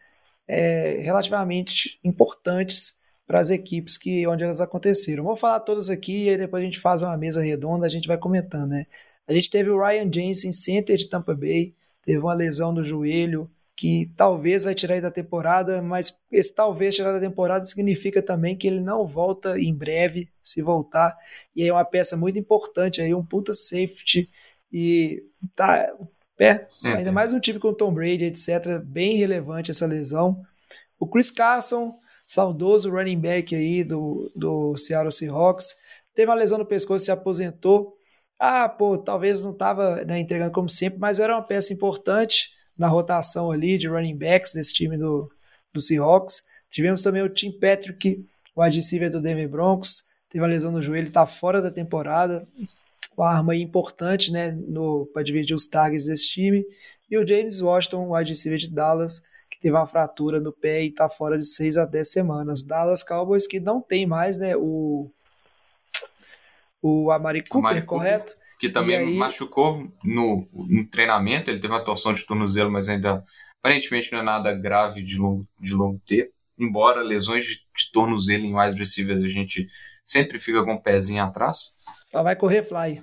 é, 0.48 1.00
relativamente 1.02 1.98
importantes 2.04 2.98
para 3.26 3.40
as 3.40 3.50
equipes 3.50 3.96
que 3.96 4.26
onde 4.26 4.42
elas 4.42 4.60
aconteceram. 4.60 5.24
Vou 5.24 5.36
falar 5.36 5.60
todas 5.60 5.88
aqui 5.88 6.28
e 6.28 6.36
depois 6.36 6.62
a 6.62 6.66
gente 6.66 6.80
faz 6.80 7.02
uma 7.02 7.16
mesa 7.16 7.42
redonda, 7.42 7.86
a 7.86 7.88
gente 7.88 8.08
vai 8.08 8.18
comentando, 8.18 8.70
né? 8.70 8.86
A 9.26 9.32
gente 9.32 9.48
teve 9.48 9.70
o 9.70 9.80
Ryan 9.80 10.10
Jensen, 10.12 10.52
center 10.52 10.96
de 10.96 11.08
Tampa 11.08 11.34
Bay, 11.34 11.74
teve 12.02 12.18
uma 12.18 12.34
lesão 12.34 12.72
no 12.72 12.84
joelho 12.84 13.48
que 13.76 14.12
talvez 14.16 14.64
vai 14.64 14.74
tirar 14.74 14.94
ele 14.94 15.02
da 15.02 15.10
temporada, 15.10 15.80
mas 15.80 16.18
esse 16.30 16.54
talvez 16.54 16.94
tirar 16.94 17.12
da 17.12 17.20
temporada 17.20 17.64
significa 17.64 18.20
também 18.20 18.56
que 18.56 18.66
ele 18.66 18.80
não 18.80 19.06
volta 19.06 19.58
em 19.58 19.74
breve, 19.74 20.28
se 20.42 20.60
voltar. 20.60 21.16
E 21.56 21.66
é 21.66 21.72
uma 21.72 21.84
peça 21.84 22.16
muito 22.16 22.38
importante 22.38 23.00
aí, 23.00 23.14
um 23.14 23.24
puta 23.24 23.54
safety 23.54 24.28
e 24.72 25.24
tá 25.54 25.90
é, 26.40 26.66
ainda 26.86 27.12
mais 27.12 27.34
um 27.34 27.38
time 27.38 27.58
com 27.60 27.68
o 27.68 27.74
Tom 27.74 27.92
Brady, 27.92 28.24
etc. 28.24 28.78
Bem 28.82 29.14
relevante 29.16 29.70
essa 29.70 29.86
lesão. 29.86 30.42
O 30.98 31.06
Chris 31.06 31.30
Carson, 31.30 31.98
saudoso 32.26 32.90
running 32.90 33.20
back 33.20 33.54
aí 33.54 33.84
do, 33.84 34.32
do 34.34 34.74
Seattle 34.74 35.12
Seahawks, 35.12 35.74
teve 36.14 36.30
uma 36.30 36.34
lesão 36.34 36.56
no 36.56 36.64
pescoço, 36.64 37.04
se 37.04 37.10
aposentou. 37.10 37.94
Ah, 38.38 38.66
pô, 38.70 38.96
talvez 38.96 39.44
não 39.44 39.52
estava 39.52 40.02
né, 40.02 40.18
entregando 40.18 40.50
como 40.50 40.70
sempre, 40.70 40.98
mas 40.98 41.20
era 41.20 41.34
uma 41.36 41.42
peça 41.42 41.74
importante 41.74 42.48
na 42.74 42.88
rotação 42.88 43.50
ali 43.50 43.76
de 43.76 43.86
running 43.86 44.16
backs 44.16 44.54
desse 44.54 44.72
time 44.72 44.96
do, 44.96 45.30
do 45.74 45.80
Seahawks. 45.80 46.42
Tivemos 46.70 47.02
também 47.02 47.20
o 47.20 47.28
Tim 47.28 47.52
Patrick, 47.52 48.26
o 48.56 48.62
receiver 48.62 49.10
do 49.10 49.20
Denver 49.20 49.46
Broncos, 49.46 50.04
teve 50.30 50.42
uma 50.42 50.48
lesão 50.48 50.72
no 50.72 50.80
joelho, 50.80 51.08
está 51.08 51.26
fora 51.26 51.60
da 51.60 51.70
temporada 51.70 52.48
uma 53.20 53.36
arma 53.36 53.54
importante 53.54 54.32
né, 54.32 54.56
para 55.12 55.22
dividir 55.22 55.54
os 55.54 55.66
targets 55.66 56.06
desse 56.06 56.28
time. 56.28 56.64
E 57.10 57.18
o 57.18 57.26
James 57.26 57.60
Washington, 57.60 58.06
o 58.06 58.16
wide 58.16 58.30
receiver 58.30 58.58
de 58.58 58.70
Dallas, 58.70 59.20
que 59.50 59.60
teve 59.60 59.74
uma 59.74 59.86
fratura 59.86 60.40
no 60.40 60.52
pé 60.52 60.82
e 60.82 60.88
está 60.88 61.08
fora 61.08 61.36
de 61.36 61.46
6 61.46 61.76
a 61.76 61.84
10 61.84 62.10
semanas. 62.10 62.62
Dallas 62.62 63.02
Cowboys 63.02 63.46
que 63.46 63.60
não 63.60 63.80
tem 63.80 64.06
mais 64.06 64.38
né, 64.38 64.56
o, 64.56 65.10
o 66.80 67.10
Amari 67.10 67.42
Cooper, 67.42 67.70
Amari 67.70 67.82
correto? 67.82 68.32
Cooper, 68.32 68.58
que 68.58 68.68
também 68.68 68.96
aí... 68.96 69.16
machucou 69.16 69.86
no, 70.02 70.48
no, 70.52 70.86
treinamento, 70.86 71.50
ele 71.50 71.60
teve 71.60 71.72
uma 71.72 71.84
torção 71.84 72.14
de 72.14 72.24
tornozelo, 72.24 72.70
mas 72.70 72.88
ainda 72.88 73.24
aparentemente 73.58 74.10
não 74.12 74.20
é 74.20 74.22
nada 74.22 74.52
grave 74.54 75.02
de 75.02 75.18
longo, 75.18 75.46
de 75.58 75.74
longo 75.74 76.00
tempo. 76.06 76.30
Embora 76.58 77.02
lesões 77.02 77.44
de, 77.44 77.54
de 77.54 77.90
tornozelo 77.92 78.44
em 78.44 78.54
wide 78.54 78.78
receivers 78.78 79.24
a 79.24 79.28
gente 79.28 79.66
sempre 80.04 80.38
fica 80.38 80.64
com 80.64 80.74
o 80.74 80.82
pezinho 80.82 81.22
atrás. 81.22 81.74
Só 82.10 82.22
vai 82.22 82.34
correr 82.34 82.62
fly. 82.62 83.00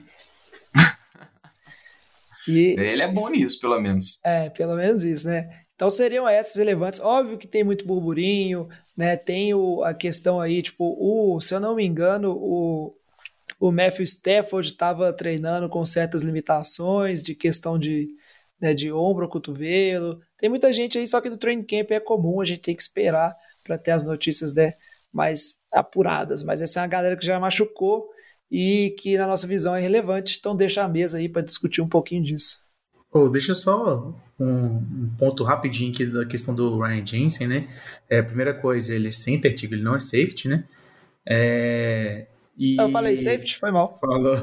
E, 2.48 2.76
Ele 2.78 3.02
é 3.02 3.12
bom 3.12 3.30
nisso, 3.30 3.60
pelo 3.60 3.80
menos. 3.80 4.20
É, 4.24 4.50
pelo 4.50 4.76
menos 4.76 5.04
isso, 5.04 5.28
né? 5.28 5.50
Então 5.76 5.90
seriam 5.90 6.28
essas 6.28 6.56
relevantes. 6.56 7.00
Óbvio 7.00 7.38
que 7.38 7.48
tem 7.48 7.64
muito 7.64 7.86
burburinho, 7.86 8.68
né? 8.98 9.16
Tem 9.16 9.54
o, 9.54 9.84
a 9.84 9.94
questão 9.94 10.40
aí, 10.40 10.64
tipo, 10.64 10.98
o, 11.00 11.40
se 11.40 11.54
eu 11.54 11.60
não 11.60 11.76
me 11.76 11.86
engano, 11.86 12.32
o, 12.36 12.96
o 13.60 13.72
Matthew 13.72 14.04
Stafford 14.04 14.68
estava 14.70 15.14
treinando 15.14 15.70
com 15.70 15.86
certas 15.86 16.24
limitações 16.24 17.22
de 17.22 17.36
questão 17.36 17.78
de, 17.78 18.08
né, 18.60 18.74
de 18.74 18.92
ombro, 18.92 19.30
cotovelo. 19.30 20.20
Tem 20.38 20.50
muita 20.50 20.74
gente 20.74 20.98
aí, 20.98 21.08
só 21.08 21.22
que 21.22 21.30
no 21.30 21.38
training 21.38 21.64
camp 21.64 21.92
é 21.92 22.00
comum, 22.00 22.42
a 22.42 22.46
gente 22.46 22.62
tem 22.62 22.76
que 22.76 22.82
esperar 22.82 23.36
para 23.64 23.78
ter 23.78 23.92
as 23.92 24.04
notícias 24.04 24.54
né, 24.56 24.74
mais 25.12 25.58
apuradas. 25.72 26.42
Mas 26.42 26.62
essa 26.62 26.80
é 26.80 26.82
uma 26.82 26.88
galera 26.88 27.16
que 27.16 27.26
já 27.26 27.40
machucou 27.40 28.10
e 28.52 28.96
que 29.00 29.18
na 29.18 29.28
nossa 29.28 29.46
visão 29.48 29.76
é 29.76 29.82
relevante. 29.82 30.38
Então 30.40 30.56
deixa 30.56 30.84
a 30.84 30.88
mesa 30.88 31.18
aí 31.18 31.28
para 31.30 31.42
discutir 31.42 31.82
um 31.82 31.88
pouquinho 31.88 32.24
disso. 32.24 32.60
Oh, 33.12 33.30
deixa 33.30 33.54
só 33.54 34.14
um, 34.40 35.10
ponto 35.18 35.44
rapidinho 35.44 35.92
aqui 35.92 36.06
da 36.06 36.26
questão 36.26 36.54
do 36.54 36.80
Ryan 36.80 37.06
Jensen, 37.06 37.48
né? 37.48 37.68
É, 38.10 38.22
primeira 38.22 38.54
coisa, 38.54 38.94
ele 38.94 39.08
é 39.08 39.12
center, 39.12 39.56
ele 39.64 39.82
não 39.82 39.96
é 39.96 40.00
safety, 40.00 40.48
né? 40.48 40.66
É, 41.26 42.28
e... 42.58 42.76
Eu 42.78 42.90
falei 42.90 43.16
safety, 43.16 43.58
foi 43.58 43.72
mal. 43.72 43.96
Falou. 43.96 44.36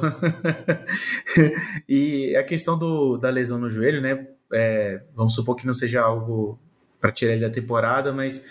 e 1.89 2.35
a 2.37 2.45
questão 2.45 2.79
do, 2.79 3.17
da 3.17 3.29
lesão 3.29 3.59
no 3.59 3.69
joelho, 3.69 4.01
né? 4.01 4.27
É, 4.53 5.03
vamos 5.15 5.35
supor 5.35 5.57
que 5.57 5.67
não 5.67 5.75
seja 5.75 6.01
algo 6.01 6.59
para 7.01 7.11
tirar 7.11 7.33
ele 7.33 7.43
da 7.43 7.51
temporada, 7.51 8.13
mas 8.13 8.45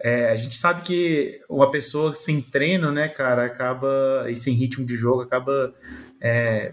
é, 0.00 0.30
a 0.30 0.36
gente 0.36 0.54
sabe 0.54 0.82
que 0.82 1.40
uma 1.48 1.70
pessoa 1.70 2.14
sem 2.14 2.40
treino, 2.40 2.92
né, 2.92 3.08
cara, 3.08 3.46
acaba 3.46 4.26
e 4.28 4.36
sem 4.36 4.54
ritmo 4.54 4.84
de 4.84 4.96
jogo 4.96 5.22
acaba 5.22 5.74
é, 6.20 6.72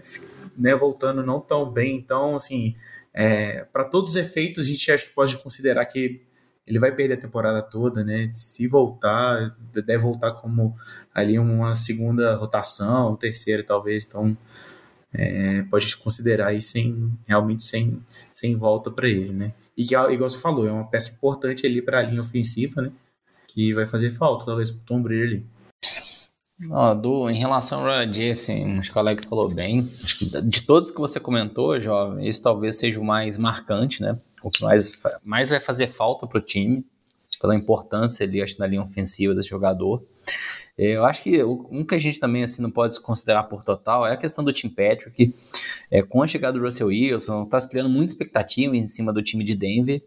né, 0.56 0.74
voltando 0.74 1.24
não 1.24 1.40
tão 1.40 1.70
bem. 1.70 1.96
Então, 1.96 2.36
assim, 2.36 2.74
é, 3.12 3.64
para 3.72 3.84
todos 3.84 4.12
os 4.12 4.16
efeitos, 4.16 4.64
a 4.64 4.68
gente 4.68 4.92
acho 4.92 5.06
que 5.06 5.14
pode 5.14 5.36
considerar 5.38 5.84
que 5.86 6.22
ele 6.66 6.78
vai 6.78 6.92
perder 6.92 7.14
a 7.14 7.20
temporada 7.20 7.62
toda, 7.62 8.02
né? 8.02 8.28
Se 8.32 8.66
voltar, 8.66 9.56
deve 9.72 9.98
voltar 9.98 10.32
como 10.32 10.74
ali 11.14 11.38
uma 11.38 11.74
segunda 11.74 12.34
rotação, 12.34 13.14
terceira 13.16 13.62
talvez. 13.62 14.04
Então, 14.04 14.36
é, 15.12 15.62
pode 15.62 15.96
considerar 15.96 16.48
aí 16.48 16.60
sem 16.60 17.12
realmente 17.26 17.62
sem, 17.62 18.02
sem 18.32 18.56
volta 18.56 18.90
para 18.90 19.08
ele, 19.08 19.32
né? 19.32 19.52
E 19.76 19.82
igual 19.82 20.28
você 20.28 20.38
falou, 20.38 20.66
é 20.66 20.72
uma 20.72 20.88
peça 20.88 21.12
importante 21.12 21.66
ali 21.66 21.80
para 21.80 22.00
a 22.00 22.02
linha 22.02 22.20
ofensiva, 22.20 22.82
né? 22.82 22.92
Que 23.56 23.72
vai 23.72 23.86
fazer 23.86 24.10
falta, 24.10 24.44
talvez, 24.44 24.70
pro 24.70 24.84
Tom 24.84 25.02
Brady 25.02 25.22
ali. 25.22 25.46
Do, 27.00 27.30
em 27.30 27.38
relação 27.38 27.80
ao 27.80 27.86
Ryan 27.86 28.32
assim, 28.32 28.78
acho 28.78 28.92
que 28.92 28.96
o 28.96 29.00
Alex 29.00 29.24
falou 29.24 29.48
bem. 29.48 29.90
De 30.44 30.60
todos 30.66 30.90
que 30.90 31.00
você 31.00 31.18
comentou, 31.18 31.80
jovem, 31.80 32.28
esse 32.28 32.42
talvez 32.42 32.76
seja 32.76 33.00
o 33.00 33.04
mais 33.04 33.38
marcante, 33.38 34.02
né? 34.02 34.18
O 34.42 34.50
que 34.50 34.62
mais, 34.62 34.92
mais 35.24 35.48
vai 35.48 35.60
fazer 35.60 35.88
falta 35.88 36.26
pro 36.26 36.40
time, 36.40 36.84
pela 37.40 37.56
importância 37.56 38.26
ali, 38.26 38.42
acho, 38.42 38.58
na 38.58 38.66
linha 38.66 38.82
ofensiva 38.82 39.34
desse 39.34 39.48
jogador. 39.48 40.04
Eu 40.76 41.06
acho 41.06 41.22
que 41.22 41.42
um 41.42 41.82
que 41.82 41.94
a 41.94 41.98
gente 41.98 42.20
também 42.20 42.44
assim, 42.44 42.60
não 42.60 42.70
pode 42.70 43.00
considerar 43.00 43.44
por 43.44 43.64
total 43.64 44.06
é 44.06 44.12
a 44.12 44.18
questão 44.18 44.44
do 44.44 44.52
Tim 44.52 44.68
Patrick. 44.68 45.34
É, 45.90 46.02
com 46.02 46.22
a 46.22 46.26
chegada 46.26 46.58
do 46.58 46.64
Russell 46.64 46.88
Wilson, 46.88 47.44
está 47.44 47.58
se 47.58 47.70
criando 47.70 47.88
muita 47.88 48.12
expectativa 48.12 48.76
em 48.76 48.86
cima 48.86 49.14
do 49.14 49.22
time 49.22 49.42
de 49.42 49.54
Denver. 49.54 50.02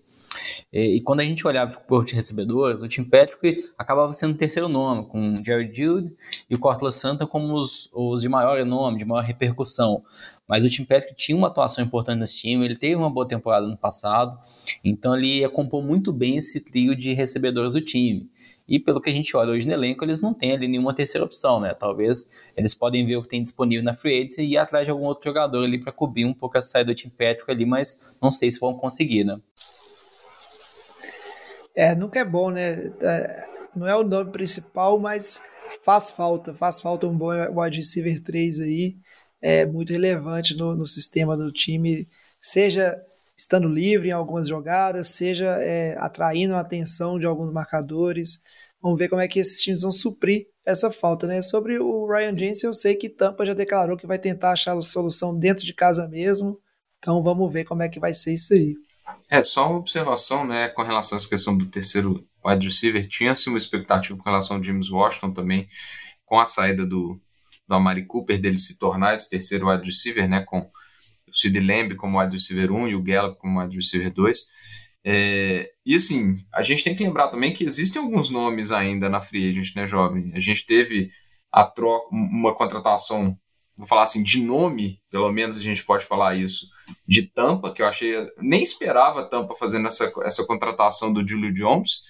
E, 0.72 1.02
quando 1.02 1.22
a 1.22 1.24
gente 1.24 1.46
olhava 1.48 1.78
corpo 1.78 2.06
de 2.06 2.16
recebedores, 2.16 2.82
o 2.82 2.88
Tim 2.88 3.04
Patrick 3.04 3.70
acabava 3.78 4.14
sendo 4.14 4.34
o 4.34 4.38
terceiro 4.38 4.70
nome, 4.70 5.06
com 5.08 5.34
Jerry 5.44 5.72
Jude 5.74 6.16
e 6.50 6.56
o 6.56 6.60
Cortland 6.60 6.96
Santa 6.96 7.26
como 7.26 7.54
os, 7.56 7.90
os 7.94 8.22
de 8.22 8.30
maior 8.30 8.64
nome, 8.66 9.00
de 9.00 9.06
maior 9.06 9.24
repercussão. 9.24 10.04
Mas 10.48 10.66
o 10.66 10.70
Tim 10.70 10.84
Patrick 10.84 11.16
tinha 11.16 11.38
uma 11.38 11.48
atuação 11.48 11.84
importante 11.84 12.20
nesse 12.20 12.38
time, 12.38 12.66
ele 12.66 12.76
teve 12.76 12.96
uma 12.96 13.10
boa 13.10 13.28
temporada 13.28 13.68
no 13.68 13.78
passado, 13.78 14.38
então 14.84 15.16
ele 15.16 15.40
ia 15.40 15.50
compor 15.50 15.84
muito 15.84 16.12
bem 16.12 16.38
esse 16.38 16.60
trio 16.60 16.96
de 16.96 17.14
recebedores 17.14 17.74
do 17.74 17.82
time. 17.82 18.28
E 18.70 18.80
pelo 18.80 19.02
que 19.02 19.10
a 19.10 19.14
gente 19.14 19.36
olha 19.36 19.52
hoje 19.52 19.68
no 19.68 19.74
elenco, 19.74 20.06
eles 20.06 20.22
não 20.22 20.32
têm 20.32 20.52
ali 20.52 20.68
nenhuma 20.68 20.94
terceira 20.94 21.26
opção, 21.26 21.60
né? 21.60 21.74
Talvez 21.74 22.30
eles 22.56 22.76
podem 22.76 23.04
ver 23.04 23.18
o 23.18 23.24
que 23.24 23.30
tem 23.30 23.42
disponível 23.42 23.84
na 23.84 23.96
free 23.96 24.20
agency 24.20 24.44
e 24.44 24.54
ir 24.54 24.58
atrás 24.58 24.86
de 24.86 24.92
algum 24.92 25.06
outro 25.06 25.24
jogador 25.24 25.64
ali 25.64 25.80
para 25.80 25.92
cobrir 25.92 26.26
um 26.26 26.34
pouco 26.34 26.56
a 26.56 26.62
saída 26.62 26.94
do 26.94 26.96
Tim 26.96 27.10
Patrick 27.10 27.50
ali, 27.50 27.66
mas 27.66 28.00
não 28.22 28.32
sei 28.32 28.52
se 28.52 28.60
vão 28.60 28.76
conseguir, 28.76 29.24
né? 29.24 29.40
É, 31.80 31.96
nunca 31.96 32.20
é 32.20 32.26
bom, 32.26 32.52
né? 32.52 32.88
É, 33.00 33.46
não 33.74 33.88
é 33.88 33.96
o 33.96 34.04
nome 34.04 34.34
principal, 34.34 35.00
mas 35.00 35.42
faz 35.82 36.12
falta. 36.12 36.54
Faz 36.54 36.82
falta 36.82 37.08
um 37.08 37.18
bom 37.18 37.30
wide 37.58 37.78
receiver 37.78 38.22
3 38.22 38.60
aí. 38.60 38.98
É 39.42 39.66
muito 39.66 39.94
relevante 39.94 40.58
no, 40.58 40.76
no 40.76 40.86
sistema 40.86 41.38
do 41.38 41.50
time, 41.54 42.06
seja 42.42 43.02
estando 43.38 43.70
livre 43.70 44.10
em 44.10 44.12
algumas 44.12 44.50
jogadas, 44.50 45.08
seja 45.16 45.46
é, 45.62 45.96
atraindo 46.00 46.54
a 46.54 46.60
atenção 46.60 47.18
de 47.18 47.26
alguns 47.26 47.54
marcadores. 47.54 48.44
Vamos 48.82 49.00
ver 49.00 49.08
como 49.08 49.22
é 49.22 49.28
que 49.30 49.40
esses 49.40 49.62
times 49.62 49.82
vão 49.82 49.92
suprir 49.94 50.48
essa 50.66 50.92
falta, 50.92 51.28
né? 51.28 51.42
Sobre 51.42 51.80
o 51.80 52.06
Ryan 52.06 52.38
James, 52.38 52.62
eu 52.62 52.74
sei 52.74 52.96
que 52.96 53.08
Tampa 53.08 53.46
já 53.46 53.54
declarou 53.54 53.96
que 53.96 54.06
vai 54.06 54.20
tentar 54.20 54.52
achar 54.52 54.78
a 54.78 54.82
solução 54.82 55.34
dentro 55.34 55.66
de 55.66 55.74
casa 55.74 56.10
mesmo. 56.10 56.60
Então 56.98 57.24
vamos 57.24 57.52
ver 57.54 57.64
como 57.64 57.84
é 57.84 57.88
que 57.88 58.02
vai 58.02 58.14
ser 58.14 58.34
isso 58.34 58.54
aí. 58.54 58.76
É, 59.30 59.44
só 59.44 59.70
uma 59.70 59.80
observação, 59.80 60.46
né, 60.46 60.70
com 60.70 60.84
relação 60.84 61.16
a 61.16 61.20
essa 61.20 61.30
questão 61.30 61.58
do 61.58 61.66
terceiro 61.66 62.28
wide 62.46 62.68
receiver, 62.68 63.08
tinha-se 63.08 63.50
uma 63.50 63.58
expectativa 63.58 64.18
com 64.18 64.24
relação 64.24 64.58
ao 64.58 64.64
James 64.64 64.90
Washington 64.90 65.32
também, 65.32 65.68
com 66.26 66.40
a 66.40 66.46
saída 66.46 66.86
do, 66.86 67.20
do 67.68 67.76
Amari 67.76 68.06
Cooper, 68.06 68.40
dele 68.40 68.58
se 68.58 68.78
tornar 68.78 69.14
esse 69.14 69.30
terceiro 69.30 69.70
wide 69.70 69.86
receiver, 69.86 70.28
né, 70.28 70.44
com 70.44 70.60
o 70.60 70.72
Sid 71.32 71.60
Lamb 71.60 71.96
como 71.96 72.20
wide 72.20 72.36
receiver 72.36 72.72
1 72.72 72.88
e 72.88 72.96
o 72.96 73.04
Gallup 73.04 73.38
como 73.40 73.62
wide 73.62 73.76
receiver 73.76 74.12
2. 74.12 74.48
É, 75.06 75.72
e 75.86 75.96
assim, 75.96 76.38
a 76.54 76.62
gente 76.62 76.84
tem 76.84 76.96
que 76.96 77.04
lembrar 77.04 77.30
também 77.30 77.54
que 77.54 77.64
existem 77.64 78.02
alguns 78.02 78.30
nomes 78.30 78.72
ainda 78.72 79.10
na 79.10 79.22
free 79.22 79.50
agent, 79.50 79.76
né, 79.76 79.88
jovem? 79.88 80.32
A 80.34 80.40
gente 80.40 80.66
teve 80.66 81.12
a 81.52 81.64
troca, 81.64 82.08
uma 82.12 82.54
contratação 82.56 83.38
vou 83.80 83.88
falar 83.88 84.04
assim, 84.04 84.22
de 84.22 84.42
nome, 84.42 85.02
pelo 85.10 85.32
menos 85.32 85.58
a 85.58 85.62
gente 85.62 85.84
pode 85.84 86.06
falar 86.06 86.36
isso, 86.36 86.68
de 87.08 87.24
Tampa, 87.24 87.74
que 87.74 87.82
eu 87.82 87.88
achei, 87.88 88.14
nem 88.38 88.62
esperava 88.62 89.30
Tampa 89.30 89.56
fazendo 89.56 89.88
essa, 89.88 90.12
essa 90.24 90.46
contratação 90.46 91.12
do 91.12 91.28
Julio 91.28 91.54
Jones, 91.54 92.04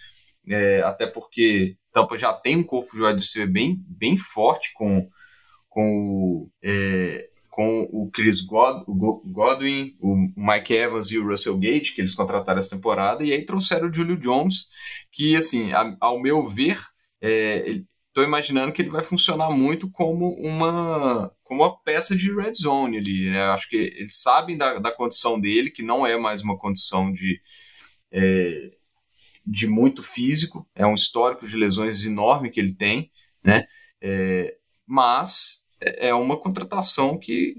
é, 0.50 0.82
até 0.82 1.06
porque 1.06 1.76
Tampa 1.92 2.18
já 2.18 2.34
tem 2.34 2.58
um 2.58 2.64
corpo 2.64 2.96
de 2.96 3.04
wide 3.04 3.46
bem, 3.48 3.78
bem 3.88 4.18
forte 4.18 4.74
com, 4.74 5.08
com, 5.70 6.50
é, 6.64 7.30
com 7.50 7.88
o 7.92 8.10
Chris 8.12 8.42
God, 8.42 8.84
o 8.88 8.94
Godwin, 9.26 9.96
o 10.00 10.16
Mike 10.36 10.74
Evans 10.74 11.12
e 11.12 11.18
o 11.18 11.28
Russell 11.28 11.60
Gage, 11.60 11.94
que 11.94 12.02
eles 12.02 12.16
contrataram 12.16 12.60
essa 12.60 12.76
temporada, 12.76 13.24
e 13.24 13.32
aí 13.32 13.46
trouxeram 13.46 13.90
o 13.90 13.94
Julio 13.94 14.18
Jones, 14.18 14.68
que, 15.12 15.36
assim, 15.36 15.72
ao 16.00 16.22
meu 16.22 16.48
ver, 16.48 16.80
estou 17.22 18.24
é, 18.24 18.28
imaginando 18.28 18.72
que 18.72 18.82
ele 18.82 18.90
vai 18.90 19.04
funcionar 19.04 19.52
muito 19.52 19.90
como 19.92 20.36
uma, 20.40 21.32
como 21.50 21.64
uma 21.64 21.76
peça 21.80 22.16
de 22.16 22.32
red 22.32 22.54
zone 22.54 23.00
ali. 23.00 23.32
Né? 23.32 23.41
Acho 23.41 23.68
que 23.68 23.76
eles 23.76 24.22
sabem 24.22 24.56
da, 24.56 24.78
da 24.78 24.91
condição 24.91 25.41
dele, 25.41 25.72
que 25.72 25.82
não 25.82 26.06
é 26.06 26.16
mais 26.16 26.43
uma 26.43 26.56
condição 26.56 27.12
de. 27.12 27.41
É, 28.12 28.78
de 29.45 29.66
muito 29.66 30.04
físico, 30.04 30.68
é 30.76 30.86
um 30.86 30.93
histórico 30.93 31.47
de 31.47 31.58
lesões 31.58 32.06
enorme 32.06 32.52
que 32.52 32.60
ele 32.60 32.76
tem, 32.76 33.12
né? 33.43 33.66
É, 34.00 34.58
mas 34.86 35.66
é, 35.82 36.10
é 36.10 36.14
uma 36.14 36.38
contratação 36.38 37.18
que 37.18 37.56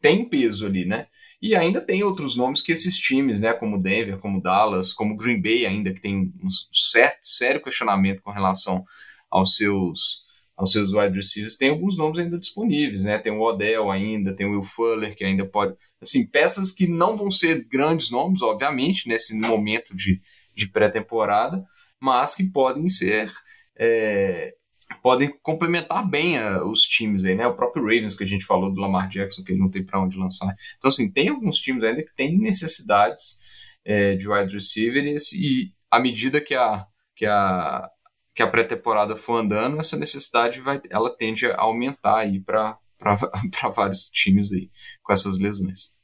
tem 0.00 0.26
peso 0.26 0.64
ali, 0.64 0.86
né? 0.86 1.08
E 1.42 1.54
ainda 1.54 1.80
tem 1.80 2.02
outros 2.02 2.36
nomes 2.36 2.62
que 2.62 2.72
esses 2.72 2.96
times, 2.96 3.38
né, 3.38 3.52
como 3.52 3.82
Denver, 3.82 4.18
como 4.18 4.40
Dallas, 4.40 4.94
como 4.94 5.16
Green 5.16 5.42
Bay 5.42 5.66
ainda, 5.66 5.92
que 5.92 6.00
tem 6.00 6.32
um 6.42 6.48
certo, 6.72 7.18
sério 7.20 7.62
questionamento 7.62 8.22
com 8.22 8.30
relação 8.30 8.82
aos 9.30 9.56
seus 9.56 10.25
aos 10.56 10.72
seus 10.72 10.92
wide 10.92 11.14
receivers, 11.14 11.56
tem 11.56 11.68
alguns 11.68 11.96
nomes 11.98 12.18
ainda 12.18 12.38
disponíveis, 12.38 13.04
né? 13.04 13.18
Tem 13.18 13.32
o 13.32 13.42
Odell 13.42 13.90
ainda, 13.90 14.34
tem 14.34 14.46
o 14.46 14.52
Will 14.52 14.62
Fuller, 14.62 15.14
que 15.14 15.24
ainda 15.24 15.44
pode... 15.44 15.76
Assim, 16.00 16.26
peças 16.26 16.72
que 16.72 16.86
não 16.86 17.16
vão 17.16 17.30
ser 17.30 17.66
grandes 17.68 18.10
nomes, 18.10 18.40
obviamente, 18.40 19.08
nesse 19.08 19.38
momento 19.38 19.94
de, 19.94 20.20
de 20.54 20.68
pré-temporada, 20.68 21.62
mas 22.00 22.34
que 22.34 22.44
podem 22.44 22.88
ser 22.88 23.30
é, 23.78 24.54
podem 25.02 25.32
complementar 25.42 26.08
bem 26.08 26.38
a, 26.38 26.64
os 26.64 26.82
times 26.82 27.24
aí, 27.24 27.34
né? 27.34 27.46
O 27.46 27.56
próprio 27.56 27.82
Ravens 27.82 28.16
que 28.16 28.24
a 28.24 28.26
gente 28.26 28.44
falou 28.44 28.72
do 28.72 28.80
Lamar 28.80 29.08
Jackson, 29.08 29.42
que 29.42 29.52
ele 29.52 29.60
não 29.60 29.70
tem 29.70 29.84
para 29.84 30.00
onde 30.00 30.16
lançar. 30.16 30.54
Então, 30.78 30.88
assim, 30.88 31.10
tem 31.10 31.28
alguns 31.28 31.58
times 31.58 31.84
ainda 31.84 32.02
que 32.02 32.14
têm 32.14 32.38
necessidades 32.38 33.38
é, 33.84 34.14
de 34.16 34.28
wide 34.28 34.52
receiver 34.52 35.04
e, 35.04 35.16
e 35.34 35.72
à 35.90 36.00
medida 36.00 36.40
que 36.40 36.54
a, 36.54 36.86
que 37.14 37.26
a, 37.26 37.88
que 38.36 38.42
a 38.42 38.46
pré-temporada 38.46 39.16
for 39.16 39.40
andando, 39.40 39.80
essa 39.80 39.96
necessidade 39.96 40.60
vai, 40.60 40.78
ela 40.90 41.08
tende 41.08 41.46
a 41.46 41.58
aumentar 41.58 42.18
aí 42.18 42.38
para 42.38 42.78
vários 43.74 44.10
times 44.10 44.52
aí 44.52 44.70
com 45.02 45.10
essas 45.10 45.38
lesões. 45.38 45.96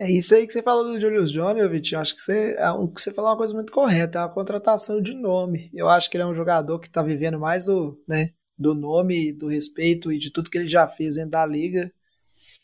É 0.00 0.08
isso 0.08 0.36
aí 0.36 0.46
que 0.46 0.52
você 0.52 0.62
falou 0.62 0.84
do 0.84 1.00
Julius 1.00 1.32
Jones, 1.32 1.68
Vitinho. 1.68 2.00
Acho 2.00 2.14
que 2.14 2.20
você, 2.20 2.54
é 2.56 2.70
o 2.70 2.86
que 2.86 3.00
você 3.00 3.12
falou 3.12 3.30
é 3.30 3.32
uma 3.32 3.38
coisa 3.38 3.52
muito 3.52 3.72
correta, 3.72 4.20
é 4.20 4.22
uma 4.22 4.32
contratação 4.32 5.02
de 5.02 5.12
nome. 5.12 5.68
Eu 5.74 5.88
acho 5.88 6.08
que 6.08 6.16
ele 6.16 6.22
é 6.22 6.26
um 6.26 6.34
jogador 6.34 6.78
que 6.78 6.86
está 6.86 7.02
vivendo 7.02 7.40
mais 7.40 7.64
do, 7.64 8.00
né, 8.06 8.30
do 8.56 8.72
nome, 8.72 9.32
do 9.32 9.48
respeito 9.48 10.12
e 10.12 10.18
de 10.18 10.30
tudo 10.30 10.50
que 10.50 10.58
ele 10.58 10.68
já 10.68 10.86
fez 10.86 11.16
dentro 11.16 11.32
da 11.32 11.44
liga. 11.44 11.92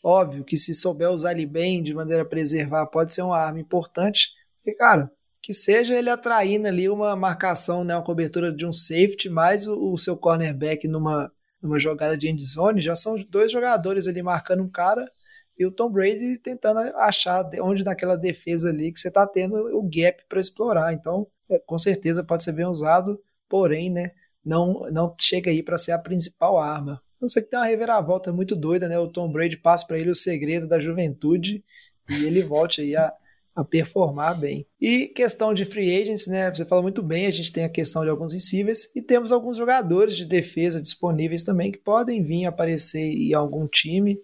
Óbvio 0.01 0.45
que 0.45 0.55
se 0.55 0.73
souber 0.73 1.11
usar 1.11 1.33
ele 1.33 1.45
bem, 1.45 1.83
de 1.83 1.93
maneira 1.93 2.23
a 2.23 2.25
preservar, 2.25 2.85
pode 2.85 3.13
ser 3.13 3.23
uma 3.23 3.37
arma 3.37 3.59
importante. 3.59 4.29
E, 4.65 4.73
cara, 4.73 5.11
que 5.45 5.53
seja 5.53 5.93
ele 5.93 6.09
atraindo 6.09 6.67
ali 6.67 6.89
uma 6.89 7.15
marcação, 7.15 7.83
né, 7.83 7.95
uma 7.95 8.03
cobertura 8.03 8.51
de 8.51 8.65
um 8.65 8.73
safety, 8.73 9.29
mais 9.29 9.67
o, 9.67 9.93
o 9.93 9.95
seu 9.95 10.17
cornerback 10.17 10.87
numa, 10.87 11.31
numa 11.61 11.77
jogada 11.77 12.17
de 12.17 12.27
endzone, 12.27 12.81
já 12.81 12.95
são 12.95 13.15
dois 13.29 13.51
jogadores 13.51 14.07
ali 14.07 14.23
marcando 14.23 14.63
um 14.63 14.67
cara 14.67 15.07
e 15.55 15.63
o 15.63 15.69
Tom 15.69 15.91
Brady 15.91 16.39
tentando 16.39 16.79
achar 16.97 17.47
onde 17.61 17.83
naquela 17.83 18.17
defesa 18.17 18.69
ali 18.69 18.91
que 18.91 18.99
você 18.99 19.09
está 19.09 19.27
tendo 19.27 19.55
o 19.77 19.83
gap 19.83 20.25
para 20.27 20.39
explorar. 20.39 20.93
Então, 20.93 21.27
é, 21.47 21.59
com 21.59 21.77
certeza 21.77 22.23
pode 22.23 22.43
ser 22.43 22.53
bem 22.53 22.65
usado, 22.65 23.21
porém, 23.47 23.91
né, 23.91 24.13
não, 24.43 24.87
não 24.91 25.15
chega 25.15 25.51
aí 25.51 25.61
para 25.61 25.77
ser 25.77 25.91
a 25.91 25.99
principal 25.99 26.57
arma. 26.57 26.99
Não 27.21 27.29
sei 27.29 27.43
que 27.43 27.51
tem 27.51 27.59
uma 27.59 27.67
reviravolta 27.67 28.33
muito 28.33 28.55
doida, 28.55 28.89
né? 28.89 28.97
O 28.97 29.07
Tom 29.07 29.31
Brady 29.31 29.57
passa 29.57 29.85
para 29.85 29.99
ele 29.99 30.09
o 30.09 30.15
segredo 30.15 30.67
da 30.67 30.79
juventude 30.79 31.63
e 32.09 32.25
ele 32.25 32.41
volte 32.41 32.81
aí 32.81 32.95
a, 32.95 33.13
a 33.55 33.63
performar 33.63 34.37
bem. 34.37 34.67
E 34.79 35.07
questão 35.07 35.53
de 35.53 35.63
free 35.63 36.01
agents, 36.01 36.27
né? 36.27 36.53
Você 36.53 36.65
falou 36.65 36.83
muito 36.83 37.01
bem, 37.01 37.25
a 37.25 37.31
gente 37.31 37.53
tem 37.53 37.63
a 37.63 37.69
questão 37.69 38.03
de 38.03 38.09
alguns 38.09 38.33
receivers 38.33 38.93
e 38.93 39.01
temos 39.01 39.31
alguns 39.31 39.57
jogadores 39.57 40.17
de 40.17 40.25
defesa 40.25 40.81
disponíveis 40.81 41.43
também 41.43 41.71
que 41.71 41.77
podem 41.77 42.21
vir 42.21 42.45
aparecer 42.45 42.99
em 42.99 43.33
algum 43.33 43.65
time. 43.65 44.19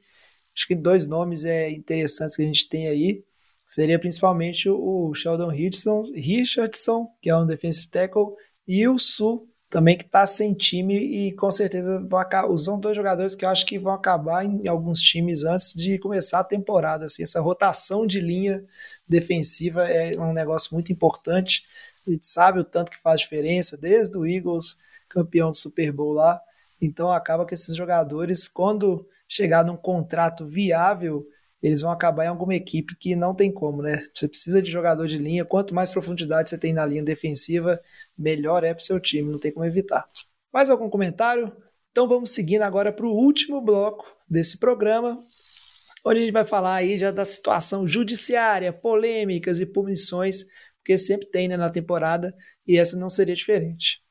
Acho 0.56 0.68
que 0.68 0.76
dois 0.76 1.08
nomes 1.08 1.46
é, 1.46 1.72
interessantes 1.72 2.36
que 2.36 2.42
a 2.42 2.46
gente 2.46 2.68
tem 2.68 2.88
aí 2.88 3.24
seria 3.66 3.98
principalmente 3.98 4.68
o 4.68 5.14
Sheldon 5.14 5.48
Richardson, 5.48 6.12
Richardson 6.14 7.08
que 7.22 7.30
é 7.30 7.36
um 7.36 7.48
defensive 7.48 7.88
tackle, 7.88 8.34
e 8.68 8.86
o 8.86 9.00
Su, 9.00 9.48
também 9.72 9.98
que 9.98 10.04
está 10.04 10.26
sem 10.26 10.54
time 10.54 10.98
e 10.98 11.32
com 11.32 11.50
certeza 11.50 11.98
vão 11.98 12.58
são 12.58 12.78
dois 12.78 12.94
jogadores 12.94 13.36
que 13.36 13.46
eu 13.46 13.50
acho 13.50 13.66
que 13.66 13.80
vão 13.80 13.94
acabar 13.94 14.44
em 14.44 14.68
alguns 14.68 15.00
times 15.00 15.46
antes 15.46 15.74
de 15.74 15.98
começar 15.98 16.42
a 16.42 16.44
temporada. 16.44 17.06
Assim, 17.06 17.24
essa 17.24 17.40
rotação 17.40 18.06
de 18.06 18.20
linha 18.20 18.66
defensiva 19.08 19.88
é 19.90 20.20
um 20.20 20.34
negócio 20.34 20.74
muito 20.74 20.92
importante. 20.92 21.66
A 22.06 22.12
gente 22.12 22.28
sabe 22.28 22.60
o 22.60 22.66
tanto 22.66 22.92
que 22.92 23.02
faz 23.02 23.22
diferença, 23.22 23.78
desde 23.78 24.18
o 24.18 24.28
Eagles, 24.28 24.76
campeão 25.08 25.52
do 25.52 25.56
Super 25.56 25.90
Bowl 25.94 26.12
lá. 26.12 26.42
Então 26.82 27.10
acaba 27.10 27.46
que 27.46 27.54
esses 27.54 27.74
jogadores, 27.74 28.50
quando 28.50 29.08
chegar 29.26 29.64
num 29.64 29.78
contrato 29.78 30.46
viável, 30.46 31.26
eles 31.62 31.82
vão 31.82 31.92
acabar 31.92 32.26
em 32.26 32.30
alguma 32.30 32.56
equipe 32.56 32.96
que 32.96 33.16
não 33.16 33.34
tem 33.34 33.52
como, 33.52 33.82
né? 33.82 34.08
Você 34.14 34.28
precisa 34.28 34.62
de 34.62 34.72
jogador 34.72 35.08
de 35.08 35.18
linha. 35.18 35.46
Quanto 35.46 35.76
mais 35.76 35.92
profundidade 35.92 36.50
você 36.50 36.58
tem 36.58 36.74
na 36.74 36.86
linha 36.86 37.04
defensiva, 37.04 37.80
melhor 38.18 38.64
é 38.64 38.74
para 38.74 38.82
o 38.82 38.86
seu 38.86 39.00
time, 39.00 39.32
não 39.32 39.40
tem 39.40 39.52
como 39.52 39.66
evitar. 39.66 40.10
Mais 40.52 40.70
algum 40.70 40.90
comentário? 40.90 41.56
Então 41.92 42.08
vamos 42.08 42.32
seguindo 42.32 42.64
agora 42.64 42.92
para 42.92 43.06
o 43.06 43.14
último 43.14 43.62
bloco 43.62 44.06
desse 44.28 44.58
programa, 44.58 45.22
onde 46.06 46.20
a 46.20 46.22
gente 46.22 46.34
vai 46.34 46.46
falar 46.46 46.76
aí 46.76 46.98
já 46.98 47.12
da 47.12 47.26
situação 47.26 47.88
judiciária, 47.88 48.74
polêmicas 48.74 49.60
e 49.60 49.66
punições, 49.66 50.46
porque 50.78 50.98
sempre 50.98 51.28
tem 51.28 51.48
né, 51.48 51.58
na 51.58 51.70
temporada 51.70 52.34
e 52.66 52.78
essa 52.78 52.98
não 52.98 53.10
seria 53.10 53.36
diferente. 53.36 54.02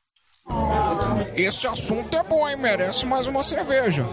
Esse 1.35 1.67
assunto 1.67 2.15
é 2.15 2.23
bom, 2.23 2.47
hein? 2.47 2.57
Merece 2.57 3.05
mais 3.05 3.27
uma 3.27 3.43
cerveja. 3.43 4.05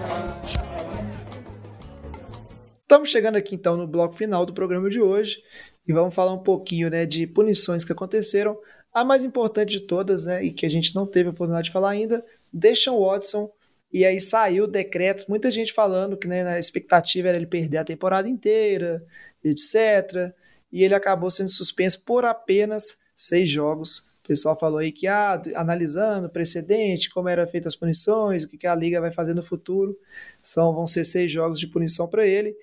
Estamos 2.89 3.11
chegando 3.11 3.37
aqui 3.37 3.55
então 3.55 3.77
no 3.77 3.87
bloco 3.87 4.15
final 4.15 4.47
do 4.47 4.55
programa 4.55 4.89
de 4.89 4.99
hoje 4.99 5.43
e 5.87 5.93
vamos 5.93 6.15
falar 6.15 6.33
um 6.33 6.43
pouquinho 6.43 6.89
né, 6.89 7.05
de 7.05 7.27
punições 7.27 7.85
que 7.85 7.93
aconteceram. 7.93 8.59
A 8.95 9.05
mais 9.05 9.27
importante 9.27 9.73
de 9.73 9.81
todas, 9.81 10.25
né, 10.25 10.43
e 10.43 10.51
que 10.51 10.65
a 10.65 10.71
gente 10.71 10.95
não 10.95 11.07
teve 11.07 11.29
a 11.29 11.33
oportunidade 11.33 11.67
de 11.67 11.71
falar 11.71 11.91
ainda, 11.91 12.25
Deshaun 12.51 12.99
Watson. 12.99 13.53
E 13.93 14.07
aí 14.07 14.19
saiu 14.19 14.65
o 14.65 14.67
decreto, 14.67 15.27
muita 15.29 15.51
gente 15.51 15.71
falando 15.71 16.17
que 16.17 16.27
né, 16.27 16.43
a 16.49 16.59
expectativa 16.59 17.29
era 17.29 17.37
ele 17.37 17.47
perder 17.47 17.77
a 17.77 17.85
temporada 17.85 18.27
inteira, 18.27 19.05
etc. 19.45 20.35
E 20.73 20.83
ele 20.83 20.95
acabou 20.95 21.31
sendo 21.31 21.51
suspenso 21.51 22.03
por 22.07 22.25
apenas 22.25 23.01
seis 23.15 23.51
jogos. 23.51 23.99
O 24.25 24.29
pessoal 24.29 24.59
falou 24.59 24.79
aí 24.79 24.93
que, 24.93 25.07
ah, 25.07 25.43
analisando 25.57 26.31
precedente, 26.31 27.11
como 27.11 27.29
eram 27.29 27.47
feitas 27.47 27.75
as 27.75 27.79
punições, 27.79 28.45
o 28.45 28.49
que 28.49 28.67
a 28.67 28.75
liga 28.75 28.99
vai 28.99 29.11
fazer 29.11 29.35
no 29.35 29.43
futuro, 29.43 29.95
são, 30.43 30.75
vão 30.75 30.87
ser 30.87 31.05
seis 31.05 31.31
jogos 31.31 31.61
de 31.61 31.67
punição 31.67 32.09
para 32.09 32.27
ele. 32.27 32.57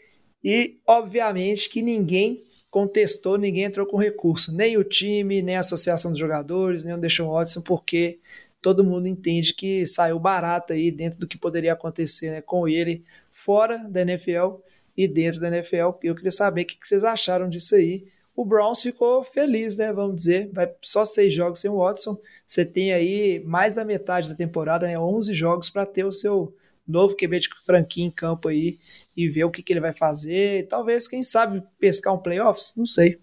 E, 0.46 0.78
obviamente, 0.86 1.68
que 1.68 1.82
ninguém 1.82 2.44
contestou, 2.70 3.36
ninguém 3.36 3.64
entrou 3.64 3.88
com 3.88 3.98
recurso, 3.98 4.54
nem 4.54 4.78
o 4.78 4.84
time, 4.84 5.42
nem 5.42 5.56
a 5.56 5.62
associação 5.62 6.12
dos 6.12 6.20
jogadores, 6.20 6.84
nem 6.84 6.94
o 6.94 7.00
Deshaun 7.00 7.32
Watson, 7.32 7.62
porque 7.62 8.20
todo 8.62 8.84
mundo 8.84 9.08
entende 9.08 9.56
que 9.56 9.88
saiu 9.88 10.20
barato 10.20 10.72
aí 10.72 10.92
dentro 10.92 11.18
do 11.20 11.28
que 11.28 11.36
poderia 11.36 11.74
acontecer 11.74 12.30
né, 12.30 12.42
com 12.42 12.68
ele 12.68 13.04
fora 13.32 13.80
da 13.90 14.02
NFL 14.02 14.58
e 14.96 15.08
dentro 15.08 15.42
da 15.42 15.48
NFL. 15.48 15.98
Eu 16.04 16.14
queria 16.14 16.30
saber 16.30 16.62
o 16.62 16.66
que 16.66 16.78
vocês 16.80 17.04
acharam 17.04 17.50
disso 17.50 17.74
aí. 17.74 18.06
O 18.36 18.46
Browns 18.46 18.82
ficou 18.82 19.24
feliz, 19.24 19.78
né? 19.78 19.92
Vamos 19.92 20.18
dizer, 20.18 20.52
vai 20.54 20.72
só 20.80 21.04
seis 21.06 21.34
jogos 21.34 21.60
sem 21.60 21.72
o 21.72 21.78
Watson. 21.78 22.20
Você 22.46 22.64
tem 22.64 22.94
aí 22.94 23.42
mais 23.46 23.76
da 23.76 23.84
metade 23.84 24.30
da 24.30 24.36
temporada, 24.36 24.86
né? 24.86 25.00
11 25.00 25.34
jogos 25.34 25.72
para 25.72 25.88
ter 25.88 26.06
o 26.06 26.12
seu 26.12 26.54
novo 26.88 27.16
QB 27.16 27.40
de 27.40 27.50
franquia 27.66 28.06
em 28.06 28.12
campo 28.12 28.48
aí 28.48 28.78
e 29.16 29.28
ver 29.30 29.44
o 29.44 29.52
que, 29.52 29.64
que 29.64 29.74
ele 29.74 29.80
vai 29.80 29.94
fazer. 29.94 30.68
Talvez, 30.68 31.08
quem 31.08 31.24
sabe, 31.24 31.64
pescar 31.80 32.14
um 32.14 32.20
playoffs? 32.20 32.74
Não 32.76 32.86
sei. 32.86 33.20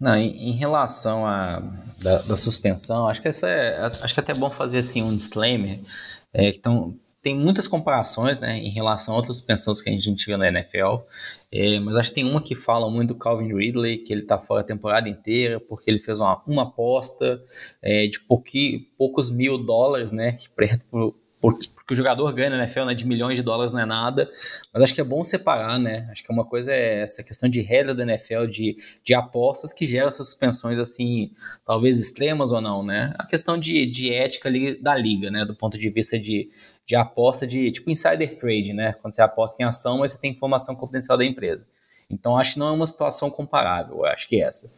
Não, 0.00 0.16
em, 0.16 0.50
em 0.50 0.52
relação 0.52 1.26
à 1.26 1.60
da, 2.00 2.18
da, 2.22 2.36
suspensão, 2.36 3.08
acho 3.08 3.22
que 3.22 3.28
essa 3.28 3.48
é, 3.48 3.80
acho 3.80 4.12
que 4.12 4.20
é 4.20 4.22
até 4.22 4.34
bom 4.34 4.50
fazer 4.50 4.78
assim 4.78 5.02
um 5.02 5.16
disclaimer. 5.16 5.80
É, 6.32 6.48
então, 6.50 6.98
tem 7.24 7.34
muitas 7.34 7.66
comparações 7.66 8.38
né, 8.38 8.58
em 8.58 8.68
relação 8.68 9.14
a 9.14 9.16
outras 9.16 9.38
suspensões 9.38 9.80
que 9.80 9.88
a 9.88 9.92
gente 9.98 10.26
viu 10.26 10.36
na 10.36 10.48
NFL, 10.48 11.06
é, 11.50 11.80
mas 11.80 11.96
acho 11.96 12.10
que 12.10 12.16
tem 12.16 12.30
uma 12.30 12.42
que 12.42 12.54
fala 12.54 12.90
muito 12.90 13.14
do 13.14 13.18
Calvin 13.18 13.54
Ridley, 13.54 13.98
que 13.98 14.12
ele 14.12 14.22
está 14.22 14.36
fora 14.36 14.60
a 14.60 14.64
temporada 14.64 15.08
inteira, 15.08 15.58
porque 15.58 15.90
ele 15.90 15.98
fez 15.98 16.20
uma, 16.20 16.42
uma 16.46 16.64
aposta 16.64 17.42
é, 17.80 18.06
de 18.06 18.20
pouqui, 18.20 18.90
poucos 18.98 19.30
mil 19.30 19.56
dólares, 19.56 20.12
né, 20.12 20.36
por, 20.90 21.14
porque, 21.44 21.68
porque 21.74 21.92
o 21.92 21.96
jogador 21.96 22.32
ganha 22.32 22.48
na 22.48 22.56
NFL, 22.56 22.84
né, 22.84 22.94
de 22.94 23.06
milhões 23.06 23.36
de 23.36 23.42
dólares 23.42 23.74
não 23.74 23.80
é 23.80 23.84
nada, 23.84 24.30
mas 24.72 24.82
acho 24.82 24.94
que 24.94 25.00
é 25.02 25.04
bom 25.04 25.22
separar, 25.22 25.78
né? 25.78 26.08
Acho 26.10 26.24
que 26.24 26.32
uma 26.32 26.46
coisa 26.46 26.72
é 26.72 27.02
essa 27.02 27.22
questão 27.22 27.50
de 27.50 27.60
regra 27.60 27.94
da 27.94 28.02
NFL, 28.02 28.46
de, 28.46 28.78
de 29.04 29.12
apostas 29.12 29.70
que 29.70 29.86
gera 29.86 30.08
essas 30.08 30.28
suspensões, 30.28 30.78
assim, 30.78 31.32
talvez 31.66 32.00
extremas 32.00 32.50
ou 32.50 32.62
não, 32.62 32.82
né? 32.82 33.12
A 33.18 33.26
questão 33.26 33.60
de, 33.60 33.84
de 33.84 34.10
ética 34.10 34.48
ali 34.48 34.80
da 34.80 34.96
liga, 34.96 35.30
né? 35.30 35.44
Do 35.44 35.54
ponto 35.54 35.76
de 35.76 35.90
vista 35.90 36.18
de, 36.18 36.48
de 36.86 36.96
aposta 36.96 37.46
de, 37.46 37.70
tipo, 37.70 37.90
insider 37.90 38.38
trade, 38.38 38.72
né? 38.72 38.94
Quando 39.02 39.14
você 39.14 39.20
aposta 39.20 39.62
em 39.62 39.66
ação, 39.66 39.98
mas 39.98 40.12
você 40.12 40.18
tem 40.18 40.30
informação 40.30 40.74
confidencial 40.74 41.18
da 41.18 41.26
empresa. 41.26 41.66
Então, 42.14 42.36
acho 42.36 42.52
que 42.52 42.58
não 42.60 42.68
é 42.68 42.70
uma 42.70 42.86
situação 42.86 43.28
comparável, 43.28 44.04
acho 44.04 44.28
que 44.28 44.36
é 44.36 44.46
essa. 44.46 44.70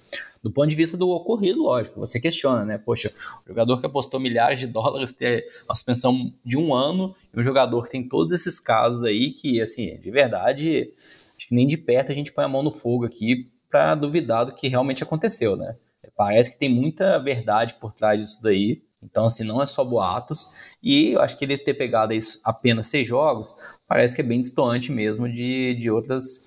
Do 0.43 0.51
ponto 0.51 0.69
de 0.69 0.75
vista 0.75 0.97
do 0.97 1.11
ocorrido, 1.11 1.63
lógico, 1.63 2.01
você 2.01 2.19
questiona, 2.19 2.65
né? 2.65 2.79
Poxa, 2.79 3.13
o 3.45 3.49
jogador 3.49 3.79
que 3.79 3.87
apostou 3.87 4.19
milhares 4.19 4.59
de 4.59 4.67
dólares 4.67 5.13
ter 5.13 5.47
uma 5.69 5.75
suspensão 5.75 6.33
de 6.45 6.57
um 6.57 6.75
ano 6.75 7.15
e 7.35 7.39
um 7.39 7.43
jogador 7.43 7.85
que 7.85 7.91
tem 7.91 8.09
todos 8.09 8.33
esses 8.33 8.59
casos 8.59 9.05
aí 9.05 9.33
que, 9.33 9.61
assim, 9.61 9.99
de 9.99 10.11
verdade, 10.11 10.93
acho 11.37 11.49
que 11.49 11.55
nem 11.55 11.67
de 11.67 11.77
perto 11.77 12.11
a 12.11 12.15
gente 12.15 12.33
põe 12.33 12.45
a 12.45 12.49
mão 12.49 12.63
no 12.63 12.73
fogo 12.73 13.05
aqui 13.05 13.51
para 13.69 13.95
duvidar 13.95 14.47
do 14.47 14.55
que 14.55 14.69
realmente 14.69 15.03
aconteceu, 15.03 15.57
né? 15.57 15.77
Parece 16.17 16.51
que 16.51 16.59
tem 16.59 16.73
muita 16.73 17.19
verdade 17.19 17.75
por 17.75 17.93
trás 17.93 18.19
disso 18.19 18.43
daí. 18.43 18.83
Então, 19.03 19.27
assim, 19.27 19.45
não 19.45 19.61
é 19.61 19.67
só 19.67 19.85
boatos. 19.85 20.51
E 20.83 21.11
eu 21.13 21.21
acho 21.21 21.37
que 21.37 21.45
ele 21.45 21.59
ter 21.59 21.75
pegado 21.75 22.15
isso 22.15 22.41
apenas 22.43 22.89
seis 22.89 23.07
jogos 23.07 23.55
parece 23.87 24.15
que 24.15 24.21
é 24.21 24.25
bem 24.25 24.41
distante 24.41 24.91
mesmo 24.91 25.29
de, 25.29 25.75
de 25.75 25.91
outras 25.91 26.43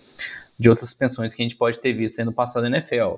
de 0.59 0.69
outras 0.69 0.89
suspensões 0.89 1.33
que 1.33 1.41
a 1.41 1.45
gente 1.45 1.55
pode 1.55 1.79
ter 1.79 1.93
visto 1.93 2.23
no 2.25 2.33
passado 2.33 2.63
da 2.63 2.69
NFL. 2.69 3.15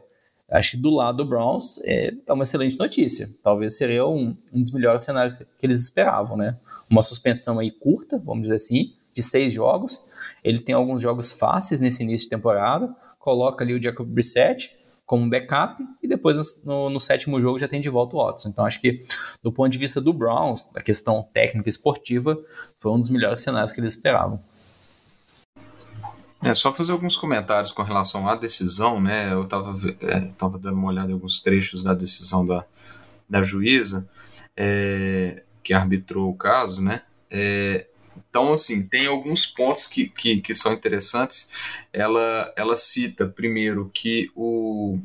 Acho 0.50 0.72
que 0.72 0.78
do 0.78 0.90
lado 0.90 1.18
do 1.18 1.26
Browns 1.26 1.80
é, 1.84 2.14
é 2.28 2.34
uma 2.34 2.44
excelente 2.44 2.78
notícia. 2.78 3.30
Talvez 3.42 3.78
seria 3.78 4.06
um, 4.06 4.36
um, 4.52 4.60
dos 4.60 4.72
melhores 4.72 5.02
cenários 5.02 5.38
que 5.38 5.66
eles 5.66 5.80
esperavam, 5.80 6.36
né? 6.36 6.58
Uma 6.90 7.02
suspensão 7.02 7.58
aí 7.58 7.72
curta, 7.72 8.18
vamos 8.18 8.44
dizer 8.44 8.56
assim, 8.56 8.94
de 9.14 9.24
seis 9.24 9.54
jogos. 9.54 10.04
Ele 10.44 10.60
tem 10.60 10.76
alguns 10.76 11.02
jogos 11.02 11.32
fáceis 11.32 11.80
nesse 11.80 12.04
início 12.04 12.26
de 12.26 12.30
temporada. 12.30 12.94
Coloca 13.18 13.64
ali 13.64 13.74
o 13.74 13.82
Jacob 13.82 14.06
Brissett 14.06 14.76
como 15.06 15.30
backup 15.30 15.82
e 16.02 16.08
depois 16.08 16.64
no, 16.64 16.90
no, 16.90 17.00
sétimo 17.00 17.42
jogo 17.42 17.60
já 17.60 17.68
tem 17.68 17.82
de 17.82 17.90
volta 17.90 18.16
o 18.16 18.26
Watson. 18.26 18.50
Então 18.50 18.66
acho 18.66 18.80
que 18.80 19.06
do 19.44 19.52
ponto 19.52 19.70
de 19.70 19.78
vista 19.78 20.00
do 20.00 20.14
Browns, 20.14 20.66
da 20.74 20.82
questão 20.82 21.22
técnica 21.34 21.68
e 21.68 21.72
esportiva, 21.72 22.38
foi 22.80 22.92
um 22.92 23.00
dos 23.00 23.10
melhores 23.10 23.42
cenários 23.42 23.74
que 23.74 23.80
eles 23.80 23.94
esperavam. 23.94 24.42
É, 26.44 26.54
só 26.56 26.74
fazer 26.74 26.92
alguns 26.92 27.16
comentários 27.16 27.72
com 27.72 27.84
relação 27.84 28.28
à 28.28 28.36
decisão, 28.36 29.00
né? 29.00 29.32
Eu 29.32 29.44
estava 29.44 29.76
é, 30.02 30.22
tava 30.38 30.58
dando 30.58 30.76
uma 30.76 30.88
olhada 30.88 31.12
em 31.12 31.14
alguns 31.14 31.40
trechos 31.40 31.84
da 31.84 31.94
decisão 31.94 32.46
da, 32.46 32.66
da 33.30 33.44
juíza 33.44 34.08
é, 34.58 35.44
que 35.62 35.74
arbitrou 35.74 36.30
o 36.32 36.38
caso, 36.38 36.82
né? 36.82 37.04
É, 37.30 37.86
então, 38.18 38.52
assim, 38.52 38.86
tem 38.88 39.08
alguns 39.08 39.46
pontos 39.46 39.86
que, 39.86 40.10
que, 40.10 40.42
que, 40.42 40.54
são 40.54 40.74
interessantes. 40.74 41.50
Ela, 41.94 42.52
ela 42.58 42.76
cita, 42.76 43.26
primeiro, 43.26 43.90
que 43.94 44.30
o 44.36 45.00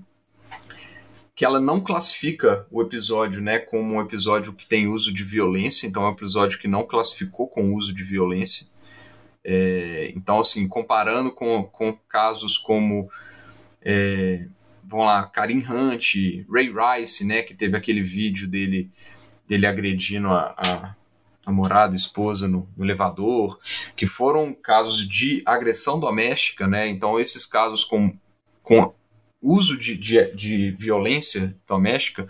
que 1.35 1.45
ela 1.45 1.61
não 1.61 1.83
classifica 1.83 2.67
o 2.71 2.81
episódio 2.81 3.43
né, 3.43 3.59
como 3.59 3.97
um 3.97 4.01
episódio 4.01 4.55
que 4.55 4.67
tem 4.67 4.89
uso 4.89 5.13
de 5.13 5.23
violência, 5.23 5.87
então 5.87 6.03
é 6.03 6.09
um 6.09 6.13
episódio 6.13 6.59
que 6.59 6.67
não 6.67 6.87
classificou 6.87 7.47
com 7.47 7.75
uso 7.75 7.93
de 7.93 8.03
violência. 8.03 8.69
É, 9.49 10.13
então, 10.17 10.41
assim, 10.41 10.67
comparando 10.67 11.31
com, 11.31 11.63
com 11.63 11.97
casos 12.09 12.59
como, 12.59 13.09
é, 13.81 14.45
vamos 14.83 15.07
lá, 15.07 15.25
Karim 15.29 15.65
Hunt, 15.65 16.17
Ray 16.53 16.73
Rice, 16.73 17.25
né, 17.25 17.43
que 17.43 17.55
teve 17.55 17.77
aquele 17.77 18.03
vídeo 18.03 18.49
dele, 18.49 18.91
dele 19.49 19.65
agredindo 19.65 20.31
a, 20.31 20.53
a 20.59 20.97
namorada, 21.47 21.95
esposa 21.95 22.49
no, 22.49 22.69
no, 22.77 22.85
elevador, 22.85 23.61
que 23.95 24.05
foram 24.05 24.53
casos 24.53 25.09
de 25.09 25.45
agressão 25.47 26.01
doméstica, 26.01 26.67
né? 26.67 26.89
Então, 26.89 27.21
esses 27.21 27.47
casos 27.47 27.85
com, 27.85 28.19
com 28.65 28.93
uso 29.41 29.79
de, 29.79 29.97
de, 29.97 30.35
de 30.35 30.73
violência 30.73 31.57
doméstica, 31.69 32.27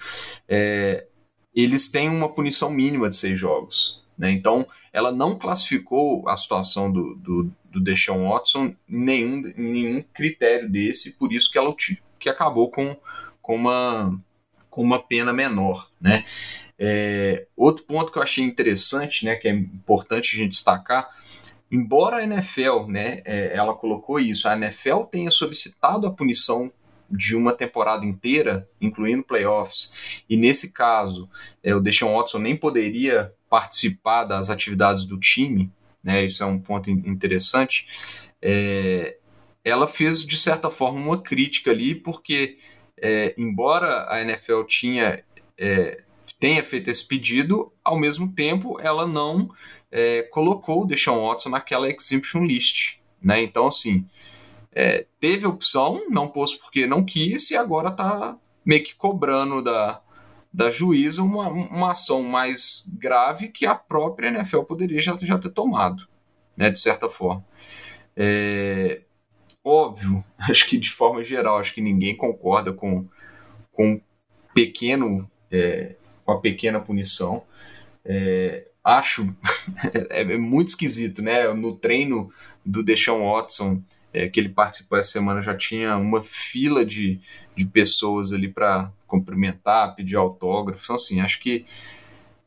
é, 0.46 1.06
eles 1.54 1.88
têm 1.88 2.10
uma 2.10 2.28
punição 2.28 2.70
mínima 2.70 3.08
de 3.08 3.16
seis 3.16 3.40
jogos. 3.40 4.04
Né? 4.18 4.30
Então, 4.32 4.66
ela 4.96 5.12
não 5.12 5.38
classificou 5.38 6.26
a 6.26 6.34
situação 6.34 6.90
do, 6.90 7.16
do, 7.16 7.52
do 7.70 7.80
Deshaun 7.84 8.30
Watson 8.30 8.74
em 8.88 8.98
nenhum, 8.98 9.42
nenhum 9.54 10.02
critério 10.14 10.70
desse, 10.70 11.18
por 11.18 11.34
isso 11.34 11.50
que 11.52 11.58
ela 11.58 11.74
que 12.18 12.30
acabou 12.30 12.70
com, 12.70 12.96
com, 13.42 13.56
uma, 13.56 14.18
com 14.70 14.82
uma 14.82 14.98
pena 14.98 15.34
menor. 15.34 15.90
Né? 16.00 16.24
É, 16.78 17.46
outro 17.54 17.84
ponto 17.84 18.10
que 18.10 18.16
eu 18.16 18.22
achei 18.22 18.42
interessante, 18.42 19.26
né, 19.26 19.36
que 19.36 19.46
é 19.46 19.50
importante 19.50 20.34
a 20.34 20.38
gente 20.38 20.52
destacar, 20.52 21.10
embora 21.70 22.16
a 22.16 22.24
NFL, 22.24 22.86
né, 22.88 23.20
é, 23.26 23.54
ela 23.54 23.74
colocou 23.74 24.18
isso, 24.18 24.48
a 24.48 24.56
NFL 24.56 25.00
tenha 25.10 25.30
solicitado 25.30 26.06
a 26.06 26.10
punição 26.10 26.72
de 27.10 27.36
uma 27.36 27.52
temporada 27.52 28.06
inteira, 28.06 28.66
incluindo 28.80 29.22
playoffs, 29.22 30.22
e 30.26 30.38
nesse 30.38 30.72
caso 30.72 31.28
é, 31.62 31.74
o 31.74 31.80
Deshaun 31.80 32.16
Watson 32.16 32.38
nem 32.38 32.56
poderia 32.56 33.30
participar 33.56 34.24
das 34.24 34.50
atividades 34.50 35.06
do 35.06 35.18
time, 35.18 35.72
né, 36.04 36.26
isso 36.26 36.42
é 36.42 36.46
um 36.46 36.60
ponto 36.60 36.90
interessante, 36.90 37.86
é, 38.42 39.16
ela 39.64 39.86
fez 39.86 40.26
de 40.26 40.36
certa 40.36 40.70
forma 40.70 41.00
uma 41.00 41.22
crítica 41.22 41.70
ali, 41.70 41.94
porque 41.94 42.58
é, 43.00 43.34
embora 43.38 44.12
a 44.12 44.20
NFL 44.20 44.64
tinha, 44.64 45.24
é, 45.56 46.02
tenha 46.38 46.62
feito 46.62 46.90
esse 46.90 47.08
pedido, 47.08 47.72
ao 47.82 47.98
mesmo 47.98 48.30
tempo 48.30 48.78
ela 48.78 49.06
não 49.06 49.48
é, 49.90 50.24
colocou 50.24 50.82
o 50.82 50.86
Deshaun 50.86 51.26
Watson 51.26 51.48
naquela 51.48 51.88
exemption 51.88 52.44
list. 52.44 52.98
Né? 53.22 53.42
Então, 53.42 53.68
assim, 53.68 54.06
é, 54.70 55.06
teve 55.18 55.46
opção, 55.46 56.02
não 56.10 56.28
pôs 56.28 56.52
porque 56.52 56.86
não 56.86 57.02
quis, 57.02 57.50
e 57.50 57.56
agora 57.56 57.88
está 57.88 58.36
meio 58.62 58.84
que 58.84 58.94
cobrando 58.94 59.62
da, 59.62 60.02
da 60.56 60.70
juíza 60.70 61.22
uma, 61.22 61.48
uma 61.48 61.90
ação 61.90 62.22
mais 62.22 62.82
grave 62.98 63.48
que 63.48 63.66
a 63.66 63.74
própria 63.74 64.28
NFL 64.28 64.62
poderia 64.62 65.02
já, 65.02 65.14
já 65.20 65.36
ter 65.36 65.50
tomado, 65.50 66.08
né, 66.56 66.70
de 66.70 66.80
certa 66.80 67.10
forma. 67.10 67.44
É, 68.16 69.02
óbvio, 69.62 70.24
acho 70.40 70.66
que 70.66 70.78
de 70.78 70.90
forma 70.90 71.22
geral, 71.22 71.58
acho 71.58 71.74
que 71.74 71.82
ninguém 71.82 72.16
concorda 72.16 72.72
com, 72.72 73.06
com 73.70 74.00
pequeno 74.54 75.30
é, 75.52 75.96
com 76.24 76.32
a 76.32 76.40
pequena 76.40 76.80
punição. 76.80 77.42
É, 78.02 78.66
acho 78.82 79.28
é, 80.08 80.22
é, 80.22 80.38
muito 80.38 80.68
esquisito, 80.68 81.20
né? 81.20 81.52
No 81.52 81.76
treino 81.76 82.32
do 82.64 82.82
Deshaun 82.82 83.30
Watson, 83.30 83.82
é, 84.10 84.26
que 84.26 84.40
ele 84.40 84.48
participou 84.48 84.96
essa 84.96 85.10
semana, 85.10 85.42
já 85.42 85.54
tinha 85.54 85.98
uma 85.98 86.22
fila 86.22 86.82
de, 86.82 87.20
de 87.54 87.66
pessoas 87.66 88.32
ali 88.32 88.50
para 88.50 88.90
cumprimentar, 89.06 89.94
pedir 89.94 90.16
autógrafo. 90.16 90.82
Então, 90.84 90.96
assim, 90.96 91.20
acho 91.20 91.40
que 91.40 91.64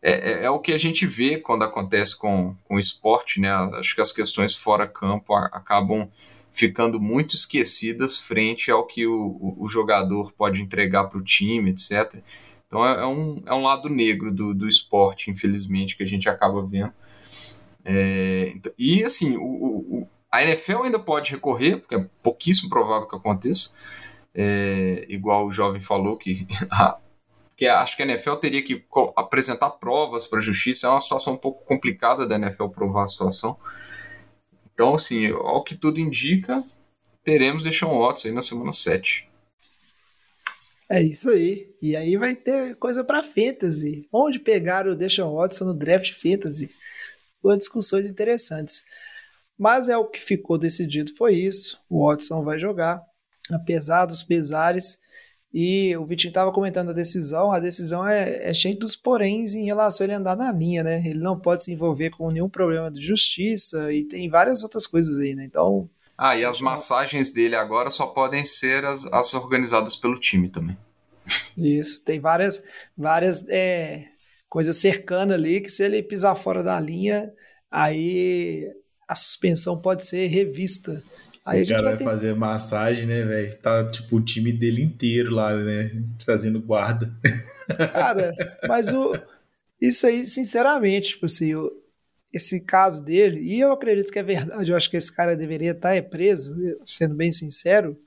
é, 0.01 0.11
é, 0.11 0.43
é, 0.45 0.49
o 0.49 0.59
que 0.59 0.71
a 0.71 0.77
gente 0.77 1.05
vê 1.05 1.37
quando 1.37 1.63
acontece 1.63 2.17
com, 2.17 2.55
com 2.65 2.79
esporte, 2.79 3.39
né? 3.39 3.51
Acho 3.51 3.95
que 3.95 4.01
as 4.01 4.11
questões 4.11 4.55
fora 4.55 4.87
campo 4.87 5.33
a, 5.33 5.45
acabam 5.47 6.09
ficando 6.51 6.99
muito 6.99 7.35
esquecidas 7.35 8.17
frente 8.17 8.71
ao 8.71 8.85
que 8.85 9.05
o, 9.05 9.55
o 9.57 9.67
jogador 9.67 10.31
pode 10.33 10.61
entregar 10.61 11.05
para 11.05 11.19
o 11.19 11.23
time, 11.23 11.71
etc. 11.71 12.21
Então 12.67 12.85
é, 12.85 13.01
é, 13.01 13.05
um, 13.05 13.41
é 13.45 13.53
um 13.53 13.63
lado 13.63 13.89
negro 13.89 14.31
do, 14.31 14.53
do 14.53 14.67
esporte, 14.67 15.29
infelizmente, 15.29 15.97
que 15.97 16.03
a 16.03 16.07
gente 16.07 16.29
acaba 16.29 16.65
vendo. 16.65 16.93
É, 17.83 18.51
então, 18.55 18.71
e 18.77 19.03
assim, 19.03 19.35
o, 19.37 19.43
o, 19.43 20.07
a 20.31 20.43
NFL 20.43 20.83
ainda 20.83 20.99
pode 20.99 21.31
recorrer, 21.31 21.77
porque 21.77 21.95
é 21.95 22.05
pouquíssimo 22.21 22.69
provável 22.69 23.07
que 23.07 23.15
aconteça, 23.15 23.73
é, 24.33 25.05
igual 25.09 25.45
o 25.45 25.51
jovem 25.51 25.81
falou, 25.81 26.17
que, 26.17 26.47
que 27.57 27.67
acho 27.67 27.97
que 27.97 28.03
a 28.03 28.05
NFL 28.05 28.35
teria 28.35 28.63
que 28.63 28.85
apresentar 29.15 29.71
provas 29.71 30.27
para 30.27 30.39
a 30.39 30.41
justiça. 30.41 30.87
É 30.87 30.89
uma 30.89 31.01
situação 31.01 31.33
um 31.33 31.37
pouco 31.37 31.65
complicada 31.65 32.25
da 32.27 32.35
NFL 32.35 32.67
provar 32.67 33.03
a 33.03 33.07
situação. 33.07 33.57
Então, 34.73 34.95
assim, 34.95 35.27
ao 35.27 35.63
que 35.63 35.75
tudo 35.75 35.99
indica, 35.99 36.63
teremos 37.23 37.63
Deshaun 37.63 37.99
Watson 37.99 38.29
aí 38.29 38.33
na 38.33 38.41
semana 38.41 38.71
7. 38.71 39.27
É 40.89 41.03
isso 41.03 41.29
aí. 41.29 41.69
E 41.81 41.95
aí 41.95 42.17
vai 42.17 42.35
ter 42.35 42.75
coisa 42.77 43.03
para 43.03 43.21
fantasy. 43.21 44.07
Onde 44.11 44.39
pegar 44.39 44.87
o 44.87 44.95
Deshaun 44.95 45.35
Watson 45.35 45.65
no 45.65 45.73
draft 45.73 46.13
fantasy? 46.13 46.73
Foram 47.41 47.57
discussões 47.57 48.07
interessantes. 48.07 48.85
Mas 49.57 49.89
é 49.89 49.97
o 49.97 50.07
que 50.07 50.19
ficou 50.19 50.57
decidido 50.57 51.13
foi 51.15 51.35
isso. 51.35 51.77
O 51.89 52.07
Watson 52.07 52.41
vai 52.43 52.57
jogar, 52.57 53.03
apesar 53.51 54.05
dos 54.05 54.21
pesares. 54.23 54.99
E 55.53 55.97
o 55.97 56.05
Vitinho 56.05 56.29
estava 56.29 56.51
comentando 56.51 56.89
a 56.89 56.93
decisão. 56.93 57.51
A 57.51 57.59
decisão 57.59 58.07
é, 58.07 58.49
é 58.49 58.53
cheia 58.53 58.77
dos 58.77 58.95
poréns 58.95 59.55
em 59.55 59.65
relação 59.65 60.03
a 60.03 60.07
ele 60.07 60.13
andar 60.13 60.37
na 60.37 60.51
linha, 60.51 60.83
né? 60.83 61.01
Ele 61.03 61.19
não 61.19 61.39
pode 61.39 61.63
se 61.63 61.73
envolver 61.73 62.11
com 62.11 62.29
nenhum 62.29 62.49
problema 62.49 62.91
de 62.91 63.01
justiça 63.01 63.91
e 63.91 64.03
tem 64.03 64.29
várias 64.29 64.63
outras 64.63 64.85
coisas 64.85 65.17
aí, 65.17 65.33
né? 65.33 65.45
Então. 65.45 65.89
Ah, 66.15 66.37
e 66.37 66.45
as 66.45 66.59
massagens 66.59 67.31
dele 67.31 67.55
agora 67.55 67.89
só 67.89 68.05
podem 68.07 68.45
ser 68.45 68.85
as, 68.85 69.05
as 69.05 69.33
organizadas 69.33 69.95
pelo 69.95 70.19
time 70.19 70.49
também. 70.49 70.77
Isso, 71.57 72.03
tem 72.03 72.19
várias, 72.19 72.63
várias 72.97 73.47
é, 73.49 74.05
coisa 74.49 74.73
cercana 74.73 75.35
ali, 75.35 75.61
que 75.61 75.69
se 75.69 75.83
ele 75.83 76.03
pisar 76.03 76.35
fora 76.35 76.63
da 76.63 76.79
linha, 76.79 77.31
aí 77.71 78.67
a 79.07 79.15
suspensão 79.15 79.79
pode 79.79 80.05
ser 80.05 80.27
revista. 80.27 81.01
Aí 81.49 81.63
o 81.63 81.67
cara 81.67 81.83
vai, 81.83 81.97
ter... 81.97 82.03
fazer 82.03 82.35
massagem, 82.35 83.05
né, 83.05 83.23
velho? 83.23 83.57
Tá 83.57 83.85
tipo 83.87 84.17
o 84.17 84.21
time 84.21 84.51
dele 84.51 84.81
inteiro 84.81 85.33
lá, 85.33 85.55
né? 85.55 85.91
Fazendo 86.25 86.61
guarda. 86.61 87.11
Cara, 87.93 88.33
mas 88.67 88.91
o. 88.93 89.17
Isso 89.81 90.05
aí, 90.05 90.27
sinceramente, 90.27 91.09
tipo 91.09 91.25
assim, 91.25 91.55
o, 91.55 91.71
esse 92.33 92.59
caso 92.61 93.03
dele, 93.03 93.39
e 93.41 93.59
eu 93.59 93.71
acredito 93.71 94.11
que 94.11 94.19
é 94.19 94.23
verdade, 94.23 94.71
eu 94.71 94.75
acho 94.75 94.89
que 94.89 94.97
esse 94.97 95.13
cara 95.13 95.37
deveria 95.37 95.71
estar 95.71 95.95
tá 95.95 96.01
preso, 96.01 96.55
sendo 96.85 97.15
bem 97.15 97.31
sincero, 97.31 97.97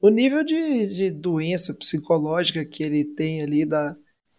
o 0.00 0.08
nível 0.08 0.42
de, 0.42 0.86
de 0.86 1.10
doença 1.10 1.74
psicológica 1.74 2.64
que 2.64 2.82
ele 2.82 3.04
tem 3.04 3.42
ali 3.42 3.64
da, 3.64 3.94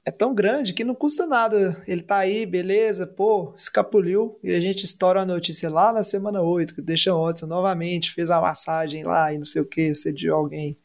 é 0.10 0.12
tão 0.12 0.34
grande 0.34 0.74
que 0.74 0.84
não 0.84 0.96
custa 0.96 1.28
nada. 1.28 1.82
Ele 1.88 2.02
tá 2.02 2.18
aí, 2.18 2.46
beleza, 2.46 3.06
pô, 3.06 3.54
escapuliu, 3.56 4.40
e 4.44 4.54
a 4.54 4.60
gente 4.60 4.84
estoura 4.84 5.22
a 5.22 5.26
notícia 5.26 5.70
lá 5.70 5.94
na 5.94 6.02
semana 6.02 6.42
8, 6.42 6.76
que 6.76 6.82
deixa 6.82 7.14
o 7.14 7.24
Watson 7.24 7.46
novamente, 7.46 8.12
fez 8.12 8.32
a 8.32 8.42
massagem 8.42 9.04
lá 9.04 9.32
e 9.32 9.38
não 9.38 9.46
sei 9.46 9.62
o 9.62 9.66
que, 9.66 9.94
sediou 9.94 10.38
alguém. 10.38 10.76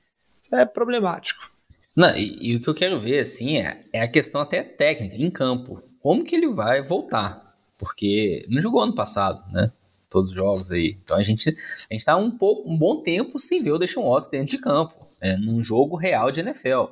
Isso 0.41 0.55
é 0.55 0.67
problemático. 0.67 1.51
Não, 1.97 2.11
e, 2.17 2.51
e, 2.51 2.57
o 2.57 2.61
que 2.61 2.69
eu 2.69 2.75
quero 2.75 3.01
ver, 3.01 3.21
assim, 3.21 3.57
é, 3.57 3.81
é 3.93 4.03
a 4.03 4.09
questão 4.09 4.43
até 4.43 4.63
técnica, 4.63 5.17
em 5.17 5.31
campo. 5.31 5.83
Como 6.01 6.25
que 6.25 6.35
ele 6.35 6.49
vai 6.49 6.83
voltar? 6.83 7.57
Porque 7.79 8.45
não 8.51 8.61
jogou 8.61 8.83
ano 8.83 8.95
passado, 8.95 9.43
né? 9.51 9.73
Todos 10.11 10.31
os 10.31 10.37
jogos 10.37 10.71
aí. 10.71 10.99
Então 11.03 11.17
a 11.17 11.23
gente, 11.23 11.49
a 11.49 11.95
gente 11.95 12.05
tá 12.05 12.15
um, 12.17 12.31
pouco, 12.31 12.69
um 12.69 12.77
bom 12.77 13.01
tempo 13.01 13.39
sem 13.39 13.63
ver 13.63 13.73
o 13.73 13.79
Deshaun 13.79 14.11
Watson 14.11 14.31
dentro 14.31 14.49
de 14.49 14.59
campo, 14.59 15.09
é, 15.25 15.39
num 15.39 15.65
jogo 15.65 15.97
real 15.97 16.31
de 16.31 16.41
NFL. 16.41 16.85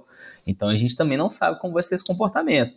Então 0.46 0.70
a 0.70 0.74
gente 0.74 0.96
também 0.96 1.18
não 1.18 1.28
sabe 1.28 1.60
como 1.60 1.74
vai 1.74 1.82
ser 1.82 1.96
esse 1.96 2.04
comportamento. 2.04 2.74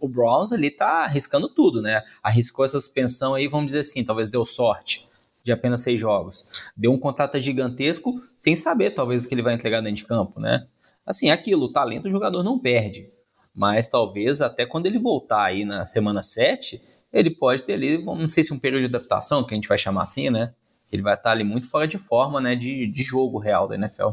O 0.00 0.08
Browns 0.08 0.52
ali 0.52 0.70
tá 0.70 1.04
arriscando 1.04 1.48
tudo, 1.48 1.82
né? 1.82 2.04
Arriscou 2.22 2.64
essa 2.64 2.78
suspensão 2.78 3.34
aí, 3.34 3.48
vamos 3.48 3.66
dizer 3.66 3.80
assim, 3.80 4.04
talvez 4.04 4.30
deu 4.30 4.46
sorte 4.46 5.08
de 5.42 5.50
apenas 5.50 5.80
seis 5.80 6.00
jogos. 6.00 6.48
Deu 6.76 6.92
um 6.92 6.98
contrato 6.98 7.40
gigantesco 7.40 8.22
sem 8.38 8.54
saber, 8.54 8.90
talvez, 8.90 9.24
o 9.24 9.28
que 9.28 9.34
ele 9.34 9.42
vai 9.42 9.54
entregar 9.54 9.80
dentro 9.80 9.96
de 9.96 10.04
campo, 10.04 10.38
né? 10.38 10.68
Assim, 11.04 11.30
é 11.30 11.32
aquilo, 11.32 11.64
o 11.64 11.72
talento 11.72 12.06
o 12.06 12.10
jogador 12.10 12.44
não 12.44 12.60
perde. 12.60 13.10
Mas 13.52 13.88
talvez 13.88 14.40
até 14.40 14.64
quando 14.64 14.86
ele 14.86 15.00
voltar 15.00 15.46
aí 15.46 15.64
na 15.64 15.84
semana 15.84 16.22
7, 16.22 16.80
ele 17.12 17.30
pode 17.30 17.64
ter 17.64 17.72
ali, 17.72 17.98
não 17.98 18.28
sei 18.28 18.44
se 18.44 18.54
um 18.54 18.58
período 18.58 18.88
de 18.88 18.94
adaptação, 18.94 19.44
que 19.44 19.52
a 19.52 19.56
gente 19.56 19.68
vai 19.68 19.76
chamar 19.76 20.04
assim, 20.04 20.30
né? 20.30 20.54
Ele 20.92 21.02
vai 21.02 21.14
estar 21.14 21.32
ali 21.32 21.42
muito 21.42 21.68
fora 21.68 21.88
de 21.88 21.98
forma, 21.98 22.40
né? 22.40 22.54
De, 22.54 22.86
de 22.86 23.02
jogo 23.02 23.38
real 23.38 23.66
da 23.66 23.74
NFL. 23.74 24.10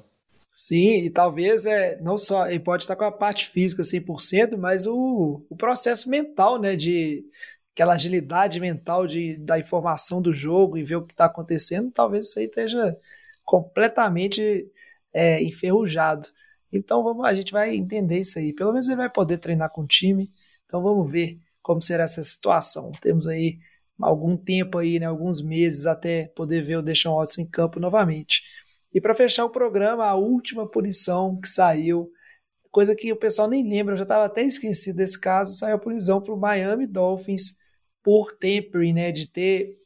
Sim, 0.61 1.05
e 1.05 1.09
talvez 1.09 1.65
é 1.65 1.99
não 2.01 2.17
só 2.17 2.47
ele 2.49 2.59
pode 2.59 2.83
estar 2.83 2.95
com 2.95 3.05
a 3.05 3.11
parte 3.11 3.47
física 3.47 3.81
100%, 3.83 4.57
mas 4.57 4.85
o, 4.85 5.45
o 5.49 5.55
processo 5.55 6.09
mental, 6.09 6.59
né, 6.59 6.75
de 6.75 7.23
aquela 7.73 7.93
agilidade 7.93 8.59
mental 8.59 9.07
de 9.07 9.37
da 9.37 9.57
informação 9.57 10.21
do 10.21 10.33
jogo 10.33 10.77
e 10.77 10.83
ver 10.83 10.97
o 10.97 11.05
que 11.05 11.13
está 11.13 11.25
acontecendo, 11.25 11.91
talvez 11.91 12.27
isso 12.27 12.39
aí 12.39 12.45
esteja 12.45 12.97
completamente 13.45 14.69
é, 15.13 15.41
enferrujado. 15.41 16.27
Então 16.73 17.03
vamos, 17.03 17.25
a 17.25 17.33
gente 17.33 17.51
vai 17.53 17.73
entender 17.75 18.19
isso 18.19 18.37
aí. 18.37 18.53
Pelo 18.53 18.71
menos 18.73 18.87
ele 18.87 18.97
vai 18.97 19.09
poder 19.09 19.37
treinar 19.37 19.71
com 19.71 19.81
o 19.83 19.87
time. 19.87 20.29
Então 20.65 20.81
vamos 20.83 21.09
ver 21.11 21.39
como 21.61 21.81
será 21.81 22.03
essa 22.03 22.21
situação. 22.23 22.91
Temos 23.01 23.27
aí 23.27 23.59
algum 23.99 24.35
tempo 24.37 24.77
aí, 24.77 24.99
né, 24.99 25.05
alguns 25.05 25.41
meses 25.41 25.85
até 25.85 26.27
poder 26.35 26.61
ver 26.63 26.77
o 26.77 26.81
Deshaun 26.81 27.15
Watson 27.17 27.41
em 27.41 27.49
campo 27.49 27.79
novamente. 27.79 28.43
E 28.93 28.99
para 28.99 29.15
fechar 29.15 29.45
o 29.45 29.49
programa, 29.49 30.05
a 30.05 30.15
última 30.15 30.67
punição 30.67 31.39
que 31.39 31.47
saiu, 31.47 32.11
coisa 32.71 32.95
que 32.95 33.11
o 33.11 33.17
pessoal 33.17 33.47
nem 33.47 33.67
lembra, 33.67 33.93
eu 33.93 33.97
já 33.97 34.03
estava 34.03 34.25
até 34.25 34.43
esquecido 34.43 34.97
desse 34.97 35.19
caso, 35.19 35.55
saiu 35.55 35.75
a 35.75 35.79
punição 35.79 36.21
para 36.21 36.33
o 36.33 36.39
Miami 36.39 36.87
Dolphins 36.87 37.57
por 38.03 38.31
tempering, 38.31 38.93
né, 38.93 39.11
de 39.11 39.27
ter 39.27 39.77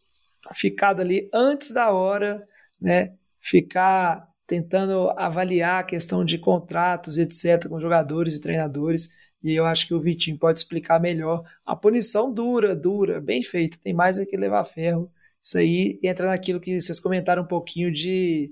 ficado 0.53 1.01
ali 1.01 1.29
antes 1.33 1.71
da 1.71 1.91
hora, 1.91 2.47
né, 2.79 3.13
ficar 3.39 4.27
tentando 4.45 5.09
avaliar 5.17 5.79
a 5.79 5.85
questão 5.85 6.23
de 6.23 6.37
contratos, 6.37 7.17
etc, 7.17 7.67
com 7.67 7.79
jogadores 7.79 8.35
e 8.35 8.41
treinadores. 8.41 9.09
E 9.43 9.53
eu 9.53 9.65
acho 9.65 9.87
que 9.87 9.93
o 9.93 9.99
Vitinho 10.01 10.37
pode 10.37 10.59
explicar 10.59 10.99
melhor. 10.99 11.43
A 11.65 11.75
punição 11.75 12.31
dura, 12.31 12.75
dura, 12.75 13.19
bem 13.19 13.41
feita. 13.43 13.77
Tem 13.81 13.93
mais 13.93 14.19
é 14.19 14.25
que 14.25 14.37
levar 14.37 14.63
ferro. 14.65 15.11
Isso 15.41 15.57
aí 15.57 15.99
entra 16.03 16.27
naquilo 16.27 16.59
que 16.59 16.79
vocês 16.79 16.99
comentaram 16.99 17.43
um 17.43 17.47
pouquinho 17.47 17.91
de 17.91 18.51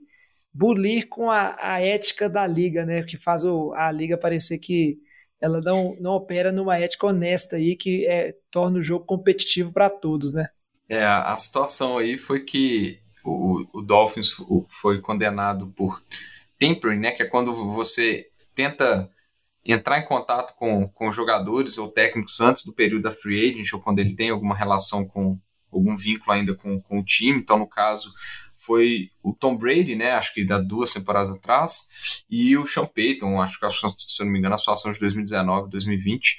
bulir 0.54 1.08
com 1.08 1.30
a, 1.30 1.56
a 1.60 1.82
ética 1.82 2.30
da 2.30 2.46
liga, 2.46 2.86
né? 2.86 3.04
Que 3.04 3.18
faz 3.18 3.44
o, 3.44 3.74
a 3.74 3.92
liga 3.92 4.18
parecer 4.18 4.58
que 4.58 5.00
ela 5.40 5.60
não, 5.62 5.96
não 6.00 6.12
opera 6.12 6.52
numa 6.52 6.78
ética 6.78 7.08
honesta 7.08 7.56
aí 7.56 7.76
que 7.76 8.06
é, 8.06 8.36
torna 8.52 8.78
o 8.78 8.84
jogo 8.84 9.06
competitivo 9.06 9.72
para 9.72 9.90
todos, 9.90 10.34
né? 10.34 10.48
É, 10.88 11.04
a 11.04 11.36
situação 11.38 11.98
aí 11.98 12.18
foi 12.18 12.42
que 12.42 13.00
o, 13.24 13.66
o 13.74 13.82
Dolphins 13.82 14.36
foi 14.68 15.00
condenado 15.00 15.68
por 15.76 16.04
tempering, 16.60 17.00
né? 17.00 17.12
Que 17.12 17.24
é 17.24 17.28
quando 17.28 17.54
você 17.54 18.28
tenta 18.56 19.10
entrar 19.64 20.00
em 20.00 20.06
contato 20.06 20.56
com, 20.58 20.88
com 20.90 21.12
jogadores 21.12 21.78
ou 21.78 21.88
técnicos 21.88 22.42
antes 22.42 22.66
do 22.66 22.74
período 22.74 23.04
da 23.04 23.12
free 23.12 23.52
agent 23.52 23.74
ou 23.74 23.80
quando 23.80 24.00
ele 24.00 24.16
tem 24.16 24.30
alguma 24.30 24.56
relação 24.56 25.06
com 25.08 25.40
algum 25.72 25.96
vínculo 25.96 26.32
ainda 26.32 26.56
com, 26.56 26.82
com 26.82 27.00
o 27.00 27.06
time. 27.06 27.40
Então, 27.40 27.58
no 27.58 27.68
caso, 27.68 28.12
foi 28.66 29.10
o 29.24 29.34
Tom 29.34 29.58
Brady, 29.58 29.96
né? 29.96 30.12
Acho 30.12 30.34
que 30.34 30.46
da 30.46 30.60
duas 30.60 30.94
temporadas 30.94 31.32
atrás, 31.32 32.24
e 32.30 32.56
o 32.58 32.66
Sean 32.66 32.86
Payton, 32.86 33.42
acho 33.42 33.60
que 33.60 33.70
se 33.70 34.22
eu 34.22 34.26
não 34.26 34.34
me 34.34 34.40
engano, 34.40 34.56
a 34.56 34.58
situação 34.58 34.94
de 34.94 35.00
2019, 35.00 35.70
2020. 35.70 36.38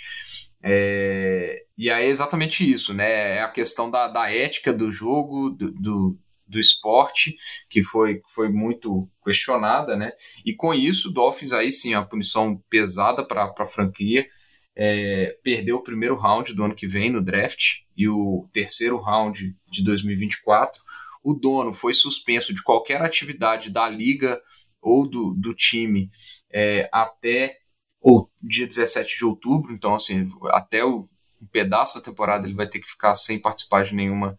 É, 0.63 1.65
e 1.77 1.91
aí 1.91 2.07
é 2.07 2.09
exatamente 2.09 2.71
isso, 2.71 2.95
né? 2.95 3.37
É 3.37 3.43
a 3.43 3.49
questão 3.49 3.91
da, 3.91 4.07
da 4.09 4.31
ética 4.31 4.73
do 4.73 4.93
jogo, 4.93 5.51
do, 5.51 5.73
do, 5.73 6.19
do 6.47 6.59
esporte, 6.61 7.37
que 7.69 7.83
foi, 7.83 8.23
foi 8.29 8.49
muito 8.49 9.09
questionada, 9.25 9.97
né? 9.97 10.13
E 10.47 10.55
com 10.55 10.73
isso, 10.73 11.09
o 11.09 11.13
Dolphins 11.13 11.53
aí 11.53 11.73
sim, 11.73 11.95
a 11.95 12.03
punição 12.03 12.63
pesada 12.71 13.25
para 13.25 13.53
a 13.59 13.67
franquia. 13.67 14.27
É, 14.75 15.37
perdeu 15.43 15.77
o 15.77 15.83
primeiro 15.83 16.17
round 16.17 16.55
do 16.55 16.65
ano 16.65 16.75
que 16.75 16.87
vem 16.87 17.11
no 17.11 17.21
draft 17.21 17.81
e 17.95 18.09
o 18.09 18.49
terceiro 18.55 18.99
round 18.99 19.55
de 19.71 19.85
2024 19.85 20.83
o 21.23 21.35
dono 21.35 21.73
foi 21.73 21.95
suspenso 21.95 22.53
de 22.53 22.63
qualquer 22.63 23.03
atividade 23.03 23.71
da 23.71 23.89
liga 23.89 24.41
ou 24.81 25.09
do, 25.09 25.35
do 25.35 25.55
time 25.55 26.11
é, 26.53 26.89
até 26.93 27.59
o 28.01 28.29
dia 28.43 28.67
17 28.67 29.17
de 29.17 29.25
outubro, 29.25 29.73
então 29.73 29.95
assim, 29.95 30.29
até 30.51 30.85
o 30.85 31.09
um 31.43 31.47
pedaço 31.47 31.99
da 31.99 32.05
temporada 32.05 32.47
ele 32.47 32.55
vai 32.55 32.69
ter 32.69 32.79
que 32.79 32.89
ficar 32.89 33.15
sem 33.15 33.39
participar 33.39 33.85
de 33.85 33.95
nenhuma, 33.95 34.39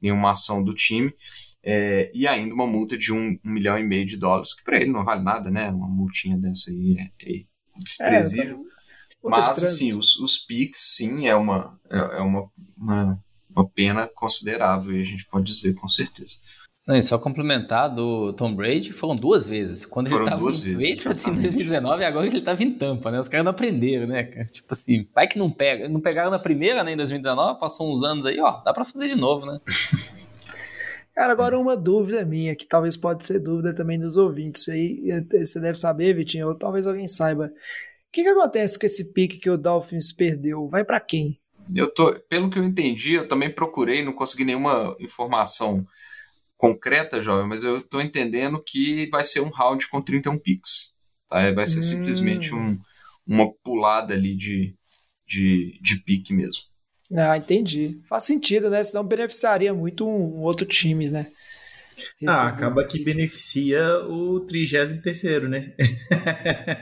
nenhuma 0.00 0.30
ação 0.30 0.62
do 0.62 0.72
time. 0.72 1.12
É, 1.62 2.10
e 2.14 2.28
ainda 2.28 2.54
uma 2.54 2.66
multa 2.66 2.96
de 2.96 3.12
um, 3.12 3.38
um, 3.44 3.50
milhão 3.50 3.76
e 3.78 3.82
meio 3.82 4.06
de 4.06 4.16
dólares, 4.16 4.54
que 4.54 4.62
para 4.62 4.76
ele 4.76 4.92
não 4.92 5.04
vale 5.04 5.22
nada, 5.22 5.50
né? 5.50 5.70
Uma 5.70 5.88
multinha 5.88 6.38
dessa 6.38 6.70
aí 6.70 6.96
é, 6.98 7.32
é 7.32 7.44
desprezível. 7.76 8.64
É, 9.24 9.28
Mas, 9.28 9.62
assim, 9.62 9.94
os, 9.94 10.16
os 10.20 10.38
PICs, 10.38 10.94
sim, 10.94 11.26
é 11.26 11.34
uma, 11.34 11.80
é, 11.90 11.98
é 12.18 12.20
uma, 12.20 12.48
uma 12.76 13.24
uma 13.54 13.68
pena 13.68 14.08
considerável, 14.14 14.96
e 14.96 15.00
a 15.00 15.04
gente 15.04 15.26
pode 15.26 15.46
dizer 15.46 15.74
com 15.74 15.88
certeza. 15.88 16.38
Não, 16.86 16.96
e 16.96 17.02
só 17.02 17.18
complementar 17.18 17.94
do 17.94 18.34
Tom 18.34 18.54
Brady, 18.54 18.92
foram 18.92 19.16
duas 19.16 19.46
vezes. 19.46 19.86
Quando 19.86 20.10
foram 20.10 20.22
ele 20.22 20.30
tava 20.30 20.42
duas 20.42 20.66
em 20.66 20.76
vezes. 20.76 21.02
em 21.02 21.40
2019 21.40 22.02
e 22.02 22.04
agora 22.04 22.26
ele 22.26 22.42
tava 22.42 22.62
em 22.62 22.74
Tampa, 22.74 23.10
né? 23.10 23.20
Os 23.20 23.28
caras 23.28 23.44
não 23.44 23.52
aprenderam, 23.52 24.06
né? 24.06 24.22
Tipo 24.52 24.74
assim, 24.74 25.08
vai 25.14 25.26
que 25.26 25.38
não 25.38 25.50
pega. 25.50 25.88
Não 25.88 25.98
pegaram 25.98 26.30
na 26.30 26.38
primeira, 26.38 26.84
né, 26.84 26.92
em 26.92 26.96
2019, 26.96 27.58
passou 27.58 27.90
uns 27.90 28.04
anos 28.04 28.26
aí, 28.26 28.38
ó, 28.38 28.62
dá 28.62 28.74
pra 28.74 28.84
fazer 28.84 29.08
de 29.08 29.14
novo, 29.14 29.46
né? 29.46 29.58
Cara, 31.14 31.32
agora 31.32 31.58
uma 31.58 31.76
dúvida 31.76 32.24
minha, 32.24 32.56
que 32.56 32.66
talvez 32.66 32.96
pode 32.96 33.24
ser 33.24 33.38
dúvida 33.38 33.72
também 33.72 33.98
dos 33.98 34.16
ouvintes 34.16 34.68
aí, 34.68 35.00
você 35.30 35.60
deve 35.60 35.78
saber, 35.78 36.12
Vitinho, 36.12 36.48
ou 36.48 36.56
talvez 36.56 36.88
alguém 36.88 37.06
saiba. 37.06 37.46
O 37.46 37.50
que, 38.12 38.24
que 38.24 38.28
acontece 38.28 38.76
com 38.76 38.84
esse 38.84 39.12
pique 39.12 39.38
que 39.38 39.48
o 39.48 39.56
Dolphins 39.56 40.12
perdeu? 40.12 40.68
Vai 40.68 40.84
para 40.84 40.98
quem? 40.98 41.38
Eu 41.74 41.92
tô, 41.92 42.14
pelo 42.28 42.50
que 42.50 42.58
eu 42.58 42.64
entendi, 42.64 43.12
eu 43.12 43.28
também 43.28 43.52
procurei, 43.52 44.04
não 44.04 44.12
consegui 44.12 44.44
nenhuma 44.44 44.96
informação 44.98 45.86
concreta, 46.56 47.20
jovem, 47.20 47.46
mas 47.46 47.62
eu 47.62 47.78
estou 47.78 48.00
entendendo 48.00 48.62
que 48.64 49.08
vai 49.10 49.22
ser 49.22 49.40
um 49.40 49.50
round 49.50 49.88
com 49.88 50.00
31 50.00 50.38
picks. 50.38 50.94
Tá? 51.28 51.52
Vai 51.52 51.66
ser 51.66 51.80
hum. 51.80 51.82
simplesmente 51.82 52.54
um, 52.54 52.78
uma 53.26 53.52
pulada 53.62 54.14
ali 54.14 54.36
de, 54.36 54.74
de, 55.26 55.78
de 55.82 55.96
pique 56.02 56.32
mesmo. 56.32 56.64
Ah, 57.12 57.36
entendi. 57.36 58.00
Faz 58.08 58.24
sentido, 58.24 58.70
né? 58.70 58.82
Senão 58.82 59.04
beneficiaria 59.04 59.74
muito 59.74 60.06
um, 60.06 60.38
um 60.38 60.42
outro 60.42 60.66
time, 60.66 61.10
né? 61.10 61.26
ah, 62.26 62.48
acaba 62.48 62.84
que 62.84 62.98
beneficia 63.02 63.80
o 64.08 64.40
33 64.40 65.48
né? 65.48 65.74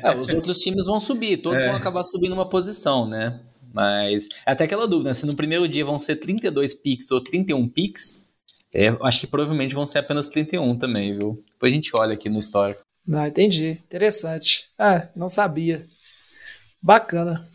é, 0.02 0.16
os 0.16 0.30
outros 0.30 0.58
times 0.60 0.86
vão 0.86 0.98
subir, 0.98 1.42
todos 1.42 1.58
é. 1.58 1.68
vão 1.68 1.76
acabar 1.76 2.02
subindo 2.04 2.32
uma 2.32 2.48
posição, 2.48 3.06
né? 3.08 3.40
Mas 3.72 4.28
é 4.46 4.52
até 4.52 4.64
aquela 4.64 4.86
dúvida, 4.86 5.14
se 5.14 5.24
no 5.26 5.36
primeiro 5.36 5.68
dia 5.68 5.84
vão 5.84 5.98
ser 5.98 6.16
32 6.16 6.74
picks 6.74 7.10
ou 7.10 7.22
31 7.22 7.68
picks, 7.68 8.22
é, 8.74 8.88
acho 9.02 9.20
que 9.20 9.26
provavelmente 9.26 9.74
vão 9.74 9.86
ser 9.86 9.98
apenas 9.98 10.26
31 10.28 10.78
também, 10.78 11.16
viu? 11.16 11.42
Depois 11.52 11.72
a 11.72 11.74
gente 11.74 11.90
olha 11.94 12.14
aqui 12.14 12.28
no 12.28 12.38
histórico. 12.38 12.82
Não, 13.06 13.26
entendi. 13.26 13.78
Interessante. 13.84 14.68
Ah, 14.78 15.08
não 15.14 15.28
sabia. 15.28 15.84
Bacana. 16.80 17.48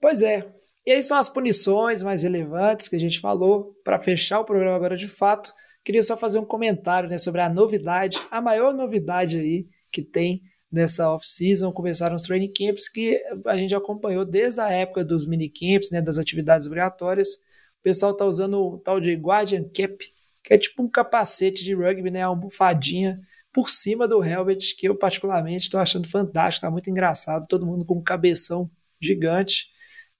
Pois 0.00 0.22
é. 0.22 0.46
E 0.84 0.92
aí 0.92 1.02
são 1.02 1.16
as 1.16 1.28
punições 1.28 2.02
mais 2.02 2.22
relevantes 2.22 2.88
que 2.88 2.96
a 2.96 2.98
gente 2.98 3.20
falou. 3.20 3.74
Para 3.84 3.98
fechar 3.98 4.40
o 4.40 4.44
programa 4.44 4.76
agora 4.76 4.96
de 4.96 5.08
fato, 5.08 5.52
queria 5.84 6.02
só 6.02 6.16
fazer 6.16 6.38
um 6.38 6.44
comentário 6.44 7.08
né, 7.08 7.18
sobre 7.18 7.40
a 7.40 7.48
novidade, 7.48 8.18
a 8.30 8.40
maior 8.40 8.74
novidade 8.74 9.38
aí 9.38 9.66
que 9.90 10.02
tem 10.02 10.42
nessa 10.72 11.12
off-season. 11.12 11.70
Começaram 11.72 12.16
os 12.16 12.22
training 12.22 12.52
camps 12.52 12.88
que 12.88 13.22
a 13.46 13.56
gente 13.56 13.74
acompanhou 13.74 14.24
desde 14.24 14.60
a 14.60 14.70
época 14.70 15.04
dos 15.04 15.26
minicamps, 15.26 15.90
né, 15.90 16.00
das 16.00 16.18
atividades 16.18 16.66
obrigatórias. 16.66 17.34
O 17.80 17.82
pessoal 17.82 18.12
está 18.12 18.24
usando 18.24 18.54
o 18.58 18.78
tal 18.78 19.00
de 19.00 19.14
Guardian 19.14 19.64
Cap, 19.64 19.98
que 20.42 20.54
é 20.54 20.58
tipo 20.58 20.82
um 20.82 20.88
capacete 20.90 21.62
de 21.62 21.74
rugby, 21.74 22.10
né, 22.10 22.26
uma 22.26 22.34
almofadinha 22.34 23.20
por 23.52 23.68
cima 23.68 24.08
do 24.08 24.24
helmet, 24.24 24.74
que 24.76 24.88
eu 24.88 24.96
particularmente 24.96 25.64
estou 25.64 25.78
achando 25.78 26.08
fantástico, 26.08 26.64
está 26.64 26.70
muito 26.70 26.88
engraçado, 26.88 27.46
todo 27.46 27.66
mundo 27.66 27.84
com 27.84 27.98
um 27.98 28.02
cabeção 28.02 28.70
gigante 29.00 29.66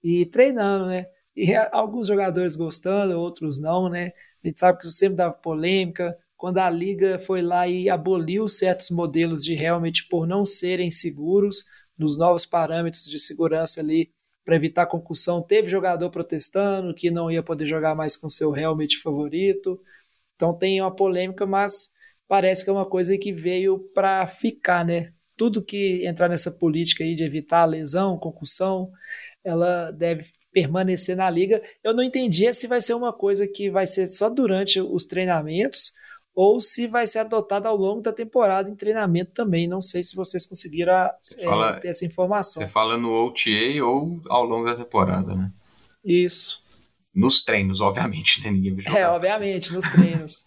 e 0.02 0.26
treinando, 0.26 0.86
né? 0.86 1.06
E 1.34 1.54
alguns 1.72 2.08
jogadores 2.08 2.56
gostando, 2.56 3.18
outros 3.18 3.58
não, 3.58 3.88
né? 3.88 4.12
A 4.44 4.48
gente 4.48 4.60
sabe 4.60 4.78
que 4.78 4.86
isso 4.86 4.96
sempre 4.96 5.16
dava 5.16 5.32
polêmica. 5.32 6.16
Quando 6.42 6.58
a 6.58 6.68
liga 6.68 7.20
foi 7.20 7.40
lá 7.40 7.68
e 7.68 7.88
aboliu 7.88 8.48
certos 8.48 8.90
modelos 8.90 9.44
de 9.44 9.54
helmet 9.54 10.08
por 10.08 10.26
não 10.26 10.44
serem 10.44 10.90
seguros, 10.90 11.64
nos 11.96 12.18
novos 12.18 12.44
parâmetros 12.44 13.04
de 13.04 13.16
segurança 13.20 13.80
ali 13.80 14.10
para 14.44 14.56
evitar 14.56 14.86
concussão, 14.86 15.40
teve 15.40 15.68
jogador 15.68 16.10
protestando 16.10 16.92
que 16.96 17.12
não 17.12 17.30
ia 17.30 17.44
poder 17.44 17.64
jogar 17.64 17.94
mais 17.94 18.16
com 18.16 18.28
seu 18.28 18.56
helmet 18.56 18.98
favorito. 18.98 19.80
Então 20.34 20.52
tem 20.52 20.80
uma 20.80 20.92
polêmica, 20.92 21.46
mas 21.46 21.92
parece 22.26 22.64
que 22.64 22.70
é 22.70 22.72
uma 22.72 22.90
coisa 22.90 23.16
que 23.16 23.32
veio 23.32 23.78
para 23.94 24.26
ficar, 24.26 24.84
né? 24.84 25.12
Tudo 25.36 25.64
que 25.64 26.04
entrar 26.04 26.28
nessa 26.28 26.50
política 26.50 27.04
aí 27.04 27.14
de 27.14 27.22
evitar 27.22 27.64
lesão, 27.66 28.18
concussão, 28.18 28.90
ela 29.44 29.92
deve 29.92 30.24
permanecer 30.50 31.16
na 31.16 31.30
liga. 31.30 31.62
Eu 31.84 31.94
não 31.94 32.02
entendi 32.02 32.52
se 32.52 32.66
vai 32.66 32.80
ser 32.80 32.94
uma 32.94 33.12
coisa 33.12 33.46
que 33.46 33.70
vai 33.70 33.86
ser 33.86 34.08
só 34.08 34.28
durante 34.28 34.80
os 34.80 35.06
treinamentos 35.06 36.01
ou 36.34 36.60
se 36.60 36.86
vai 36.86 37.06
ser 37.06 37.20
adotada 37.20 37.68
ao 37.68 37.76
longo 37.76 38.00
da 38.00 38.12
temporada 38.12 38.68
em 38.68 38.74
treinamento 38.74 39.32
também. 39.32 39.68
Não 39.68 39.82
sei 39.82 40.02
se 40.02 40.16
vocês 40.16 40.46
conseguiram 40.46 40.92
é, 40.92 41.14
fala, 41.42 41.78
ter 41.78 41.88
essa 41.88 42.04
informação. 42.04 42.62
Você 42.62 42.68
fala 42.68 42.96
no 42.96 43.12
OTA 43.12 43.84
ou 43.84 44.20
ao 44.28 44.44
longo 44.44 44.64
da 44.64 44.76
temporada, 44.76 45.34
né? 45.34 45.50
Isso. 46.04 46.62
Nos 47.14 47.44
treinos, 47.44 47.80
obviamente, 47.80 48.42
né? 48.42 48.50
Ninguém 48.50 48.74
vai 48.74 48.84
jogar. 48.84 48.98
É, 48.98 49.08
obviamente, 49.08 49.72
nos 49.72 49.86
treinos. 49.86 50.46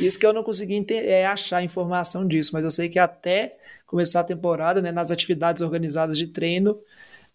Isso 0.00 0.18
que 0.18 0.26
eu 0.26 0.32
não 0.32 0.44
consegui 0.44 0.84
é, 0.90 1.26
achar 1.26 1.62
informação 1.62 2.26
disso, 2.26 2.50
mas 2.52 2.64
eu 2.64 2.70
sei 2.70 2.88
que 2.88 2.98
até 2.98 3.56
começar 3.86 4.20
a 4.20 4.24
temporada, 4.24 4.80
né, 4.80 4.92
nas 4.92 5.10
atividades 5.10 5.60
organizadas 5.60 6.16
de 6.16 6.28
treino, 6.28 6.78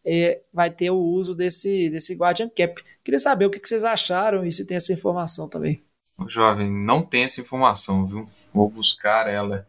é, 0.06 0.42
vai 0.54 0.70
ter 0.70 0.90
o 0.90 0.98
uso 0.98 1.36
desse, 1.36 1.90
desse 1.90 2.16
Guardian 2.16 2.50
Cap. 2.50 2.82
Queria 3.04 3.20
saber 3.20 3.46
o 3.46 3.50
que, 3.50 3.60
que 3.60 3.68
vocês 3.68 3.84
acharam 3.84 4.46
e 4.46 4.52
se 4.52 4.66
tem 4.66 4.78
essa 4.78 4.94
informação 4.94 5.50
também. 5.50 5.84
Jovem, 6.28 6.72
não 6.72 7.02
tem 7.02 7.24
essa 7.24 7.42
informação, 7.42 8.08
viu? 8.08 8.30
Vou 8.54 8.70
buscar 8.70 9.28
ela 9.28 9.68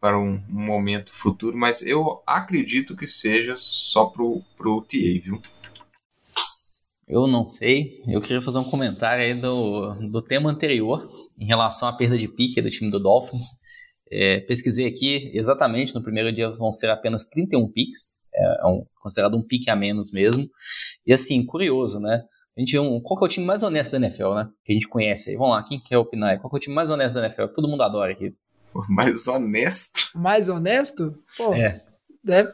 para 0.00 0.18
um, 0.18 0.42
momento 0.48 1.12
futuro, 1.12 1.56
mas 1.56 1.86
eu 1.86 2.22
acredito 2.26 2.96
que 2.96 3.06
seja 3.06 3.54
só 3.56 4.06
pro, 4.06 4.42
pro 4.56 4.80
TA, 4.80 5.20
viu? 5.22 5.42
Eu 7.06 7.26
não 7.26 7.44
sei. 7.44 8.02
Eu 8.08 8.20
queria 8.22 8.40
fazer 8.40 8.58
um 8.58 8.64
comentário 8.64 9.24
aí 9.24 9.34
do, 9.34 9.94
do 10.10 10.22
tema 10.22 10.50
anterior, 10.50 11.10
em 11.38 11.44
relação 11.44 11.88
à 11.88 11.92
perda 11.92 12.16
de 12.16 12.28
pique 12.28 12.62
do 12.62 12.70
time 12.70 12.90
do 12.90 13.00
Dolphins. 13.00 13.44
É, 14.10 14.40
pesquisei 14.40 14.86
aqui, 14.86 15.30
exatamente 15.34 15.94
no 15.94 16.02
primeiro 16.02 16.32
dia 16.32 16.50
vão 16.50 16.72
ser 16.72 16.90
apenas 16.90 17.24
31 17.26 17.70
piques 17.70 18.20
é, 18.34 18.66
um, 18.66 18.84
considerado 19.00 19.36
um 19.36 19.42
pique 19.42 19.70
a 19.70 19.76
menos 19.76 20.12
mesmo. 20.12 20.48
E 21.06 21.12
assim, 21.12 21.44
curioso, 21.44 21.98
né? 22.00 22.22
A 22.56 22.60
gente 22.60 22.78
um, 22.78 23.00
qual 23.00 23.18
que 23.18 23.24
é 23.24 23.26
o 23.26 23.30
time 23.30 23.46
mais 23.46 23.62
honesto 23.62 23.92
da 23.92 23.98
NFL, 23.98 24.34
né? 24.34 24.48
Que 24.64 24.72
a 24.72 24.74
gente 24.74 24.88
conhece 24.88 25.30
aí. 25.30 25.36
Vamos 25.36 25.54
lá, 25.54 25.62
quem 25.62 25.80
quer 25.80 25.98
opinar 25.98 26.30
aí? 26.30 26.38
Qual 26.38 26.50
que 26.50 26.56
é 26.56 26.58
o 26.58 26.60
time 26.60 26.74
mais 26.74 26.90
honesto 26.90 27.14
da 27.14 27.26
NFL? 27.26 27.46
Todo 27.54 27.68
mundo 27.68 27.82
adora 27.82 28.12
aqui. 28.12 28.34
Mais 28.88 29.26
honesto? 29.26 30.10
Mais 30.14 30.48
honesto? 30.48 31.18
Pô, 31.36 31.54
é. 31.54 31.82
Deve, 32.22 32.50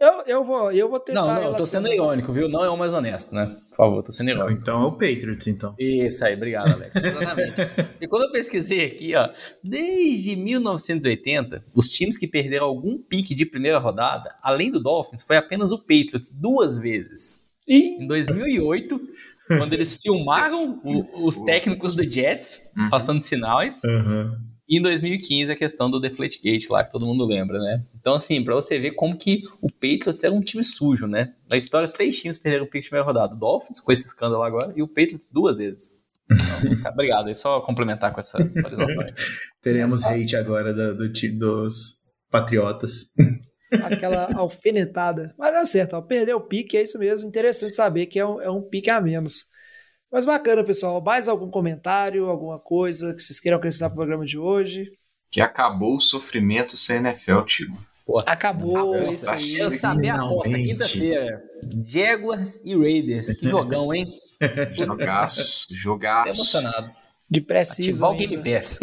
eu, 0.00 0.22
eu, 0.26 0.44
vou, 0.44 0.72
eu 0.72 0.88
vou 0.88 0.98
tentar. 0.98 1.22
Não, 1.22 1.34
não, 1.34 1.42
eu 1.42 1.54
tô 1.54 1.62
sendo 1.62 1.90
irônico, 1.90 2.32
viu? 2.32 2.48
Não 2.48 2.64
é 2.64 2.68
o 2.68 2.76
mais 2.76 2.92
honesto, 2.92 3.34
né? 3.34 3.56
Por 3.70 3.76
favor, 3.76 4.02
tô 4.02 4.12
sendo 4.12 4.30
irônico. 4.30 4.60
Então 4.60 4.82
é 4.82 4.86
o 4.86 4.92
Patriots, 4.92 5.46
então. 5.46 5.74
Isso 5.78 6.24
aí, 6.24 6.34
obrigado, 6.34 6.72
Alex. 6.72 6.94
Exatamente. 6.96 7.60
e 8.00 8.08
quando 8.08 8.24
eu 8.24 8.32
pesquisei 8.32 8.86
aqui, 8.86 9.14
ó, 9.14 9.30
desde 9.62 10.34
1980, 10.34 11.64
os 11.72 11.90
times 11.90 12.16
que 12.16 12.26
perderam 12.26 12.66
algum 12.66 12.98
pique 12.98 13.34
de 13.34 13.46
primeira 13.46 13.78
rodada, 13.78 14.34
além 14.42 14.70
do 14.70 14.80
Dolphins, 14.80 15.22
foi 15.22 15.36
apenas 15.36 15.70
o 15.70 15.78
Patriots 15.78 16.30
duas 16.30 16.76
vezes. 16.76 17.43
E... 17.66 18.02
Em 18.02 18.06
2008, 18.06 19.00
quando 19.48 19.72
eles 19.72 19.94
filmaram 20.02 20.80
o, 20.84 21.26
os 21.26 21.38
técnicos 21.40 21.94
do 21.94 22.08
Jets 22.10 22.60
uhum. 22.76 22.90
passando 22.90 23.22
sinais. 23.22 23.80
Uhum. 23.84 24.36
E 24.68 24.78
em 24.78 24.82
2015 24.82 25.52
a 25.52 25.56
questão 25.56 25.90
do 25.90 26.00
Deflategate 26.00 26.68
lá, 26.70 26.82
que 26.82 26.92
todo 26.92 27.06
mundo 27.06 27.26
lembra, 27.26 27.58
né? 27.58 27.84
Então, 27.94 28.14
assim, 28.14 28.42
para 28.42 28.54
você 28.54 28.78
ver 28.78 28.92
como 28.92 29.16
que 29.16 29.42
o 29.60 29.70
Patriots 29.70 30.24
era 30.24 30.32
um 30.32 30.40
time 30.40 30.64
sujo, 30.64 31.06
né? 31.06 31.34
Na 31.50 31.56
história, 31.56 31.86
três 31.86 32.18
times 32.18 32.38
perderam 32.38 32.64
o 32.64 32.70
pick 32.70 32.82
de 32.82 32.88
primeira 32.88 33.06
rodada. 33.06 33.34
O 33.34 33.38
Dolphins, 33.38 33.78
com 33.78 33.92
esse 33.92 34.06
escândalo 34.06 34.42
agora, 34.42 34.72
e 34.74 34.82
o 34.82 34.88
Patriots 34.88 35.30
duas 35.30 35.58
vezes. 35.58 35.90
Então, 36.30 36.90
obrigado, 36.92 37.28
é 37.28 37.34
só 37.34 37.60
complementar 37.60 38.14
com 38.14 38.20
essa 38.20 38.38
atualização 38.38 39.02
aí. 39.02 39.12
Teremos 39.60 40.02
hate 40.02 40.34
agora 40.34 40.72
do, 40.72 40.96
do, 40.96 41.12
dos 41.38 42.04
Patriotas. 42.30 43.12
Aquela 43.82 44.32
alfinetada. 44.36 45.34
Mas 45.38 45.52
dá 45.52 45.64
certo, 45.64 45.94
ó, 45.94 46.02
perdeu 46.02 46.36
o 46.36 46.40
pique, 46.40 46.76
é 46.76 46.82
isso 46.82 46.98
mesmo. 46.98 47.28
Interessante 47.28 47.74
saber 47.74 48.06
que 48.06 48.18
é 48.18 48.26
um, 48.26 48.40
é 48.40 48.50
um 48.50 48.62
pique 48.62 48.90
a 48.90 49.00
menos. 49.00 49.46
Mas 50.10 50.24
bacana, 50.24 50.62
pessoal. 50.62 51.02
Mais 51.02 51.28
algum 51.28 51.50
comentário, 51.50 52.26
alguma 52.26 52.58
coisa 52.58 53.14
que 53.14 53.20
vocês 53.20 53.40
queiram 53.40 53.58
acrescentar 53.58 53.88
para 53.88 53.94
o 53.94 53.98
programa 53.98 54.24
de 54.24 54.38
hoje? 54.38 54.92
Que 55.30 55.40
acabou 55.40 55.96
o 55.96 56.00
sofrimento 56.00 56.76
sem 56.76 56.98
NFL, 56.98 57.40
tio. 57.42 57.72
Acabou 58.26 58.96
isso 59.02 59.30
aí. 59.30 59.56
Eu 59.56 59.78
sabia 59.80 60.14
a 60.14 60.24
aposta, 60.24 60.54
quinta-feira. 60.54 61.42
Jaguars 61.86 62.60
e 62.64 62.76
Raiders. 62.76 63.32
Que 63.32 63.48
jogão, 63.48 63.92
hein? 63.94 64.06
jogaço, 64.78 65.66
jogaço. 65.70 66.36
emocionado. 66.36 66.90
De 67.28 67.40
preciso. 67.40 68.04
Ativar 68.04 68.10
o 68.10 68.14
Game 68.16 68.36
Pass. 68.36 68.78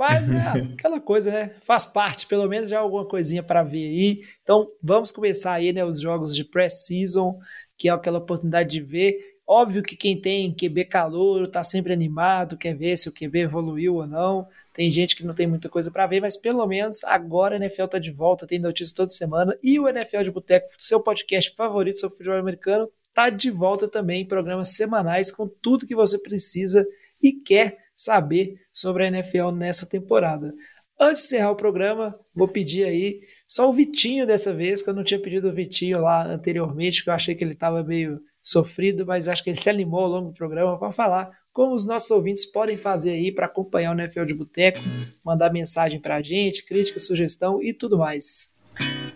Mas 0.00 0.30
é 0.30 0.40
aquela 0.74 0.98
coisa, 0.98 1.30
né? 1.30 1.54
Faz 1.62 1.84
parte, 1.84 2.26
pelo 2.26 2.48
menos 2.48 2.70
já 2.70 2.80
alguma 2.80 3.06
coisinha 3.06 3.42
para 3.42 3.62
ver 3.62 3.84
aí. 3.84 4.22
Então 4.42 4.66
vamos 4.82 5.12
começar 5.12 5.52
aí, 5.52 5.72
né? 5.72 5.84
Os 5.84 6.00
jogos 6.00 6.34
de 6.34 6.42
pré-season, 6.42 7.38
que 7.76 7.88
é 7.88 7.92
aquela 7.92 8.18
oportunidade 8.18 8.70
de 8.70 8.80
ver 8.80 9.30
Óbvio 9.52 9.82
que 9.82 9.96
quem 9.96 10.16
tem 10.16 10.54
QB 10.54 10.84
calor 10.84 11.42
está 11.42 11.64
sempre 11.64 11.92
animado, 11.92 12.56
quer 12.56 12.72
ver 12.72 12.96
se 12.96 13.08
o 13.08 13.12
QB 13.12 13.40
evoluiu 13.40 13.96
ou 13.96 14.06
não. 14.06 14.46
Tem 14.72 14.92
gente 14.92 15.16
que 15.16 15.24
não 15.24 15.34
tem 15.34 15.44
muita 15.44 15.68
coisa 15.68 15.90
para 15.90 16.06
ver, 16.06 16.20
mas 16.20 16.36
pelo 16.36 16.64
menos 16.68 17.02
agora 17.02 17.56
a 17.56 17.58
NFL 17.58 17.86
está 17.86 17.98
de 17.98 18.12
volta, 18.12 18.46
tem 18.46 18.60
notícias 18.60 18.92
toda 18.92 19.08
semana. 19.08 19.58
E 19.60 19.80
o 19.80 19.88
NFL 19.88 20.22
de 20.22 20.30
Boteco, 20.30 20.68
seu 20.78 21.00
podcast 21.02 21.52
favorito 21.56 21.98
sobre 21.98 22.16
futebol 22.18 22.38
americano, 22.38 22.88
está 23.08 23.28
de 23.28 23.50
volta 23.50 23.88
também 23.88 24.22
em 24.22 24.28
programas 24.28 24.68
semanais 24.68 25.32
com 25.32 25.48
tudo 25.48 25.84
que 25.84 25.96
você 25.96 26.16
precisa 26.16 26.86
e 27.20 27.32
quer 27.32 27.76
saber 28.02 28.54
sobre 28.72 29.04
a 29.04 29.08
NFL 29.08 29.50
nessa 29.50 29.86
temporada. 29.86 30.54
Antes 30.98 31.22
de 31.22 31.26
encerrar 31.28 31.50
o 31.50 31.56
programa, 31.56 32.18
vou 32.34 32.48
pedir 32.48 32.84
aí 32.84 33.20
só 33.48 33.68
o 33.68 33.72
Vitinho 33.72 34.26
dessa 34.26 34.52
vez, 34.52 34.82
que 34.82 34.90
eu 34.90 34.94
não 34.94 35.04
tinha 35.04 35.20
pedido 35.20 35.48
o 35.48 35.52
Vitinho 35.52 36.00
lá 36.00 36.26
anteriormente, 36.26 36.98
porque 36.98 37.10
eu 37.10 37.14
achei 37.14 37.34
que 37.34 37.42
ele 37.42 37.54
estava 37.54 37.82
meio 37.82 38.20
sofrido, 38.42 39.06
mas 39.06 39.28
acho 39.28 39.42
que 39.42 39.50
ele 39.50 39.56
se 39.56 39.68
animou 39.68 40.00
ao 40.00 40.08
longo 40.08 40.28
do 40.28 40.34
programa 40.34 40.78
para 40.78 40.92
falar 40.92 41.30
como 41.52 41.74
os 41.74 41.86
nossos 41.86 42.10
ouvintes 42.10 42.44
podem 42.44 42.76
fazer 42.76 43.12
aí 43.12 43.32
para 43.32 43.46
acompanhar 43.46 43.94
o 43.94 44.00
NFL 44.00 44.24
de 44.24 44.34
Boteco, 44.34 44.78
mandar 45.24 45.52
mensagem 45.52 46.00
para 46.00 46.16
a 46.16 46.22
gente, 46.22 46.64
crítica, 46.64 47.00
sugestão 47.00 47.62
e 47.62 47.72
tudo 47.72 47.98
mais. 47.98 48.54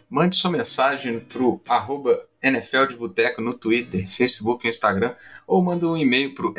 Mande 0.09 0.37
sua 0.37 0.51
mensagem 0.51 1.19
para 1.21 1.43
o 1.43 1.61
NFL 2.43 2.87
de 2.91 2.97
Boteco 2.97 3.41
no 3.41 3.55
Twitter, 3.55 4.09
Facebook 4.09 4.67
e 4.67 4.71
Instagram, 4.71 5.15
ou 5.47 5.63
manda 5.63 5.89
um 5.89 5.97
e-mail 5.97 6.35
para 6.35 6.47
o 6.47 6.55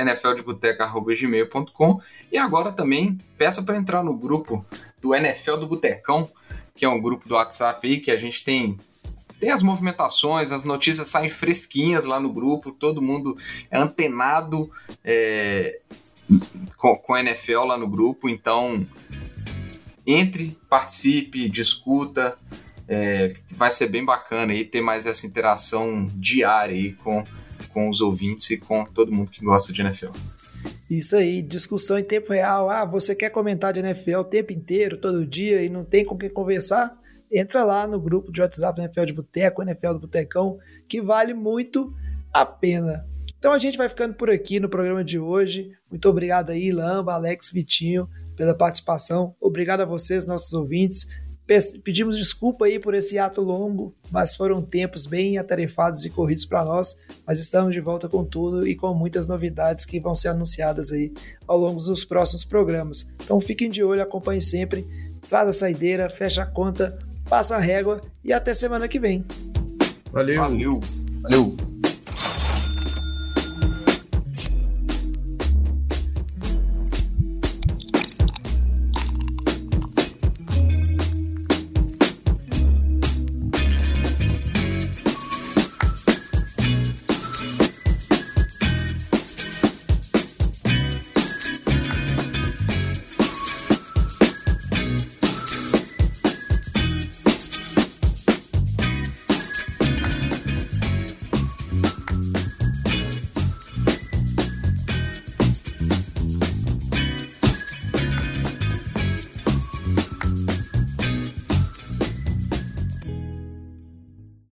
e 2.32 2.38
agora 2.38 2.72
também 2.72 3.20
peça 3.38 3.64
para 3.64 3.78
entrar 3.78 4.04
no 4.04 4.18
grupo 4.18 4.66
do 5.00 5.14
NFL 5.14 5.58
do 5.58 5.68
Botecão, 5.68 6.30
que 6.76 6.84
é 6.84 6.89
um 6.89 7.00
grupo 7.00 7.30
do 7.30 7.36
WhatsApp 7.36 7.88
aí 7.88 8.00
que 8.00 8.12
a 8.12 8.18
gente 8.18 8.43
tem 8.43 8.78
tem 9.39 9.52
as 9.52 9.62
movimentações, 9.62 10.52
as 10.52 10.64
notícias 10.64 11.10
saem 11.10 11.30
fresquinhas 11.30 12.06
lá 12.06 12.20
no 12.20 12.32
grupo, 12.32 12.72
todo 12.72 13.02
mundo 13.02 13.38
é 13.70 13.78
antenado 13.78 14.72
é, 15.04 15.80
com, 16.78 16.96
com 16.96 17.14
a 17.14 17.20
NFL 17.20 17.66
lá 17.66 17.78
no 17.78 17.88
grupo, 17.88 18.30
então 18.30 18.88
entre, 20.08 20.58
participe, 20.70 21.50
discuta, 21.50 22.38
é, 22.88 23.33
vai 23.51 23.71
ser 23.71 23.88
bem 23.88 24.03
bacana 24.03 24.53
aí 24.53 24.63
ter 24.63 24.81
mais 24.81 25.05
essa 25.05 25.25
interação 25.25 26.07
diária 26.13 26.75
aí 26.75 26.93
com, 26.93 27.23
com 27.69 27.89
os 27.89 28.01
ouvintes 28.01 28.49
e 28.51 28.57
com 28.57 28.86
todo 28.86 29.11
mundo 29.11 29.31
que 29.31 29.43
gosta 29.43 29.73
de 29.73 29.81
NFL. 29.81 30.11
Isso 30.89 31.15
aí, 31.15 31.41
discussão 31.41 31.97
em 31.97 32.03
tempo 32.03 32.31
real. 32.31 32.69
Ah, 32.69 32.86
você 32.86 33.15
quer 33.15 33.29
comentar 33.29 33.73
de 33.73 33.79
NFL 33.79 34.19
o 34.19 34.23
tempo 34.23 34.53
inteiro, 34.53 34.97
todo 34.97 35.25
dia, 35.25 35.63
e 35.63 35.69
não 35.69 35.83
tem 35.83 36.05
com 36.05 36.17
quem 36.17 36.29
conversar? 36.29 36.95
entra 37.31 37.63
lá 37.63 37.88
no 37.88 37.99
grupo 37.99 38.31
de 38.31 38.41
WhatsApp 38.41 38.79
NFL 38.79 39.05
de 39.05 39.13
Boteco, 39.13 39.61
NFL 39.61 39.93
do 39.93 39.99
Botecão, 39.99 40.57
que 40.88 41.01
vale 41.01 41.33
muito 41.33 41.93
a 42.31 42.45
pena. 42.45 43.05
Então 43.38 43.51
a 43.51 43.57
gente 43.57 43.77
vai 43.77 43.89
ficando 43.89 44.15
por 44.15 44.29
aqui 44.29 44.59
no 44.59 44.69
programa 44.69 45.03
de 45.03 45.19
hoje. 45.19 45.71
Muito 45.89 46.07
obrigado 46.09 46.51
aí, 46.51 46.71
Lamba, 46.71 47.13
Alex, 47.13 47.51
Vitinho, 47.51 48.09
pela 48.36 48.55
participação. 48.55 49.36
Obrigado 49.39 49.81
a 49.81 49.86
vocês, 49.86 50.25
nossos 50.25 50.53
ouvintes. 50.53 51.07
Pedimos 51.84 52.18
desculpa 52.18 52.66
aí 52.66 52.80
por 52.80 52.96
esse 52.96 53.20
ato 53.20 53.39
longo, 53.39 53.93
mas 54.12 54.36
foram 54.36 54.64
tempos 54.64 55.06
bem 55.06 55.38
atarefados 55.38 56.04
e 56.04 56.10
corridos 56.10 56.46
para 56.46 56.66
nós. 56.66 56.98
Mas 57.26 57.39
estamos 57.39 57.74
de 57.74 57.80
volta 57.80 58.10
com 58.10 58.26
tudo 58.26 58.68
e 58.68 58.76
com 58.76 58.93
muitas 58.93 59.28
novidades 59.28 59.86
que 59.86 60.00
vão 60.00 60.16
ser 60.16 60.30
anunciadas 60.30 60.91
aí 60.91 61.14
ao 61.48 61.58
longo 61.58 61.80
dos 61.80 62.04
próximos 62.04 62.43
programas. 62.43 63.08
Então 63.24 63.39
fiquem 63.39 63.70
de 63.70 63.84
olho, 63.84 64.02
acompanhem 64.02 64.41
sempre, 64.41 64.88
traz 65.30 65.48
a 65.48 65.54
saideira, 65.54 66.10
fecha 66.10 66.41
a 66.41 66.48
conta, 66.48 66.98
passa 67.30 67.56
a 67.56 67.60
régua 67.60 68.02
e 68.24 68.34
até 68.34 68.54
semana 68.54 68.88
que 68.88 69.00
vem. 69.00 69.24
Valeu. 70.12 70.41
Valeu. 70.41 70.80
Valeu. 71.22 71.74